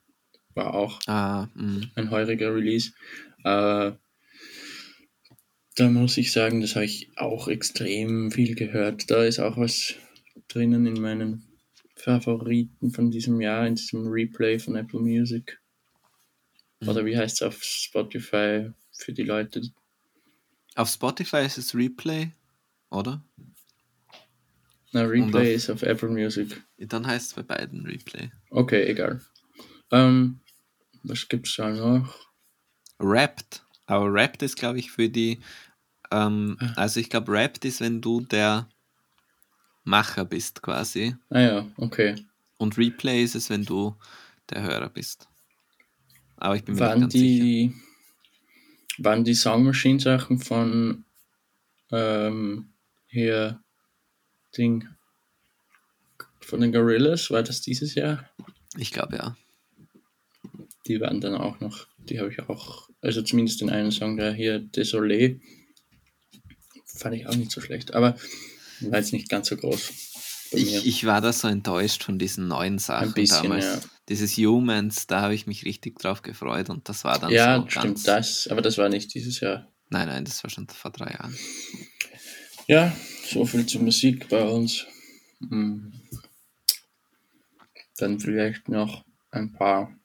[0.54, 1.90] war auch ah, mhm.
[1.94, 2.92] ein heuriger Release.
[3.44, 3.92] Äh,
[5.76, 9.10] da muss ich sagen, das habe ich auch extrem viel gehört.
[9.10, 9.94] Da ist auch was
[10.48, 11.44] drinnen in meinen
[11.96, 15.60] Favoriten von diesem Jahr, in diesem Replay von Apple Music.
[16.80, 16.88] Mhm.
[16.88, 19.62] Oder wie heißt es auf Spotify für die Leute?
[20.74, 22.30] Auf Spotify ist es Replay,
[22.90, 23.24] oder?
[24.92, 26.62] Na, Replay auf, ist auf Apple Music.
[26.78, 28.30] Dann heißt es bei beiden Replay.
[28.50, 29.22] Okay, egal.
[29.90, 30.40] Ähm,
[31.02, 32.18] was es da noch?
[32.98, 33.64] Wrapped.
[33.92, 35.40] Aber Wrapped ist, glaube ich, für die.
[36.10, 36.72] Ähm, ah.
[36.76, 38.66] also, ich glaube, Wrapped ist, wenn du der
[39.84, 41.14] Macher bist, quasi.
[41.28, 42.14] Ah, ja, okay.
[42.56, 43.94] Und Replay ist es, wenn du
[44.48, 45.28] der Hörer bist.
[46.36, 49.04] Aber ich bin mir waren nicht ganz die, sicher.
[49.04, 51.04] Waren die Song Machine Sachen von
[51.90, 52.70] ähm,
[53.08, 53.62] hier
[54.56, 54.88] Ding
[56.40, 57.30] von den Gorillas?
[57.30, 58.26] War das dieses Jahr?
[58.78, 59.36] Ich glaube ja.
[60.86, 64.32] Die waren dann auch noch, die habe ich auch also zumindest den einen Song, der
[64.32, 65.40] hier Désolé,
[66.86, 67.94] fand ich auch nicht so schlecht.
[67.94, 68.16] Aber
[68.80, 69.90] war jetzt nicht ganz so groß.
[70.52, 73.64] Ich, ich, war da so enttäuscht von diesen neuen Sachen Ein bisschen, damals.
[73.64, 73.80] Ja.
[74.08, 77.68] Dieses Humans, da habe ich mich richtig drauf gefreut und das war dann ja, so
[77.68, 79.66] stimmt, das, aber das war nicht dieses Jahr.
[79.88, 81.36] Nein, nein, das war schon vor drei Jahren.
[82.68, 82.94] Ja,
[83.26, 84.86] so viel zur Musik bei uns.
[85.40, 85.92] Hm.
[87.96, 89.96] Dann vielleicht noch ein paar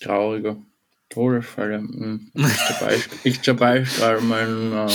[0.00, 0.60] traurige
[1.12, 1.78] Todesfälle.
[1.78, 2.30] Hm.
[3.24, 4.88] Ich zerbeiße meinen, ähm,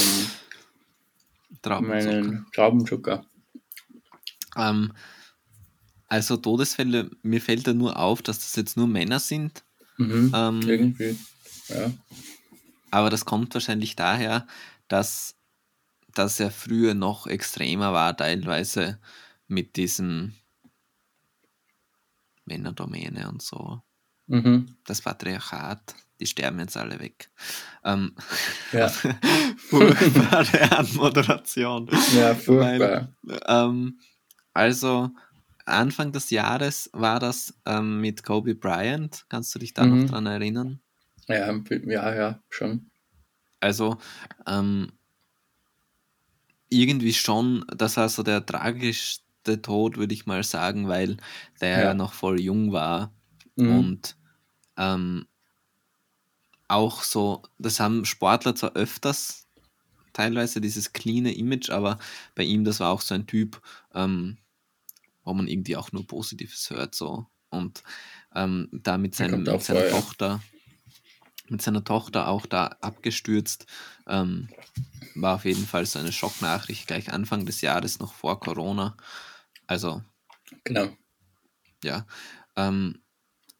[1.61, 2.22] Traubenzucker.
[2.22, 3.26] meinen Traubenzucker.
[4.55, 4.93] Ähm,
[6.07, 9.63] also Todesfälle, mir fällt da nur auf, dass das jetzt nur Männer sind.
[9.97, 11.18] Mhm, ähm, irgendwie,
[11.68, 11.91] ja.
[12.91, 14.47] Aber das kommt wahrscheinlich daher,
[14.88, 15.36] dass
[16.13, 18.99] das ja früher noch extremer war, teilweise
[19.47, 20.36] mit diesen
[22.45, 23.82] Männerdomäne und so.
[24.28, 24.78] Mhm.
[24.86, 27.30] Das Patriarchat die sterben jetzt alle weg.
[27.84, 28.13] Ähm,
[28.72, 28.88] ja.
[29.57, 31.89] furchtbare Anmoderation.
[32.15, 33.13] Ja, furchtbar.
[33.22, 33.99] Weil, ähm,
[34.53, 35.09] also,
[35.65, 39.26] Anfang des Jahres war das ähm, mit Kobe Bryant.
[39.30, 39.99] Kannst du dich da Mhm.
[40.01, 40.80] noch dran erinnern?
[41.28, 41.51] Ja,
[41.86, 42.89] ja, ja, schon.
[43.59, 43.97] Also
[44.47, 44.91] ähm,
[46.70, 51.18] irgendwie schon, das war so der tragischste Tod, würde ich mal sagen, weil
[51.61, 53.13] der ja noch voll jung war
[53.55, 53.70] Mhm.
[53.72, 54.18] und
[54.78, 55.26] ähm,
[56.68, 59.47] auch so, das haben Sportler zwar öfters
[60.13, 61.99] teilweise dieses cleane Image, aber
[62.36, 63.61] bei ihm, das war auch so ein Typ,
[63.93, 64.38] ähm,
[65.24, 67.28] wo man irgendwie auch nur Positives hört, so.
[67.49, 67.84] Und
[68.34, 69.91] ähm, da mit, seinem, mit seiner ja.
[69.91, 70.41] Tochter,
[71.49, 73.68] mit seiner Tochter auch da abgestürzt,
[74.07, 74.49] ähm,
[75.15, 78.97] war auf jeden Fall so eine Schocknachricht gleich Anfang des Jahres, noch vor Corona.
[79.68, 80.01] Also,
[80.63, 80.89] Genau.
[81.84, 82.05] ja.
[82.55, 83.01] Ähm,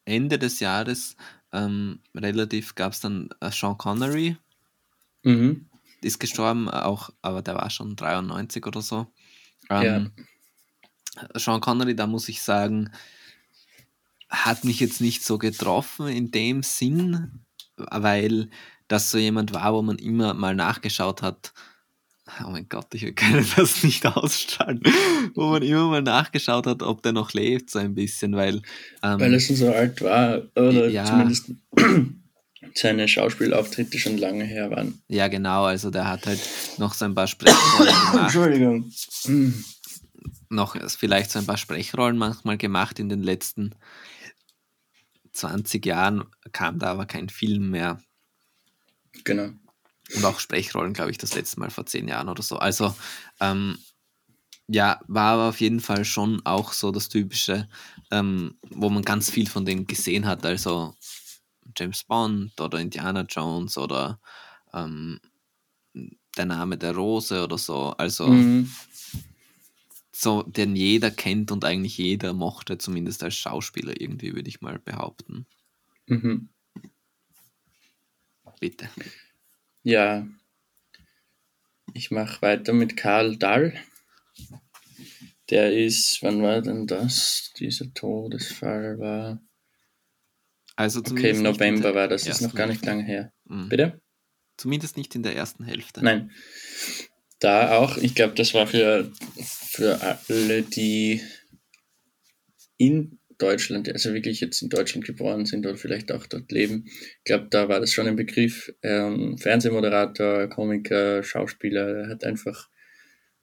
[0.06, 1.16] Ende des Jahres
[1.52, 4.38] ähm, relativ gab es dann äh, Sean Connery,
[5.24, 5.68] Mhm.
[6.02, 9.08] ist gestorben, auch, aber der war schon 93 oder so.
[9.70, 9.82] Ja.
[9.84, 10.12] Ähm,
[11.36, 12.92] Sean Connery, da muss ich sagen,
[14.30, 17.44] hat mich jetzt nicht so getroffen in dem Sinn,
[17.76, 18.50] weil
[18.88, 21.54] das so jemand war, wo man immer mal nachgeschaut hat.
[22.46, 24.82] Oh mein Gott, ich kann das nicht ausstrahlen.
[25.34, 28.56] Wo man immer mal nachgeschaut hat, ob der noch lebt, so ein bisschen, weil.
[29.02, 31.06] Ähm, Weil er schon so alt war, oder Ja.
[31.06, 31.52] zumindest
[32.76, 35.02] seine Schauspielauftritte schon lange her waren.
[35.08, 36.40] ja, genau, also der hat halt
[36.78, 38.24] noch so ein paar Sprechrollen gemacht.
[38.24, 38.92] Entschuldigung.
[40.50, 43.74] Noch vielleicht so ein paar Sprechrollen manchmal gemacht in den letzten
[45.34, 48.02] 20 Jahren, kam da aber kein Film mehr.
[49.24, 49.50] Genau.
[50.16, 52.58] Und auch Sprechrollen, glaube ich, das letzte Mal vor zehn Jahren oder so.
[52.58, 52.96] Also,
[53.40, 53.78] ähm,
[54.68, 57.68] ja, war aber auf jeden Fall schon auch so das Typische,
[58.12, 60.46] ähm, wo man ganz viel von dem gesehen hat.
[60.46, 60.96] Also
[61.78, 64.20] James Bond oder Indiana Jones oder
[64.74, 65.20] ähm,
[66.38, 67.92] der Name der Rose oder so.
[67.98, 68.70] Also, Mhm.
[70.12, 74.80] so, den jeder kennt und eigentlich jeder mochte, zumindest als Schauspieler irgendwie, würde ich mal
[74.80, 75.46] behaupten.
[76.08, 76.50] Mhm.
[78.60, 78.90] Bitte.
[79.88, 80.28] Ja.
[81.94, 83.74] Ich mache weiter mit Karl Dahl.
[85.50, 87.54] Der ist, wann war denn das?
[87.58, 89.42] Dieser Todesfall war.
[90.76, 93.32] Also Okay, im November war das, ist noch gar nicht lange her.
[93.46, 93.70] Mhm.
[93.70, 94.02] Bitte?
[94.58, 96.04] Zumindest nicht in der ersten Hälfte.
[96.04, 96.32] Nein.
[97.40, 101.22] Da auch, ich glaube, das war für, für alle, die
[102.76, 106.86] in Deutschland, also wirklich jetzt in Deutschland geboren sind oder vielleicht auch dort leben.
[106.88, 108.74] Ich glaube, da war das schon ein Begriff.
[108.82, 112.70] Ähm, Fernsehmoderator, Komiker, Schauspieler, er hat einfach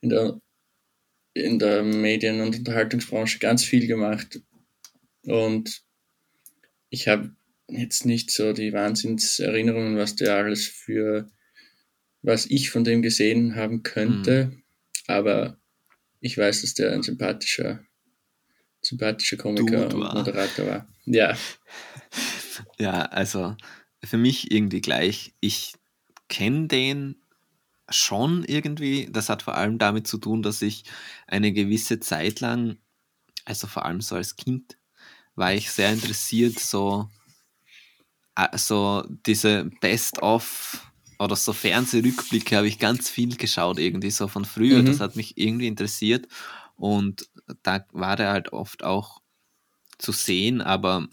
[0.01, 0.41] in der,
[1.35, 4.41] in der Medien- und Unterhaltungsbranche ganz viel gemacht.
[5.23, 5.83] Und
[6.91, 7.35] ich habe
[7.69, 11.31] jetzt nicht so die Wahnsinnserinnerungen, was der alles für,
[12.23, 14.53] was ich von dem gesehen haben könnte.
[15.07, 15.59] Aber
[16.21, 17.85] ich weiß, dass der ein sympathischer,
[18.87, 20.15] sympathischer Komiker Dude und.
[20.15, 20.89] Moderator war.
[21.07, 21.37] Ja,
[22.79, 23.57] Ja, also
[24.03, 25.35] für mich irgendwie gleich.
[25.41, 25.75] Ich
[26.29, 27.17] kenne den
[27.89, 29.09] schon irgendwie.
[29.11, 30.85] Das hat vor allem damit zu tun, dass ich
[31.27, 32.79] eine gewisse Zeit lang,
[33.45, 34.79] also vor allem so als Kind,
[35.35, 37.09] war ich sehr interessiert, so,
[38.37, 40.81] äh, so diese Best-of
[41.19, 44.83] oder so Fernsehrückblicke habe ich ganz viel geschaut, irgendwie so von früher.
[44.83, 44.87] Mhm.
[44.87, 46.29] Das hat mich irgendwie interessiert.
[46.77, 47.29] Und
[47.63, 49.23] da war der halt oft auch
[49.99, 51.09] zu sehen, aber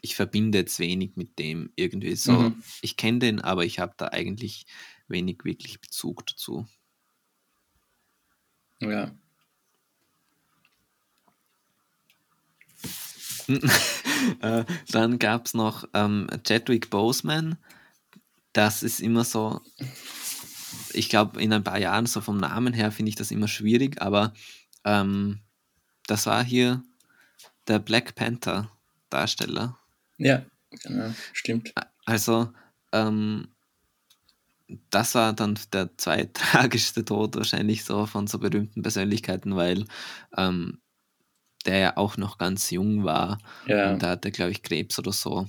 [0.00, 2.32] ich verbinde jetzt wenig mit dem irgendwie so.
[2.32, 2.62] Mhm.
[2.82, 4.66] Ich kenne den, aber ich habe da eigentlich
[5.08, 6.66] wenig wirklich Bezug dazu.
[8.80, 9.14] ja.
[14.40, 17.58] äh, dann gab es noch ähm, Chadwick Boseman.
[18.52, 19.60] Das ist immer so,
[20.92, 24.00] ich glaube, in ein paar Jahren, so vom Namen her, finde ich das immer schwierig,
[24.00, 24.32] aber
[24.84, 25.40] ähm,
[26.06, 26.82] das war hier
[27.68, 28.70] der Black Panther
[29.10, 29.78] Darsteller.
[30.18, 31.72] Ja, genau, stimmt.
[32.04, 32.52] Also,
[32.92, 33.48] ähm,
[34.90, 39.84] das war dann der zweittragischste Tod wahrscheinlich so von so berühmten Persönlichkeiten, weil
[40.36, 40.80] ähm,
[41.66, 45.12] der ja auch noch ganz jung war Ja, und der hatte, glaube ich, Krebs oder
[45.12, 45.48] so.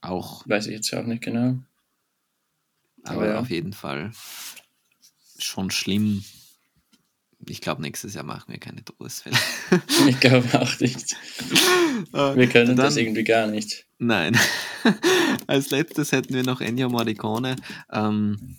[0.00, 1.58] Auch, weiß ich jetzt auch nicht genau.
[3.04, 3.38] aber ja.
[3.38, 4.12] auf jeden Fall
[5.38, 6.24] schon schlimm.
[7.48, 9.36] Ich glaube, nächstes Jahr machen wir keine Todesfälle.
[10.06, 11.16] Ich glaube auch nicht.
[12.12, 13.86] Wir können das irgendwie gar nicht.
[13.98, 14.38] Nein.
[15.46, 17.56] Als letztes hätten wir noch Ennio Morricone.
[17.90, 18.56] Ähm,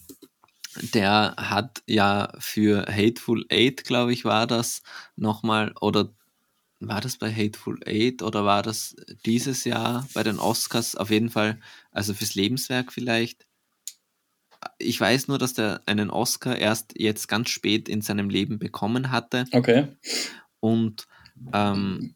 [0.94, 4.82] der hat ja für Hateful Eight, glaube ich, war das
[5.16, 6.10] nochmal, oder
[6.80, 10.96] war das bei Hateful Eight oder war das dieses Jahr bei den Oscars?
[10.96, 11.60] Auf jeden Fall,
[11.92, 13.46] also fürs Lebenswerk vielleicht.
[14.78, 19.12] Ich weiß nur, dass der einen Oscar erst jetzt ganz spät in seinem Leben bekommen
[19.12, 19.88] hatte Okay.
[20.60, 21.08] und
[21.54, 22.16] ähm,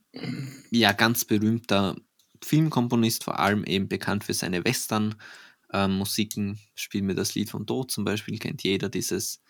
[0.72, 1.96] ja, ganz berühmter
[2.44, 6.50] Filmkomponist, vor allem eben bekannt für seine Western-Musiken.
[6.50, 9.42] Ähm, Spiel mir das Lied vom Tod zum Beispiel, kennt jeder dieses.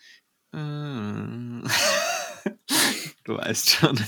[0.54, 0.58] Äh,
[3.24, 4.00] du weißt schon.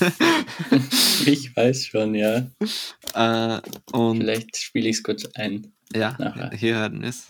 [1.26, 2.50] ich weiß schon, ja.
[3.14, 3.60] Äh,
[3.92, 5.72] und Vielleicht spiele ich es kurz ein.
[5.94, 6.50] Ja, nachher.
[6.56, 7.26] hier hören es.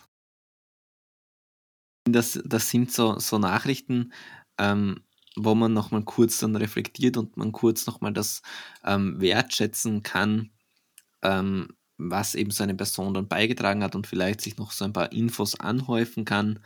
[2.04, 4.12] Das, das sind so, so Nachrichten,
[4.58, 5.02] ähm,
[5.36, 8.42] wo man nochmal kurz dann reflektiert und man kurz nochmal das
[8.84, 10.50] ähm, wertschätzen kann,
[11.22, 14.92] ähm, was eben so eine Person dann beigetragen hat und vielleicht sich noch so ein
[14.92, 16.60] paar Infos anhäufen kann.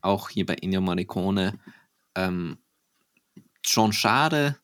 [0.00, 1.58] Auch hier bei Ennio Morricone
[2.14, 2.58] ähm,
[3.64, 4.56] schon schade,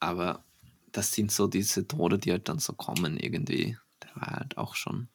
[0.00, 0.44] aber
[0.92, 3.76] das sind so diese Tode, die halt dann so kommen irgendwie.
[4.02, 5.08] Der war halt auch schon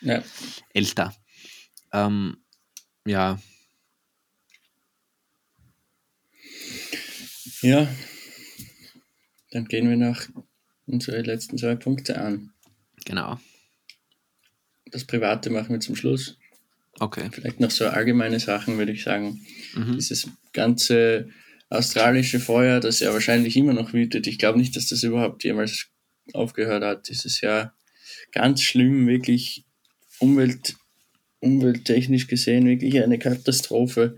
[0.00, 0.22] ja.
[0.72, 1.14] älter.
[1.92, 2.38] Ähm,
[3.06, 3.38] ja,
[7.62, 7.88] Ja,
[9.50, 10.22] dann gehen wir noch
[10.86, 12.52] unsere letzten zwei Punkte an.
[13.04, 13.40] Genau.
[14.90, 16.38] Das Private machen wir zum Schluss.
[16.98, 17.28] Okay.
[17.32, 19.44] Vielleicht noch so allgemeine Sachen, würde ich sagen.
[19.74, 19.96] Mhm.
[19.96, 21.30] Dieses ganze
[21.68, 24.26] australische Feuer, das ja wahrscheinlich immer noch wütet.
[24.26, 25.88] Ich glaube nicht, dass das überhaupt jemals
[26.32, 27.08] aufgehört hat.
[27.08, 27.74] Dieses Jahr
[28.32, 29.64] ganz schlimm, wirklich
[30.18, 30.76] Umwelt,
[31.40, 34.16] umwelttechnisch gesehen wirklich eine Katastrophe,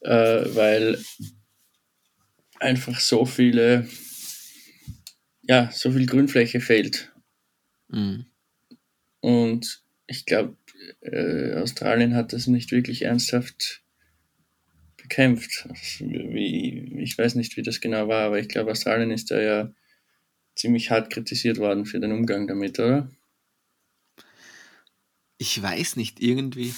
[0.00, 0.10] äh,
[0.54, 0.98] weil
[2.58, 3.88] einfach so viele,
[5.42, 7.12] ja, so viel Grünfläche fehlt.
[7.88, 8.26] Mhm.
[9.20, 10.56] Und ich glaube,
[11.00, 13.82] äh, Australien hat das nicht wirklich ernsthaft
[14.96, 15.68] bekämpft.
[16.00, 19.72] Wie, ich weiß nicht, wie das genau war, aber ich glaube, Australien ist da ja
[20.54, 23.10] ziemlich hart kritisiert worden für den Umgang damit, oder?
[25.38, 26.74] Ich weiß nicht, irgendwie,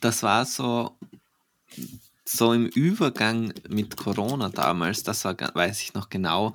[0.00, 0.98] das war so,
[2.24, 6.54] so im Übergang mit Corona damals, das war, weiß ich noch genau,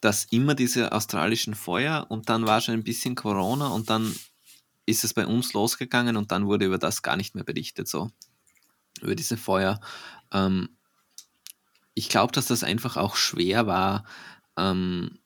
[0.00, 4.14] dass immer diese australischen Feuer und dann war schon ein bisschen Corona und dann
[4.86, 8.10] ist es bei uns losgegangen und dann wurde über das gar nicht mehr berichtet, so
[9.02, 9.80] über diese Feuer.
[10.32, 10.70] Ähm,
[11.94, 14.04] ich glaube, dass das einfach auch schwer war,
[14.56, 15.18] ähm,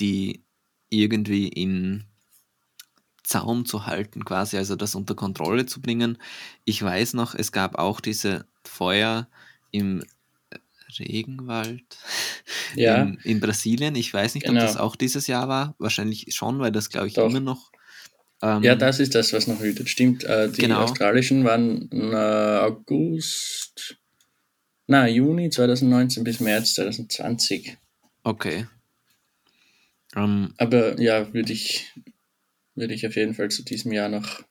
[0.00, 0.42] die
[0.88, 2.04] irgendwie in
[3.26, 6.18] Zaum zu halten, quasi, also das unter Kontrolle zu bringen.
[6.64, 9.28] Ich weiß noch, es gab auch diese Feuer
[9.72, 10.04] im
[10.98, 11.82] Regenwald
[12.76, 13.02] ja.
[13.02, 13.96] in, in, Brasilien.
[13.96, 14.60] Ich weiß nicht, genau.
[14.60, 15.74] ob das auch dieses Jahr war.
[15.78, 17.28] Wahrscheinlich schon, weil das, glaube ich, Doch.
[17.28, 17.72] immer noch.
[18.42, 19.88] Ähm, ja, das ist das, was noch wütet.
[19.88, 20.24] Stimmt.
[20.24, 20.82] Äh, die genau.
[20.82, 23.96] australischen waren äh, August,
[24.86, 27.76] na, Juni 2019 bis März 2020.
[28.22, 28.66] Okay.
[30.14, 31.92] Um, ähm, Aber ja, würde ich,
[32.76, 34.44] würde ich auf jeden Fall zu diesem Jahr noch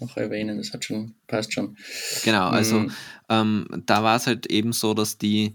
[0.00, 0.58] noch erwähnen.
[0.58, 1.76] Das hat schon, passt schon.
[2.24, 2.92] Genau, also mhm.
[3.28, 5.54] ähm, da war es halt eben so, dass die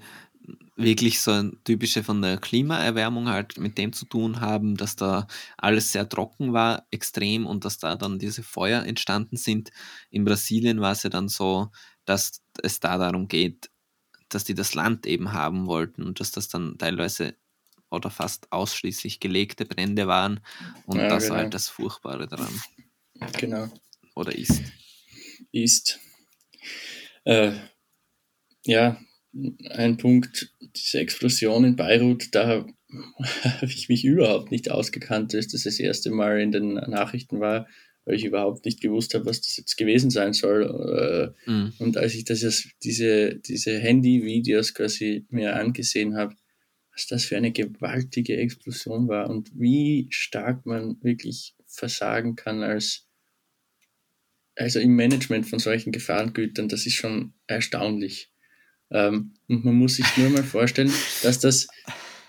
[0.75, 5.27] wirklich so ein typische von der Klimaerwärmung halt mit dem zu tun haben, dass da
[5.57, 9.71] alles sehr trocken war, extrem und dass da dann diese Feuer entstanden sind.
[10.09, 11.69] In Brasilien war es ja dann so,
[12.03, 13.69] dass es da darum geht,
[14.29, 17.35] dass die das Land eben haben wollten und dass das dann teilweise
[17.95, 20.41] oder fast ausschließlich gelegte Brände waren
[20.85, 21.35] und ja, das genau.
[21.35, 22.61] war halt das Furchtbare daran.
[23.39, 23.69] Genau.
[24.15, 24.61] Oder ist?
[25.51, 25.99] Ist.
[27.23, 27.53] Äh,
[28.65, 28.99] ja,
[29.69, 32.65] ein Punkt, diese Explosion in Beirut, da
[33.43, 37.67] habe ich mich überhaupt nicht ausgekannt, als das das erste Mal in den Nachrichten war,
[38.05, 41.33] weil ich überhaupt nicht gewusst habe, was das jetzt gewesen sein soll.
[41.45, 41.73] Äh, mhm.
[41.79, 46.35] Und als ich das jetzt, diese, diese Handy-Videos quasi mir angesehen habe,
[46.95, 53.05] was das für eine gewaltige Explosion war und wie stark man wirklich versagen kann als
[54.57, 58.31] also im Management von solchen Gefahrengütern, das ist schon erstaunlich.
[58.89, 60.91] Ähm, und man muss sich nur mal vorstellen,
[61.23, 61.67] dass das,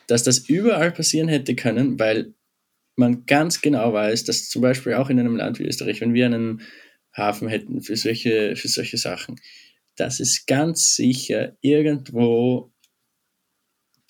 [0.09, 2.35] dass das überall passieren hätte können, weil
[2.97, 6.27] man ganz genau weiß, dass zum Beispiel auch in einem Land wie Österreich, wenn wir
[6.27, 6.63] einen
[7.13, 9.41] Hafen hätten für solche, für solche Sachen,
[9.95, 12.73] dass es ganz sicher irgendwo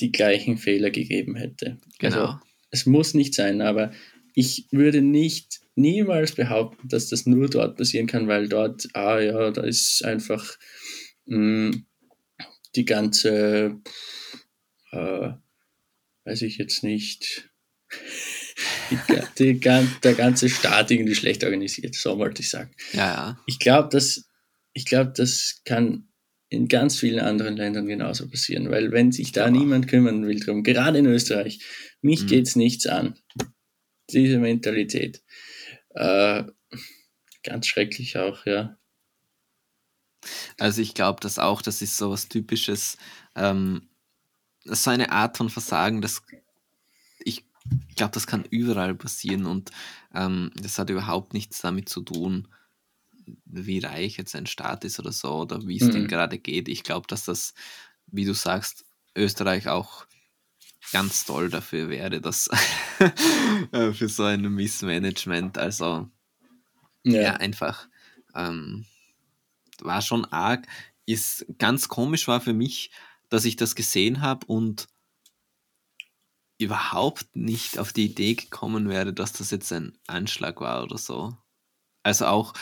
[0.00, 1.78] die gleichen Fehler gegeben hätte.
[1.98, 2.16] Genau.
[2.16, 2.38] Also,
[2.70, 3.92] es muss nicht sein, aber
[4.34, 9.50] ich würde nicht niemals behaupten, dass das nur dort passieren kann, weil dort, ah ja,
[9.50, 10.56] da ist einfach
[11.26, 11.86] mh, hm,
[12.74, 13.80] die ganze,
[14.92, 15.30] äh,
[16.24, 17.50] weiß ich jetzt nicht,
[18.90, 18.98] die,
[19.38, 22.74] die, der ganze Staat irgendwie schlecht organisiert, so wollte ich sagen.
[22.92, 23.40] Ja, ja.
[23.46, 24.26] Ich glaube, dass
[24.76, 26.06] ich glaube, das kann
[26.48, 30.62] in ganz vielen anderen Ländern genauso passieren, weil wenn sich da niemand kümmern will drum,
[30.62, 31.60] gerade in Österreich,
[32.02, 32.38] mich mhm.
[32.38, 33.18] es nichts an.
[34.10, 35.22] Diese Mentalität.
[35.90, 36.44] Äh,
[37.42, 38.78] ganz schrecklich auch, ja.
[40.58, 42.96] Also ich glaube, dass auch, das ist so was Typisches,
[43.34, 43.88] ähm,
[44.64, 46.22] so eine Art von Versagen, das
[47.24, 47.44] ich
[47.96, 49.70] glaube, das kann überall passieren und
[50.14, 52.48] ähm, das hat überhaupt nichts damit zu tun,
[53.44, 55.92] wie reich jetzt ein Staat ist oder so oder wie es mhm.
[55.92, 56.68] dem gerade geht.
[56.68, 57.54] Ich glaube, dass das,
[58.06, 58.84] wie du sagst,
[59.16, 60.06] Österreich auch
[60.92, 62.48] ganz toll dafür wäre, dass
[63.72, 65.58] äh, für so ein Missmanagement.
[65.58, 66.08] Also
[67.02, 67.88] ja, ja einfach
[68.34, 68.84] ähm,
[69.80, 70.66] war schon arg.
[71.06, 72.90] Ist ganz komisch war für mich,
[73.28, 74.88] dass ich das gesehen habe und
[76.58, 81.36] überhaupt nicht auf die Idee gekommen wäre, dass das jetzt ein Anschlag war oder so.
[82.06, 82.52] Also auch,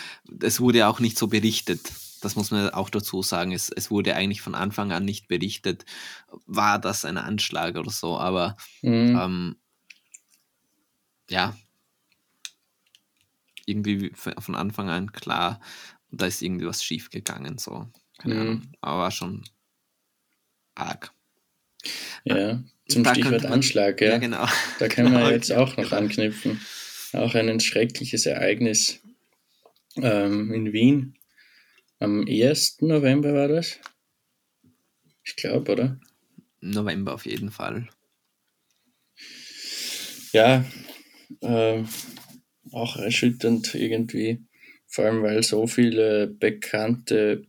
[0.41, 1.93] es wurde auch nicht so berichtet.
[2.23, 3.53] Das muss man auch dazu sagen.
[3.53, 5.85] Es, es wurde eigentlich von Anfang an nicht berichtet,
[6.47, 8.19] war das ein Anschlag oder so.
[8.19, 9.21] Aber mhm.
[9.21, 9.57] ähm,
[11.29, 11.55] ja,
[13.67, 15.61] irgendwie von Anfang an klar,
[16.11, 17.59] da ist irgendwie was schief gegangen.
[17.59, 17.87] So.
[18.17, 18.41] Keine mhm.
[18.41, 18.63] Ahnung.
[18.81, 19.45] Aber war schon
[20.75, 21.13] arg.
[22.25, 24.13] Ja, zum da Stichwort man, Anschlag, ja.
[24.13, 24.19] ja.
[24.19, 24.47] genau.
[24.79, 26.63] Da können wir jetzt auch noch anknüpfen.
[27.13, 29.04] Auch ein schreckliches Ereignis
[29.97, 31.19] ähm, in Wien.
[31.99, 32.83] Am 1.
[32.83, 33.79] November war das?
[35.25, 36.01] Ich glaube, oder?
[36.61, 37.89] November auf jeden Fall.
[40.33, 40.65] Ja,
[41.41, 41.83] äh,
[42.73, 44.45] auch erschütternd irgendwie.
[44.87, 47.47] Vor allem, weil so viele Bekannte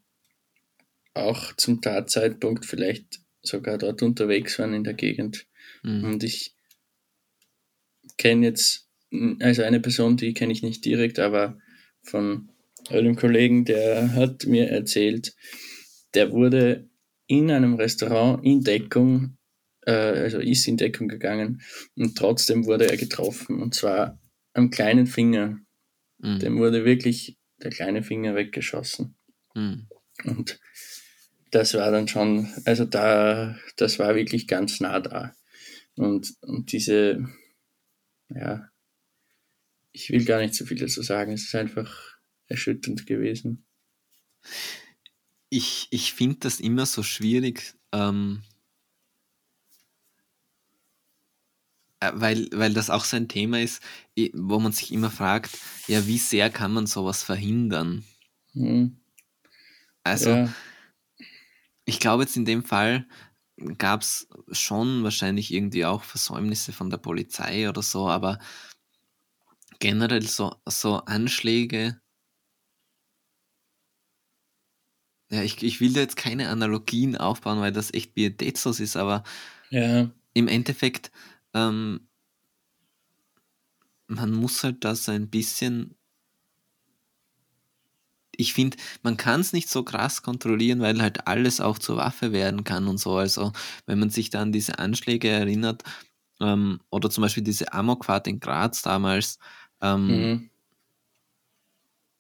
[1.13, 5.47] auch zum Tatzeitpunkt vielleicht sogar dort unterwegs waren in der Gegend.
[5.83, 6.03] Mhm.
[6.03, 6.55] Und ich
[8.17, 8.89] kenne jetzt,
[9.39, 11.57] also eine Person, die kenne ich nicht direkt, aber
[12.05, 12.49] von
[12.89, 15.35] einem Kollegen, der hat mir erzählt,
[16.13, 16.89] der wurde
[17.27, 19.37] in einem Restaurant in Deckung,
[19.85, 21.61] äh, also ist in Deckung gegangen
[21.95, 24.19] und trotzdem wurde er getroffen und zwar
[24.53, 25.59] am kleinen Finger.
[26.19, 26.39] Mhm.
[26.39, 29.15] Dem wurde wirklich der kleine Finger weggeschossen.
[29.53, 29.87] Mhm.
[30.23, 30.59] Und
[31.51, 35.33] das war dann schon, also da, das war wirklich ganz nah da.
[35.95, 37.25] Und, und diese,
[38.29, 38.69] ja,
[39.95, 42.17] ich will gar nicht so viel dazu sagen, es ist einfach
[42.47, 43.65] erschütternd gewesen.
[45.49, 48.43] Ich, ich finde das immer so schwierig, ähm,
[51.99, 53.81] äh, weil, weil das auch so ein Thema ist,
[54.33, 58.03] wo man sich immer fragt, ja, wie sehr kann man sowas verhindern?
[58.53, 58.97] Hm.
[60.03, 60.53] Also, ja
[61.85, 63.07] ich glaube jetzt in dem Fall
[63.77, 68.39] gab es schon wahrscheinlich irgendwie auch Versäumnisse von der Polizei oder so, aber
[69.79, 71.99] generell so, so Anschläge.
[75.31, 79.23] Ja, ich, ich will da jetzt keine Analogien aufbauen, weil das echt pietätslos ist, aber
[79.69, 80.09] ja.
[80.33, 81.11] im Endeffekt,
[81.53, 82.07] ähm,
[84.07, 85.95] man muss halt da so ein bisschen
[88.37, 92.31] ich finde, man kann es nicht so krass kontrollieren, weil halt alles auch zur Waffe
[92.31, 93.15] werden kann und so.
[93.15, 93.53] Also
[93.85, 95.83] wenn man sich dann diese Anschläge erinnert,
[96.41, 99.39] ähm, oder zum Beispiel diese Amokwart in Graz damals,
[99.81, 100.49] ähm, mhm.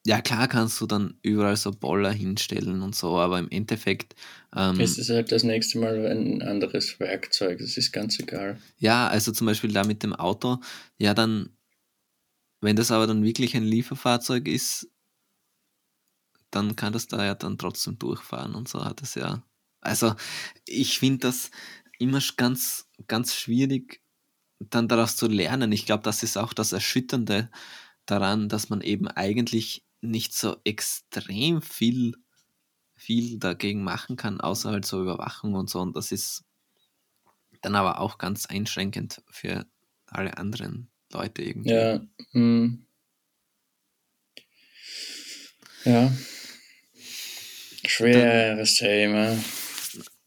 [0.05, 4.15] ja klar kannst du dann überall so Boller hinstellen und so, aber im Endeffekt...
[4.55, 8.59] Ähm, es ist halt das nächste Mal ein anderes Werkzeug, das ist ganz egal.
[8.77, 10.59] Ja, also zum Beispiel da mit dem Auto,
[10.97, 11.49] ja dann,
[12.61, 14.89] wenn das aber dann wirklich ein Lieferfahrzeug ist,
[16.51, 19.43] dann kann das da ja dann trotzdem durchfahren und so hat es ja.
[19.81, 20.15] Also
[20.65, 21.51] ich finde das
[21.99, 24.01] immer ganz, ganz schwierig,
[24.59, 25.71] dann daraus zu lernen.
[25.71, 27.49] Ich glaube, das ist auch das Erschütternde
[28.05, 32.13] daran, dass man eben eigentlich nicht so extrem viel,
[32.95, 35.79] viel dagegen machen kann, außer halt so Überwachung und so.
[35.79, 36.45] Und das ist
[37.61, 39.65] dann aber auch ganz einschränkend für
[40.05, 41.71] alle anderen Leute irgendwie.
[41.71, 42.01] Ja.
[42.31, 42.85] Hm.
[45.83, 46.11] ja.
[47.87, 49.37] Schweres Dann, Thema.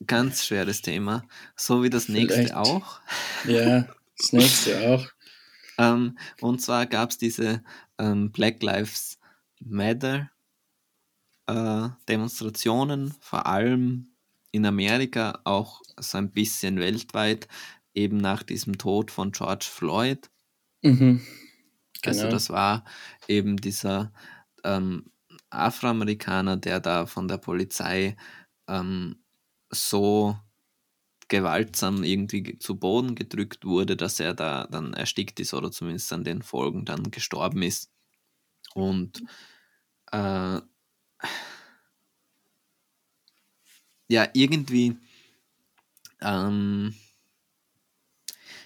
[0.07, 1.27] Ganz schweres Thema.
[1.57, 2.37] So wie das Vielleicht.
[2.37, 3.01] nächste auch.
[3.45, 3.89] Ja,
[4.19, 5.07] das nächste auch.
[5.78, 7.62] ähm, und zwar gab es diese
[7.99, 9.19] ähm, Black Lives
[9.61, 10.31] Matter
[11.49, 14.12] äh, Demonstrationen, vor allem
[14.53, 17.49] in Amerika, auch so ein bisschen weltweit,
[17.95, 20.31] eben nach diesem Tod von George Floyd.
[20.82, 21.20] Mhm.
[22.05, 22.24] Also genau.
[22.24, 22.85] Also das war
[23.27, 24.12] eben dieser
[24.62, 25.11] ähm,
[25.51, 28.16] Afroamerikaner, der da von der Polizei
[28.69, 29.24] ähm,
[29.70, 30.39] so
[31.29, 36.25] gewaltsam irgendwie zu Boden gedrückt wurde, dass er da dann erstickt ist oder zumindest an
[36.25, 37.91] den Folgen dann gestorben ist.
[38.75, 39.23] Und
[40.13, 40.61] äh,
[44.09, 44.97] ja, irgendwie
[46.21, 46.95] ähm,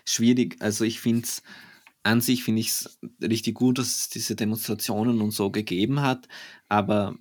[0.04, 0.56] schwierig.
[0.60, 1.42] Also ich finde es
[2.04, 6.28] an sich finde ich es richtig gut, dass es diese Demonstrationen und so gegeben hat,
[6.68, 7.16] aber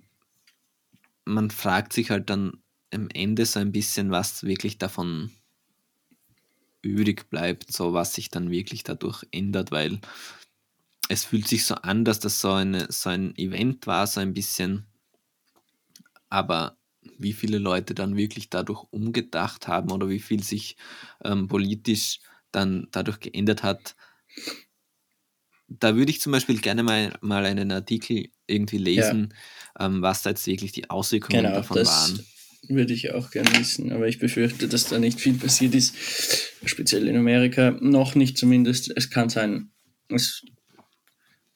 [1.24, 2.61] man fragt sich halt dann
[2.92, 5.30] am Ende so ein bisschen, was wirklich davon
[6.82, 10.00] übrig bleibt, so was sich dann wirklich dadurch ändert, weil
[11.08, 14.34] es fühlt sich so an, dass das so, eine, so ein Event war, so ein
[14.34, 14.86] bisschen,
[16.28, 16.76] aber
[17.18, 20.76] wie viele Leute dann wirklich dadurch umgedacht haben oder wie viel sich
[21.24, 22.20] ähm, politisch
[22.50, 23.96] dann dadurch geändert hat,
[25.68, 29.34] da würde ich zum Beispiel gerne mal, mal einen Artikel irgendwie lesen,
[29.78, 29.86] ja.
[29.86, 32.26] ähm, was da jetzt wirklich die Auswirkungen genau, davon das waren.
[32.68, 35.96] Würde ich auch gerne wissen, aber ich befürchte, dass da nicht viel passiert ist,
[36.64, 38.92] speziell in Amerika, noch nicht zumindest.
[38.96, 39.70] Es kann sein,
[40.08, 40.44] es,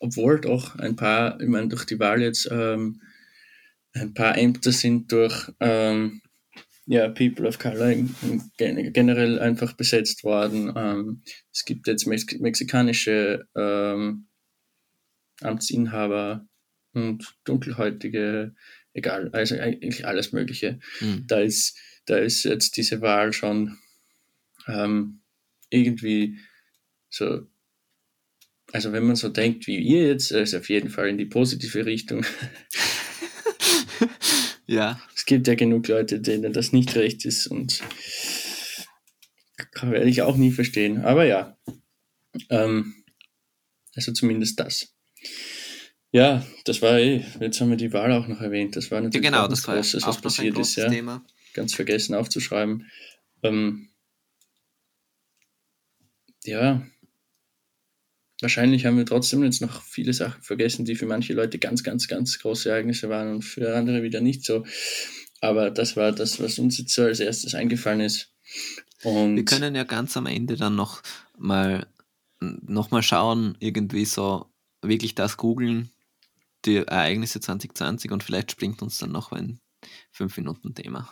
[0.00, 3.00] obwohl doch ein paar, ich meine, durch die Wahl jetzt ähm,
[3.92, 6.22] ein paar Ämter sind durch ähm,
[6.86, 7.94] ja, People of Color
[8.56, 10.72] generell einfach besetzt worden.
[10.76, 11.22] Ähm,
[11.52, 14.26] es gibt jetzt Mex mexikanische ähm,
[15.40, 16.46] Amtsinhaber
[16.92, 18.54] und dunkelhäutige,
[18.96, 20.80] egal, also eigentlich alles Mögliche.
[21.00, 21.24] Mhm.
[21.26, 23.78] Da, ist, da ist jetzt diese Wahl schon
[24.66, 25.20] ähm,
[25.70, 26.38] irgendwie
[27.08, 27.46] so,
[28.72, 31.86] also wenn man so denkt wie ihr jetzt, ist auf jeden Fall in die positive
[31.86, 32.24] Richtung.
[34.66, 35.00] Ja.
[35.14, 37.82] Es gibt ja genug Leute, denen das nicht recht ist und
[39.72, 41.04] kann, werde ich auch nie verstehen.
[41.04, 41.56] Aber ja,
[42.50, 43.04] ähm,
[43.94, 44.95] also zumindest das.
[46.12, 48.76] Ja, das war eh, jetzt haben wir die Wahl auch noch erwähnt.
[48.76, 50.76] Das war natürlich ja, genau, das Großes, was passiert ist.
[50.76, 50.88] Ja.
[50.88, 51.24] Thema.
[51.52, 52.90] Ganz vergessen aufzuschreiben.
[53.42, 53.88] Ähm,
[56.44, 56.86] ja,
[58.40, 62.08] wahrscheinlich haben wir trotzdem jetzt noch viele Sachen vergessen, die für manche Leute ganz, ganz,
[62.08, 64.64] ganz große Ereignisse waren und für andere wieder nicht so.
[65.40, 68.32] Aber das war das, was uns jetzt so als erstes eingefallen ist.
[69.02, 71.02] Und wir können ja ganz am Ende dann noch
[71.36, 71.86] mal,
[72.40, 74.46] noch mal schauen, irgendwie so
[74.82, 75.90] wirklich das googeln,
[76.66, 79.60] die Ereignisse 2020 und vielleicht springt uns dann noch ein
[80.16, 81.08] 5-Minuten-Thema.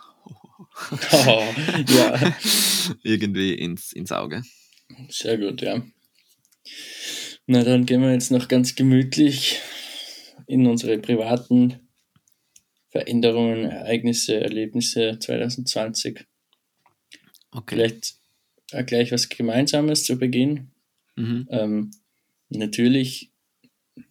[1.27, 1.45] Oh,
[1.89, 2.37] ja.
[3.03, 4.43] irgendwie ins, ins Auge.
[5.09, 5.83] Sehr gut, ja.
[7.47, 9.61] Na, dann gehen wir jetzt noch ganz gemütlich
[10.47, 11.81] in unsere privaten
[12.91, 16.25] Veränderungen, Ereignisse, Erlebnisse 2020.
[17.51, 17.75] Okay.
[17.75, 18.15] Vielleicht
[18.87, 20.71] gleich was Gemeinsames zu Beginn.
[21.17, 21.47] Mhm.
[21.51, 21.91] Ähm,
[22.49, 23.34] natürlich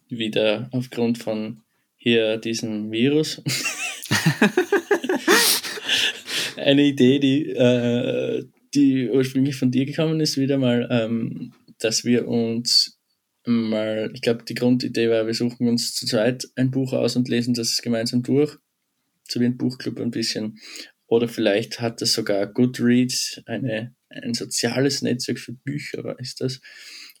[0.08, 1.62] wieder aufgrund von
[1.96, 3.42] hier diesem Virus.
[6.56, 8.44] Eine Idee, die, äh,
[8.74, 12.98] die ursprünglich von dir gekommen ist, wieder mal, ähm, dass wir uns
[13.46, 17.28] mal, ich glaube, die Grundidee war, wir suchen uns zu zweit ein Buch aus und
[17.28, 18.56] lesen das gemeinsam durch.
[19.26, 20.58] So wie ein Buchclub ein bisschen.
[21.06, 26.60] Oder vielleicht hat das sogar Goodreads, eine, ein soziales Netzwerk für Bücher, ist das.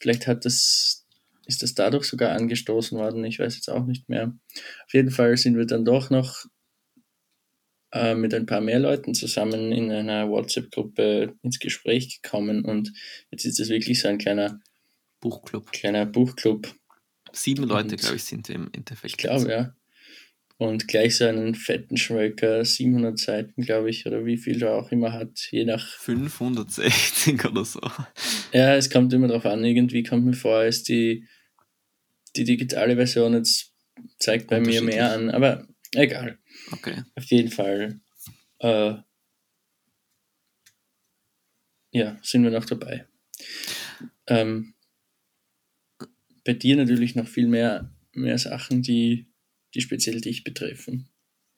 [0.00, 1.03] Vielleicht hat das,
[1.46, 4.34] ist das dadurch sogar angestoßen worden, ich weiß jetzt auch nicht mehr.
[4.86, 6.46] Auf jeden Fall sind wir dann doch noch
[7.92, 12.92] äh, mit ein paar mehr Leuten zusammen in einer WhatsApp-Gruppe ins Gespräch gekommen und
[13.30, 14.60] jetzt ist es wirklich so ein kleiner
[15.20, 15.72] Buchclub.
[15.72, 16.74] Kleiner Buchclub.
[17.32, 19.12] Sieben Leute, glaube ich, sind im Endeffekt.
[19.12, 19.74] Ich glaube, ja.
[20.56, 24.92] Und gleich so einen fetten Schmöker, 700 Seiten, glaube ich, oder wie viel er auch
[24.92, 25.84] immer hat, je nach.
[25.98, 27.80] 560 oder so.
[28.52, 29.64] Ja, es kommt immer darauf an.
[29.64, 31.26] Irgendwie kommt mir vor, ist die,
[32.36, 33.72] die digitale Version jetzt
[34.18, 36.38] zeigt bei mir mehr an, aber egal.
[36.72, 37.02] Okay.
[37.14, 38.00] Auf jeden Fall.
[38.58, 38.94] Äh,
[41.92, 43.06] ja, sind wir noch dabei.
[44.26, 44.74] Ähm,
[46.44, 49.32] bei dir natürlich noch viel mehr, mehr Sachen, die,
[49.74, 51.08] die speziell dich betreffen.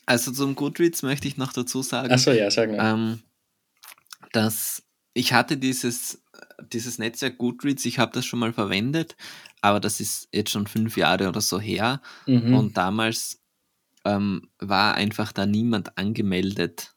[0.04, 2.12] Also zum Goodreads möchte ich noch dazu sagen.
[2.12, 3.22] Achso, ja, sagen ähm,
[4.32, 4.82] dass
[5.14, 6.22] ich hatte dieses,
[6.72, 9.16] dieses Netzwerk Goodreads, ich habe das schon mal verwendet,
[9.60, 12.00] aber das ist jetzt schon fünf Jahre oder so her.
[12.26, 12.54] Mhm.
[12.54, 13.42] Und damals
[14.04, 16.94] ähm, war einfach da niemand angemeldet,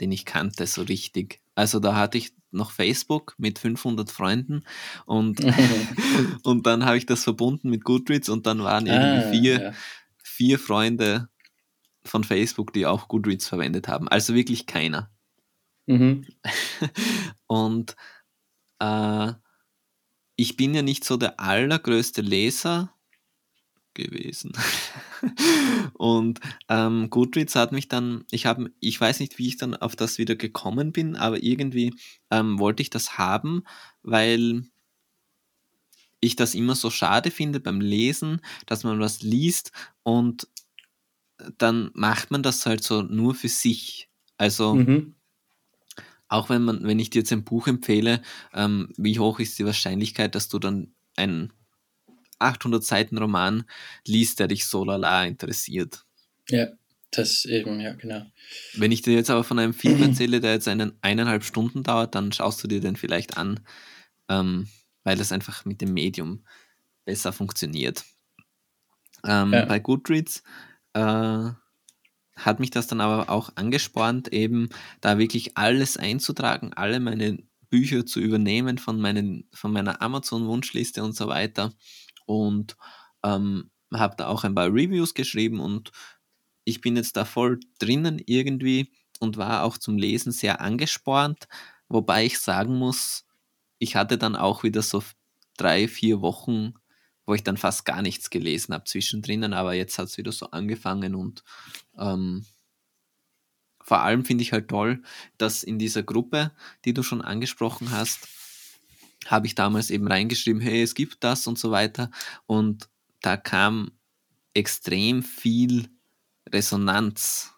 [0.00, 1.40] den ich kannte so richtig.
[1.54, 4.64] Also da hatte ich noch Facebook mit 500 Freunden
[5.06, 5.40] und,
[6.42, 9.72] und dann habe ich das verbunden mit Goodreads und dann waren irgendwie ah, vier, ja.
[10.22, 11.28] vier Freunde
[12.04, 14.08] von Facebook, die auch Goodreads verwendet haben.
[14.08, 15.10] Also wirklich keiner.
[15.86, 16.26] Mhm.
[17.46, 17.94] und
[18.80, 19.32] äh,
[20.36, 22.94] ich bin ja nicht so der allergrößte Leser
[23.94, 24.52] gewesen.
[25.94, 29.96] und ähm, Goodreads hat mich dann, ich habe, ich weiß nicht, wie ich dann auf
[29.96, 31.94] das wieder gekommen bin, aber irgendwie
[32.30, 33.64] ähm, wollte ich das haben,
[34.02, 34.64] weil
[36.20, 40.48] ich das immer so schade finde beim Lesen, dass man was liest und
[41.56, 44.08] dann macht man das halt so nur für sich.
[44.36, 45.14] Also mhm.
[46.30, 48.22] Auch wenn man, wenn ich dir jetzt ein Buch empfehle,
[48.54, 51.52] ähm, wie hoch ist die Wahrscheinlichkeit, dass du dann ein
[52.38, 53.64] 800 Seiten Roman
[54.06, 56.06] liest, der dich so lala interessiert.
[56.48, 56.68] Ja.
[57.12, 58.24] Das eben, ja, genau.
[58.74, 62.14] Wenn ich dir jetzt aber von einem Film erzähle, der jetzt einen eineinhalb Stunden dauert,
[62.14, 63.58] dann schaust du dir den vielleicht an,
[64.28, 64.68] ähm,
[65.02, 66.44] weil das einfach mit dem Medium
[67.04, 68.04] besser funktioniert.
[69.24, 69.64] Ähm, ja.
[69.64, 70.44] Bei Goodreads
[70.92, 71.50] äh,
[72.44, 74.68] hat mich das dann aber auch angespornt, eben
[75.00, 77.38] da wirklich alles einzutragen, alle meine
[77.68, 81.72] Bücher zu übernehmen von, meinen, von meiner Amazon-Wunschliste und so weiter.
[82.26, 82.76] Und
[83.24, 85.90] ähm, habe da auch ein paar Reviews geschrieben und
[86.64, 91.48] ich bin jetzt da voll drinnen irgendwie und war auch zum Lesen sehr angespornt,
[91.88, 93.24] wobei ich sagen muss,
[93.78, 95.02] ich hatte dann auch wieder so
[95.56, 96.74] drei, vier Wochen,
[97.26, 100.50] wo ich dann fast gar nichts gelesen habe zwischendrin, aber jetzt hat es wieder so
[100.50, 101.44] angefangen und
[101.98, 102.44] ähm,
[103.82, 105.02] vor allem finde ich halt toll,
[105.38, 106.52] dass in dieser Gruppe,
[106.84, 108.28] die du schon angesprochen hast,
[109.26, 112.10] habe ich damals eben reingeschrieben, hey, es gibt das und so weiter.
[112.46, 112.88] Und
[113.20, 113.92] da kam
[114.54, 115.88] extrem viel
[116.48, 117.52] Resonanz.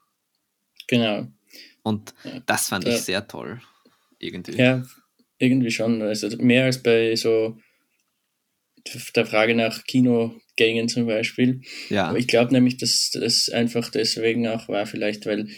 [0.87, 1.29] Genau.
[1.83, 2.15] Und
[2.47, 2.95] das fand ja.
[2.95, 3.61] ich sehr toll.
[4.19, 4.57] Irgendwie.
[4.57, 4.83] Ja,
[5.39, 6.01] irgendwie schon.
[6.03, 7.59] Also mehr als bei so
[9.17, 11.61] der Frage nach Kinogängen zum Beispiel.
[11.89, 12.07] Ja.
[12.07, 15.49] Aber ich glaube nämlich, dass das einfach deswegen auch war, vielleicht weil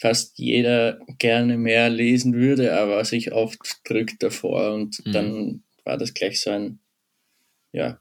[0.00, 5.12] fast jeder gerne mehr lesen würde, aber sich oft drückt davor und mhm.
[5.12, 6.80] dann war das gleich so ein,
[7.72, 8.00] ja,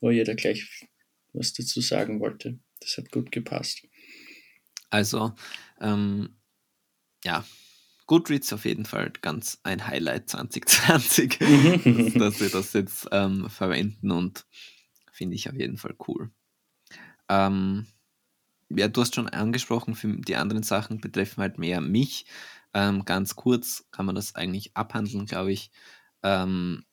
[0.00, 0.88] wo jeder gleich
[1.32, 2.58] was dazu sagen wollte.
[2.80, 3.86] Das hat gut gepasst.
[4.90, 5.32] Also,
[5.80, 6.36] ähm,
[7.24, 7.46] ja,
[8.12, 14.10] Goodreads auf jeden Fall ganz ein Highlight 2020, dass, dass wir das jetzt ähm, verwenden
[14.10, 14.44] und
[15.10, 16.30] finde ich auf jeden Fall cool.
[17.30, 17.86] Ähm,
[18.68, 22.26] ja, du hast schon angesprochen, für die anderen Sachen betreffen halt mehr mich.
[22.74, 25.70] Ähm, ganz kurz kann man das eigentlich abhandeln, glaube ich.
[26.22, 26.84] Ähm,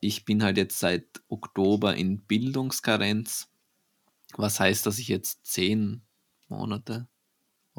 [0.00, 3.52] ich bin halt jetzt seit Oktober in Bildungskarenz,
[4.34, 6.02] was heißt, dass ich jetzt zehn
[6.48, 7.06] Monate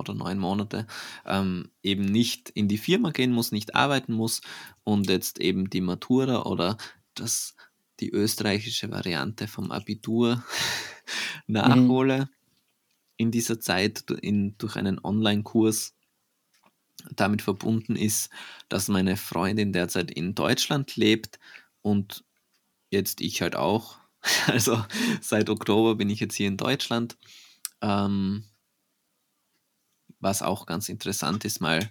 [0.02, 0.86] oder neun Monate
[1.26, 4.41] ähm, eben nicht in die Firma gehen muss, nicht arbeiten muss
[4.84, 6.78] und jetzt eben die Matura oder
[7.15, 7.56] das,
[7.99, 10.36] die österreichische Variante vom Abitur
[11.48, 11.53] mhm.
[11.53, 12.19] nachhole.
[12.26, 12.30] Mhm
[13.22, 15.95] in dieser Zeit in, durch einen Online-Kurs
[17.15, 18.30] damit verbunden ist,
[18.68, 21.40] dass meine Freundin derzeit in Deutschland lebt
[21.82, 22.23] und
[22.90, 23.99] jetzt ich halt auch.
[24.48, 24.84] Also
[25.19, 27.18] seit Oktober bin ich jetzt hier in Deutschland.
[27.82, 28.44] Ähm,
[30.22, 31.89] was auch ganz interessant ist, mal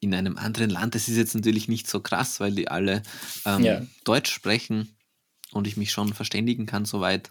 [0.00, 0.94] in einem anderen Land.
[0.94, 3.02] Das ist jetzt natürlich nicht so krass, weil die alle
[3.44, 3.82] ähm, ja.
[4.04, 4.96] Deutsch sprechen
[5.52, 7.30] und ich mich schon verständigen kann soweit.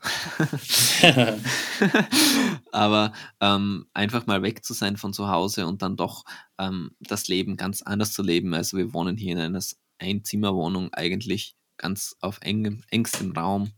[2.72, 6.24] Aber ähm, einfach mal weg zu sein von zu Hause und dann doch
[6.58, 8.54] ähm, das Leben ganz anders zu leben.
[8.54, 9.62] Also wir wohnen hier in einer
[10.00, 13.72] Einzimmerwohnung eigentlich ganz auf engem, engstem Raum.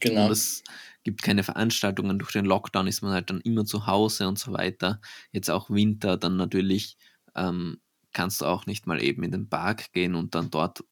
[0.00, 0.26] Genau.
[0.26, 0.62] Und es
[1.04, 2.18] gibt keine Veranstaltungen.
[2.18, 5.00] Durch den Lockdown ist man halt dann immer zu Hause und so weiter.
[5.32, 6.96] Jetzt auch Winter, dann natürlich
[7.34, 7.80] ähm,
[8.12, 10.84] kannst du auch nicht mal eben in den Park gehen und dann dort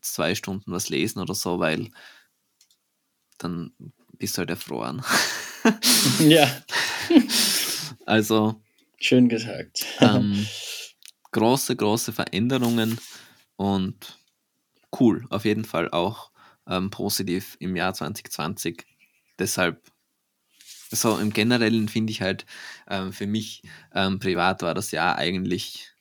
[0.00, 1.90] zwei Stunden was lesen oder so, weil
[3.38, 3.72] dann
[4.18, 5.02] bist du halt erfroren.
[6.20, 6.50] ja.
[8.08, 8.62] Also.
[9.00, 9.84] Schön gesagt.
[10.00, 10.46] ähm,
[11.32, 12.98] große, große Veränderungen
[13.56, 14.16] und
[15.00, 16.30] cool, auf jeden Fall auch
[16.68, 18.84] ähm, positiv im Jahr 2020.
[19.38, 19.82] Deshalb,
[20.90, 22.46] so im Generellen finde ich halt,
[22.88, 23.62] ähm, für mich
[23.94, 25.92] ähm, privat war das Jahr eigentlich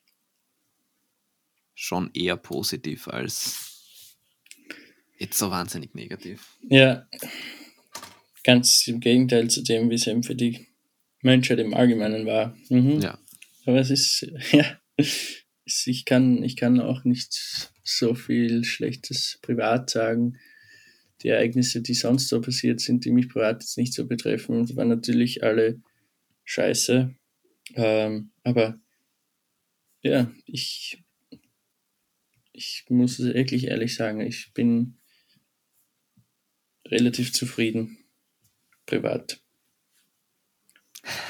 [1.74, 4.18] schon eher positiv als
[5.18, 6.58] jetzt so wahnsinnig negativ.
[6.70, 7.08] Ja,
[8.44, 10.68] ganz im Gegenteil zu dem, wie es eben für die
[11.22, 12.56] Menschheit im Allgemeinen war.
[12.70, 13.02] Mhm.
[13.02, 13.20] Ja.
[13.66, 20.40] Aber es ist, ja, ich kann, ich kann auch nicht so viel Schlechtes privat sagen.
[21.26, 24.90] Die Ereignisse, die sonst so passiert sind, die mich privat jetzt nicht so betreffen, waren
[24.90, 25.82] natürlich alle
[26.44, 27.16] scheiße.
[27.74, 28.80] Ähm, aber
[30.04, 31.04] ja, ich,
[32.52, 35.00] ich muss wirklich ehrlich sagen, ich bin
[36.86, 37.98] relativ zufrieden,
[38.86, 39.42] privat.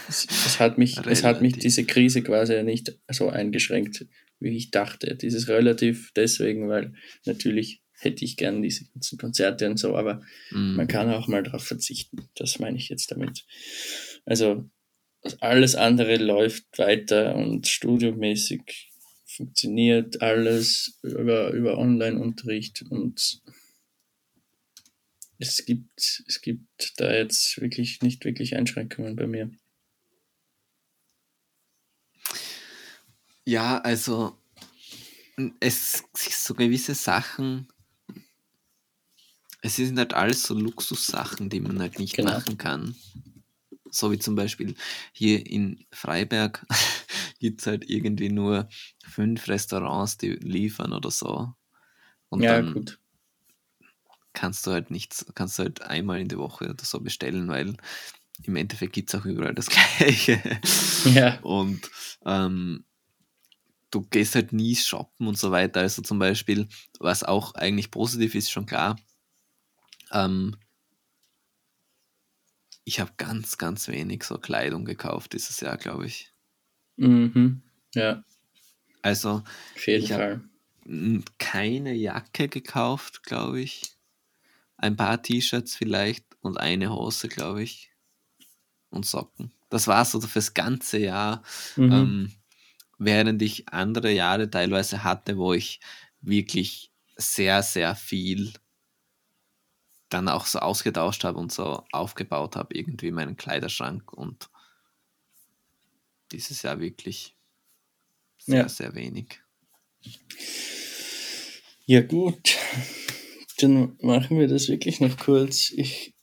[0.10, 4.08] Es, es, hat mich, es hat mich diese Krise quasi nicht so eingeschränkt,
[4.42, 5.16] wie ich dachte.
[5.16, 10.76] Dieses relativ deswegen, weil natürlich hätte ich gern diese ganzen Konzerte und so, aber mm.
[10.76, 12.30] man kann auch mal darauf verzichten.
[12.36, 13.46] Das meine ich jetzt damit.
[14.26, 14.70] Also
[15.40, 18.92] alles andere läuft weiter und studiomäßig
[19.26, 23.42] funktioniert alles über, über Online-Unterricht und
[25.38, 29.52] es gibt, es gibt da jetzt wirklich nicht wirklich Einschränkungen bei mir.
[33.44, 34.38] Ja, also
[35.60, 37.68] es so gewisse Sachen,
[39.66, 42.34] es sind halt alles so Luxussachen, die man halt nicht genau.
[42.34, 42.96] machen kann.
[43.90, 44.76] so wie zum Beispiel
[45.12, 46.66] hier in Freiberg
[47.40, 48.70] gibt es halt irgendwie nur
[49.04, 51.54] fünf Restaurants, die liefern oder so.
[52.30, 53.00] Und Ja, dann gut.
[54.34, 57.76] kannst du halt nichts, kannst du halt einmal in der Woche oder so bestellen, weil
[58.44, 59.68] im Endeffekt gibt es auch überall das
[59.98, 60.42] Gleiche.
[61.06, 61.40] Ja.
[61.42, 61.90] Und
[62.26, 62.84] ähm,
[63.92, 65.80] du gehst halt nie shoppen und so weiter.
[65.82, 66.68] Also zum Beispiel,
[67.00, 68.98] was auch eigentlich positiv ist, schon klar.
[70.12, 70.56] Ähm,
[72.84, 76.32] ich habe ganz, ganz wenig so Kleidung gekauft dieses Jahr, glaube ich.
[76.98, 77.62] Mhm.
[77.94, 78.24] Ja,
[79.02, 79.44] Also
[79.76, 80.42] auf jeden ich habe
[81.38, 83.98] keine Jacke gekauft, glaube ich.
[84.78, 87.92] Ein paar T-Shirts vielleicht und eine Hose, glaube ich.
[88.90, 89.52] Und Socken.
[89.70, 91.44] Das war so fürs ganze Jahr.
[91.76, 91.92] Mhm.
[91.92, 92.32] Ähm,
[92.98, 95.80] während ich andere Jahre teilweise hatte, wo ich
[96.22, 98.54] wirklich sehr, sehr viel
[100.16, 104.50] dann auch so ausgetauscht habe und so aufgebaut habe, irgendwie meinen Kleiderschrank und
[106.32, 107.36] dieses Jahr wirklich
[108.38, 108.70] sehr, Ja.
[108.70, 109.42] sehr wenig.
[111.86, 112.56] Ja, gut.
[113.60, 115.72] Dann machen wir das wirklich noch kurz.
[115.72, 116.14] Ich,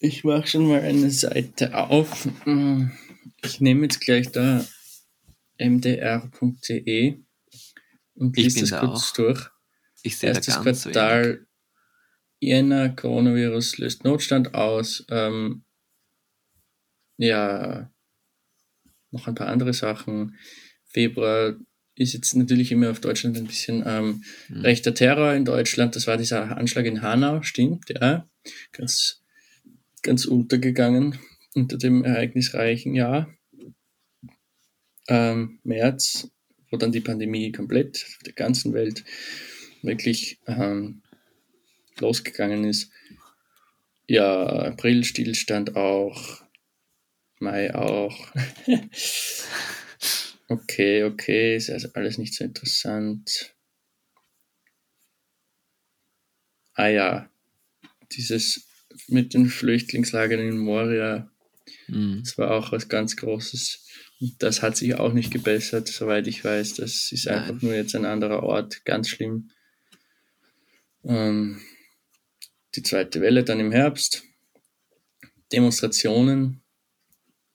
[0.00, 2.26] ich mache schon mal eine Seite auf.
[2.44, 2.90] Mm,
[3.42, 4.64] Ich nehme jetzt gleich da
[5.58, 7.20] mdr.de
[8.14, 9.14] und lese das da kurz auch.
[9.14, 9.48] durch.
[10.02, 10.82] Ich sehe da Erstes wenig.
[10.82, 11.46] Quartal
[12.40, 15.04] Jänner, Coronavirus löst Notstand aus.
[15.10, 15.64] Ähm,
[17.16, 17.90] ja,
[19.10, 20.36] noch ein paar andere Sachen.
[20.86, 21.56] Februar
[21.96, 24.60] ist jetzt natürlich immer auf Deutschland ein bisschen ähm, Hm.
[24.60, 25.96] rechter Terror in Deutschland.
[25.96, 28.28] Das war dieser Anschlag in Hanau, stimmt, ja.
[28.72, 29.22] Ganz,
[30.02, 31.18] ganz untergegangen
[31.54, 33.34] unter dem ereignisreichen Jahr.
[35.08, 36.30] Ähm, März,
[36.70, 39.04] wo dann die Pandemie komplett auf der ganzen Welt
[39.82, 41.02] wirklich ähm,
[42.00, 42.90] losgegangen ist.
[44.06, 46.42] Ja, April Stillstand auch,
[47.40, 48.32] Mai auch.
[50.48, 53.54] okay, okay, ist also alles nicht so interessant.
[56.74, 57.30] Ah ja,
[58.12, 58.66] dieses
[59.08, 61.30] mit den Flüchtlingslagern in Moria,
[61.86, 62.20] Hm.
[62.22, 63.84] das war auch was ganz Großes.
[64.20, 66.74] Und das hat sich auch nicht gebessert, soweit ich weiß.
[66.74, 67.58] Das ist einfach Nein.
[67.62, 69.50] nur jetzt ein anderer Ort, ganz schlimm.
[71.04, 71.60] Ähm,
[72.74, 74.24] die zweite Welle dann im Herbst.
[75.52, 76.62] Demonstrationen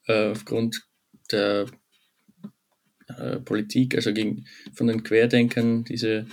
[0.06, 0.86] äh, aufgrund
[1.30, 1.66] der
[3.08, 6.26] äh, Politik, also gegen, von den Querdenkern, diese,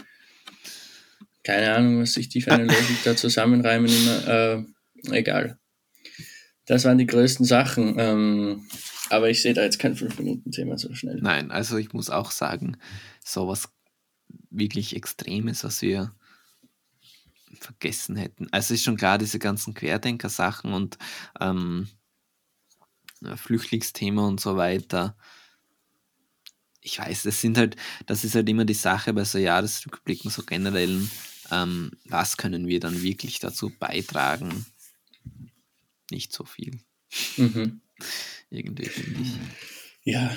[1.44, 5.60] keine Ahnung, was sich die für eine Logik da zusammenreimen immer, äh, egal.
[6.66, 8.68] Das waren die größten Sachen, ähm,
[9.10, 11.20] aber ich sehe da jetzt kein 5-Minuten-Thema so schnell.
[11.22, 12.78] Nein, also ich muss auch sagen,
[13.24, 13.70] so was
[14.50, 16.14] wirklich Extremes, was wir
[17.64, 18.48] vergessen hätten.
[18.52, 20.98] Also ist schon klar, diese ganzen Querdenker-Sachen und
[21.40, 21.88] ähm,
[23.22, 25.16] ja, Flüchtlingsthema und so weiter.
[26.82, 27.76] Ich weiß, das sind halt,
[28.08, 31.10] das ist halt immer die Sache bei so Jahresrückblicken, so generellen,
[31.52, 34.66] ähm, was können wir dann wirklich dazu beitragen?
[36.10, 36.82] Nicht so viel,
[37.38, 37.82] Mhm.
[38.50, 39.34] irgendwie, finde ich.
[40.04, 40.36] Ja,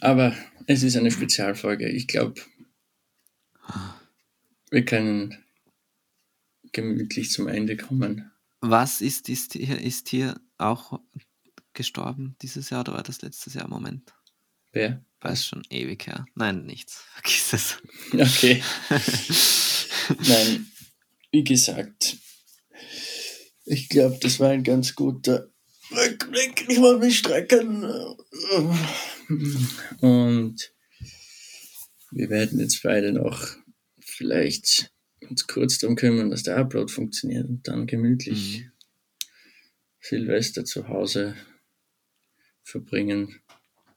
[0.00, 0.36] aber
[0.66, 1.88] es ist eine Spezialfolge.
[1.88, 2.40] Ich glaube,
[4.70, 5.45] wir können
[6.76, 8.30] gemütlich zum Ende kommen.
[8.60, 11.00] Was ist, ist, hier, ist hier auch
[11.72, 13.66] gestorben dieses Jahr oder war das letztes Jahr?
[13.66, 14.14] Moment.
[14.72, 15.02] Wer?
[15.20, 16.26] Es schon ewig her?
[16.34, 17.02] Nein, nichts.
[17.14, 17.76] Vergiss es.
[18.12, 18.62] Okay.
[20.28, 20.70] Nein,
[21.32, 22.16] wie gesagt,
[23.64, 25.48] ich glaube, das war ein ganz guter
[25.90, 26.68] Rückblick.
[26.68, 27.84] Ich wollte mich strecken.
[30.00, 30.72] Und
[32.12, 33.44] wir werden jetzt beide noch
[33.98, 34.92] vielleicht
[35.30, 38.70] uns kurz darum kümmern, dass der Upload funktioniert und dann gemütlich Mhm.
[40.00, 41.34] Silvester zu Hause
[42.62, 43.40] verbringen.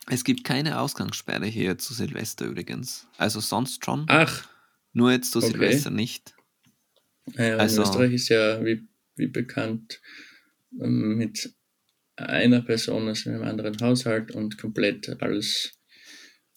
[0.07, 3.07] Es gibt keine Ausgangssperre hier zu Silvester übrigens.
[3.17, 4.49] Also sonst schon, Ach,
[4.93, 5.51] nur jetzt zu okay.
[5.51, 6.33] Silvester nicht.
[7.35, 10.01] naja, Also- in Österreich ist ja, wie, wie bekannt,
[10.81, 11.53] ähm, mit
[12.15, 15.73] einer Person aus einem anderen Haushalt und komplett alles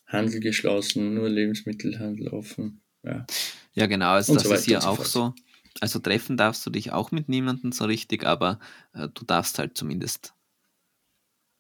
[0.07, 2.83] Handel geschlossen, nur Lebensmittelhandel offen.
[3.03, 3.27] Ja,
[3.75, 5.09] Ja, genau, also das so ist hier auch fort.
[5.09, 5.35] so.
[5.81, 8.61] Also treffen darfst du dich auch mit niemandem so richtig, aber
[8.93, 10.35] äh, du darfst halt zumindest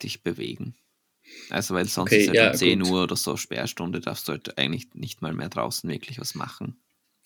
[0.03, 0.75] dich bewegen.
[1.51, 2.91] Also weil sonst Okay, ist halt ja, um 10 gut.
[2.91, 6.77] Uhr oder so Sperrstunde, darfst du halt eigentlich nicht mal mehr draußen wirklich was machen.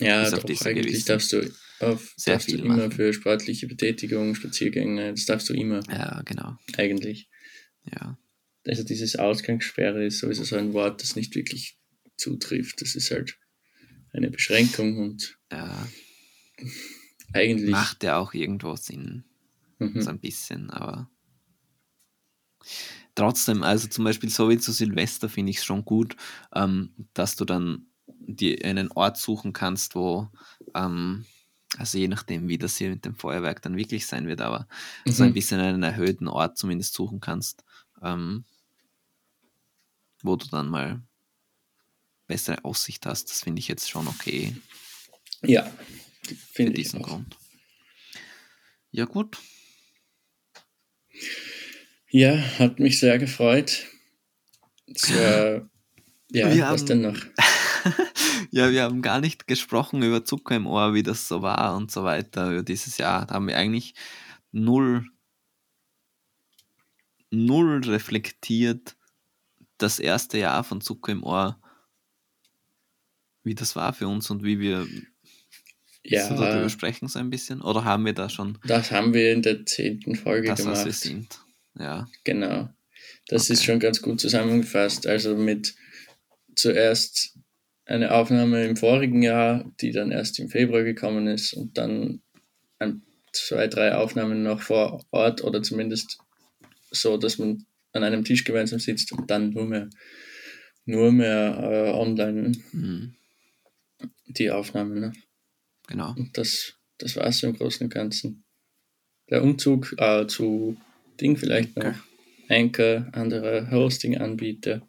[0.00, 1.50] ja Bis auf doch, eigentlich darfst du,
[1.80, 2.92] auf, sehr darfst du viel immer machen.
[2.92, 6.56] für sportliche Betätigung, Spaziergänge, das darfst du immer, Ja, genau.
[6.76, 7.28] eigentlich.
[7.84, 8.16] Ja.
[8.66, 11.78] Also dieses Ausgangssperre ist sowieso so ein Wort, das nicht wirklich
[12.16, 12.80] zutrifft.
[12.80, 13.38] Das ist halt
[14.16, 15.86] eine Beschränkung und ja.
[17.32, 17.70] eigentlich...
[17.70, 19.24] Macht ja auch irgendwo Sinn.
[19.78, 20.00] Mhm.
[20.00, 21.10] So ein bisschen, aber
[23.16, 26.16] Trotzdem, also zum Beispiel so wie zu Silvester finde ich es schon gut,
[26.54, 30.28] ähm, dass du dann dir einen Ort suchen kannst, wo,
[30.74, 31.24] ähm,
[31.78, 34.68] also je nachdem, wie das hier mit dem Feuerwerk dann wirklich sein wird, aber
[35.06, 35.12] mhm.
[35.12, 37.64] so ein bisschen einen erhöhten Ort zumindest suchen kannst,
[38.02, 38.44] ähm,
[40.22, 41.00] wo du dann mal
[42.26, 43.30] bessere Aussicht hast.
[43.30, 44.56] Das finde ich jetzt schon okay.
[45.42, 45.70] Ja,
[46.52, 47.08] finde ich diesen auch.
[47.08, 47.36] Grund.
[48.90, 49.38] Ja, gut.
[52.10, 53.86] Ja, hat mich sehr gefreut.
[54.86, 55.68] War,
[56.30, 57.18] ja, wir was haben, denn noch?
[58.50, 61.90] ja, wir haben gar nicht gesprochen über Zucker im Ohr, wie das so war und
[61.90, 62.50] so weiter.
[62.50, 63.94] Über dieses Jahr da haben wir eigentlich
[64.52, 65.06] null,
[67.30, 68.96] null reflektiert
[69.78, 71.60] das erste Jahr von Zucker im Ohr,
[73.46, 74.86] wie das war für uns und wie wir
[76.02, 77.62] ja, darüber sprechen so ein bisschen.
[77.62, 78.58] Oder haben wir da schon?
[78.66, 80.76] Das haben wir in der zehnten Folge das, gemacht.
[80.76, 81.38] Was wir sind.
[81.78, 82.08] Ja.
[82.24, 82.68] Genau.
[83.28, 83.52] Das okay.
[83.54, 85.06] ist schon ganz gut zusammengefasst.
[85.06, 85.74] Also mit
[86.54, 87.38] zuerst
[87.84, 92.20] eine Aufnahme im vorigen Jahr, die dann erst im Februar gekommen ist und dann
[92.78, 93.02] ein,
[93.32, 96.18] zwei, drei Aufnahmen noch vor Ort oder zumindest
[96.90, 99.88] so, dass man an einem Tisch gemeinsam sitzt und dann nur mehr,
[100.84, 103.14] nur mehr äh, online mhm.
[104.26, 105.00] Die Aufnahmen.
[105.00, 105.12] Ne?
[105.88, 106.14] Genau.
[106.14, 108.44] Und das, das war es im Großen und Ganzen.
[109.30, 110.76] Der Umzug äh, zu
[111.20, 111.94] Ding vielleicht noch.
[112.48, 114.86] Anchor, andere Hosting-Anbieter.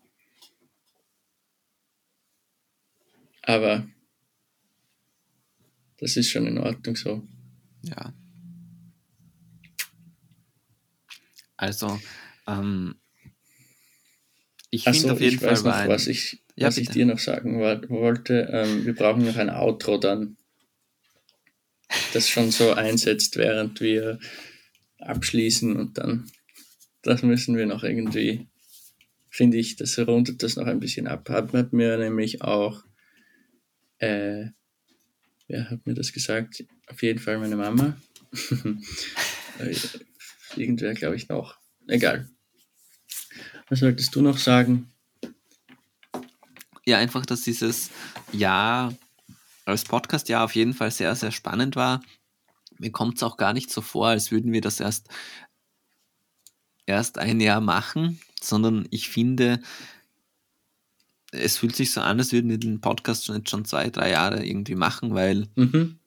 [3.42, 3.88] Aber
[5.98, 7.28] das ist schon in Ordnung so.
[7.82, 8.14] Ja.
[11.56, 12.00] Also,
[12.46, 12.96] ähm,
[14.70, 17.60] ich finde auf jeden Fall weiß noch, was, ich, ja, was ich dir noch sagen
[17.60, 18.50] wollte.
[18.52, 20.38] Ähm, wir brauchen noch ein Outro dann,
[22.14, 24.20] das schon so einsetzt, während wir
[25.00, 26.32] abschließen und dann,
[27.04, 28.48] das müssen wir noch irgendwie,
[29.30, 31.30] finde ich, das rundet das noch ein bisschen ab.
[31.30, 32.84] Hat, hat mir nämlich auch,
[34.00, 34.48] äh,
[35.48, 36.66] wer hat mir das gesagt?
[36.88, 37.98] Auf jeden Fall meine Mama.
[39.60, 39.76] Äh,
[40.56, 41.58] irgendwer, glaube ich, noch.
[41.88, 42.30] Egal.
[43.70, 44.94] Was solltest du noch sagen?
[46.88, 47.92] Ja, einfach, dass dieses
[48.32, 48.94] Jahr
[49.66, 52.02] als Podcast-Jahr auf jeden Fall sehr, sehr spannend war
[52.80, 55.10] mir kommt es auch gar nicht so vor, als würden wir das erst,
[56.86, 59.62] erst ein Jahr machen, sondern ich finde,
[61.32, 64.12] es fühlt sich so an, als würden wir den Podcast schon jetzt schon zwei, drei
[64.12, 66.00] Jahre irgendwie machen, weil mhm.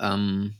[0.00, 0.56] ähm,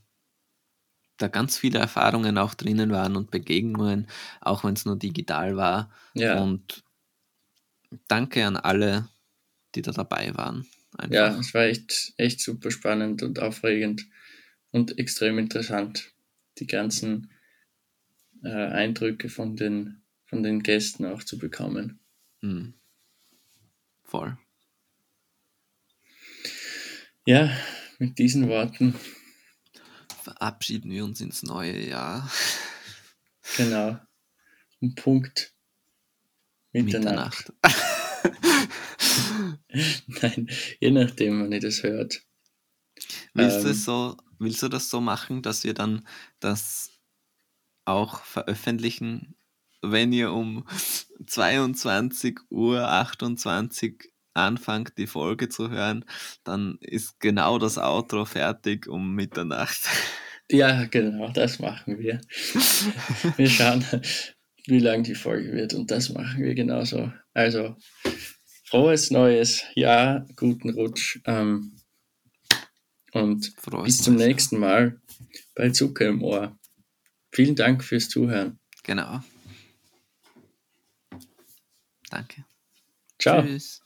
[1.18, 4.06] da ganz viele Erfahrungen auch drinnen waren und Begegnungen,
[4.40, 5.90] auch wenn es nur digital war.
[6.14, 6.42] Ja.
[6.42, 6.84] Und
[8.08, 9.08] danke an alle,
[9.76, 10.66] die da dabei waren.
[10.96, 11.14] Einfach.
[11.14, 14.06] Ja, es war echt, echt super spannend und aufregend
[14.70, 16.12] und extrem interessant,
[16.58, 17.30] die ganzen
[18.42, 22.00] äh, Eindrücke von den, von den Gästen auch zu bekommen.
[22.40, 22.74] Mhm.
[24.04, 24.38] Voll.
[27.26, 27.50] Ja,
[27.98, 28.94] mit diesen Worten
[30.22, 32.30] verabschieden wir uns ins neue Jahr.
[33.56, 33.98] Genau.
[34.80, 35.52] Um Punkt
[36.72, 37.52] Mitternacht.
[37.62, 37.86] Mitternacht.
[40.22, 40.48] Nein,
[40.80, 42.22] je nachdem, wann ihr das hört.
[43.34, 46.06] Willst ähm, du so Willst du das so machen, dass wir dann
[46.40, 46.90] das
[47.84, 49.36] auch veröffentlichen,
[49.82, 50.66] wenn ihr um
[51.26, 56.04] 22 Uhr 28 anfangt, die Folge zu hören,
[56.44, 59.80] dann ist genau das Outro fertig um Mitternacht.
[60.48, 62.20] Ja, genau, das machen wir.
[63.36, 63.84] Wir schauen,
[64.68, 67.10] wie lang die Folge wird und das machen wir genauso.
[67.36, 67.76] Also,
[68.64, 71.20] frohes neues Jahr, guten Rutsch.
[71.26, 71.78] Ähm,
[73.12, 75.02] und Freut bis zum nächsten Mal
[75.54, 76.58] bei Zucker im Ohr.
[77.32, 78.58] Vielen Dank fürs Zuhören.
[78.84, 79.20] Genau.
[82.08, 82.46] Danke.
[83.18, 83.42] Ciao.
[83.42, 83.82] Tschüss.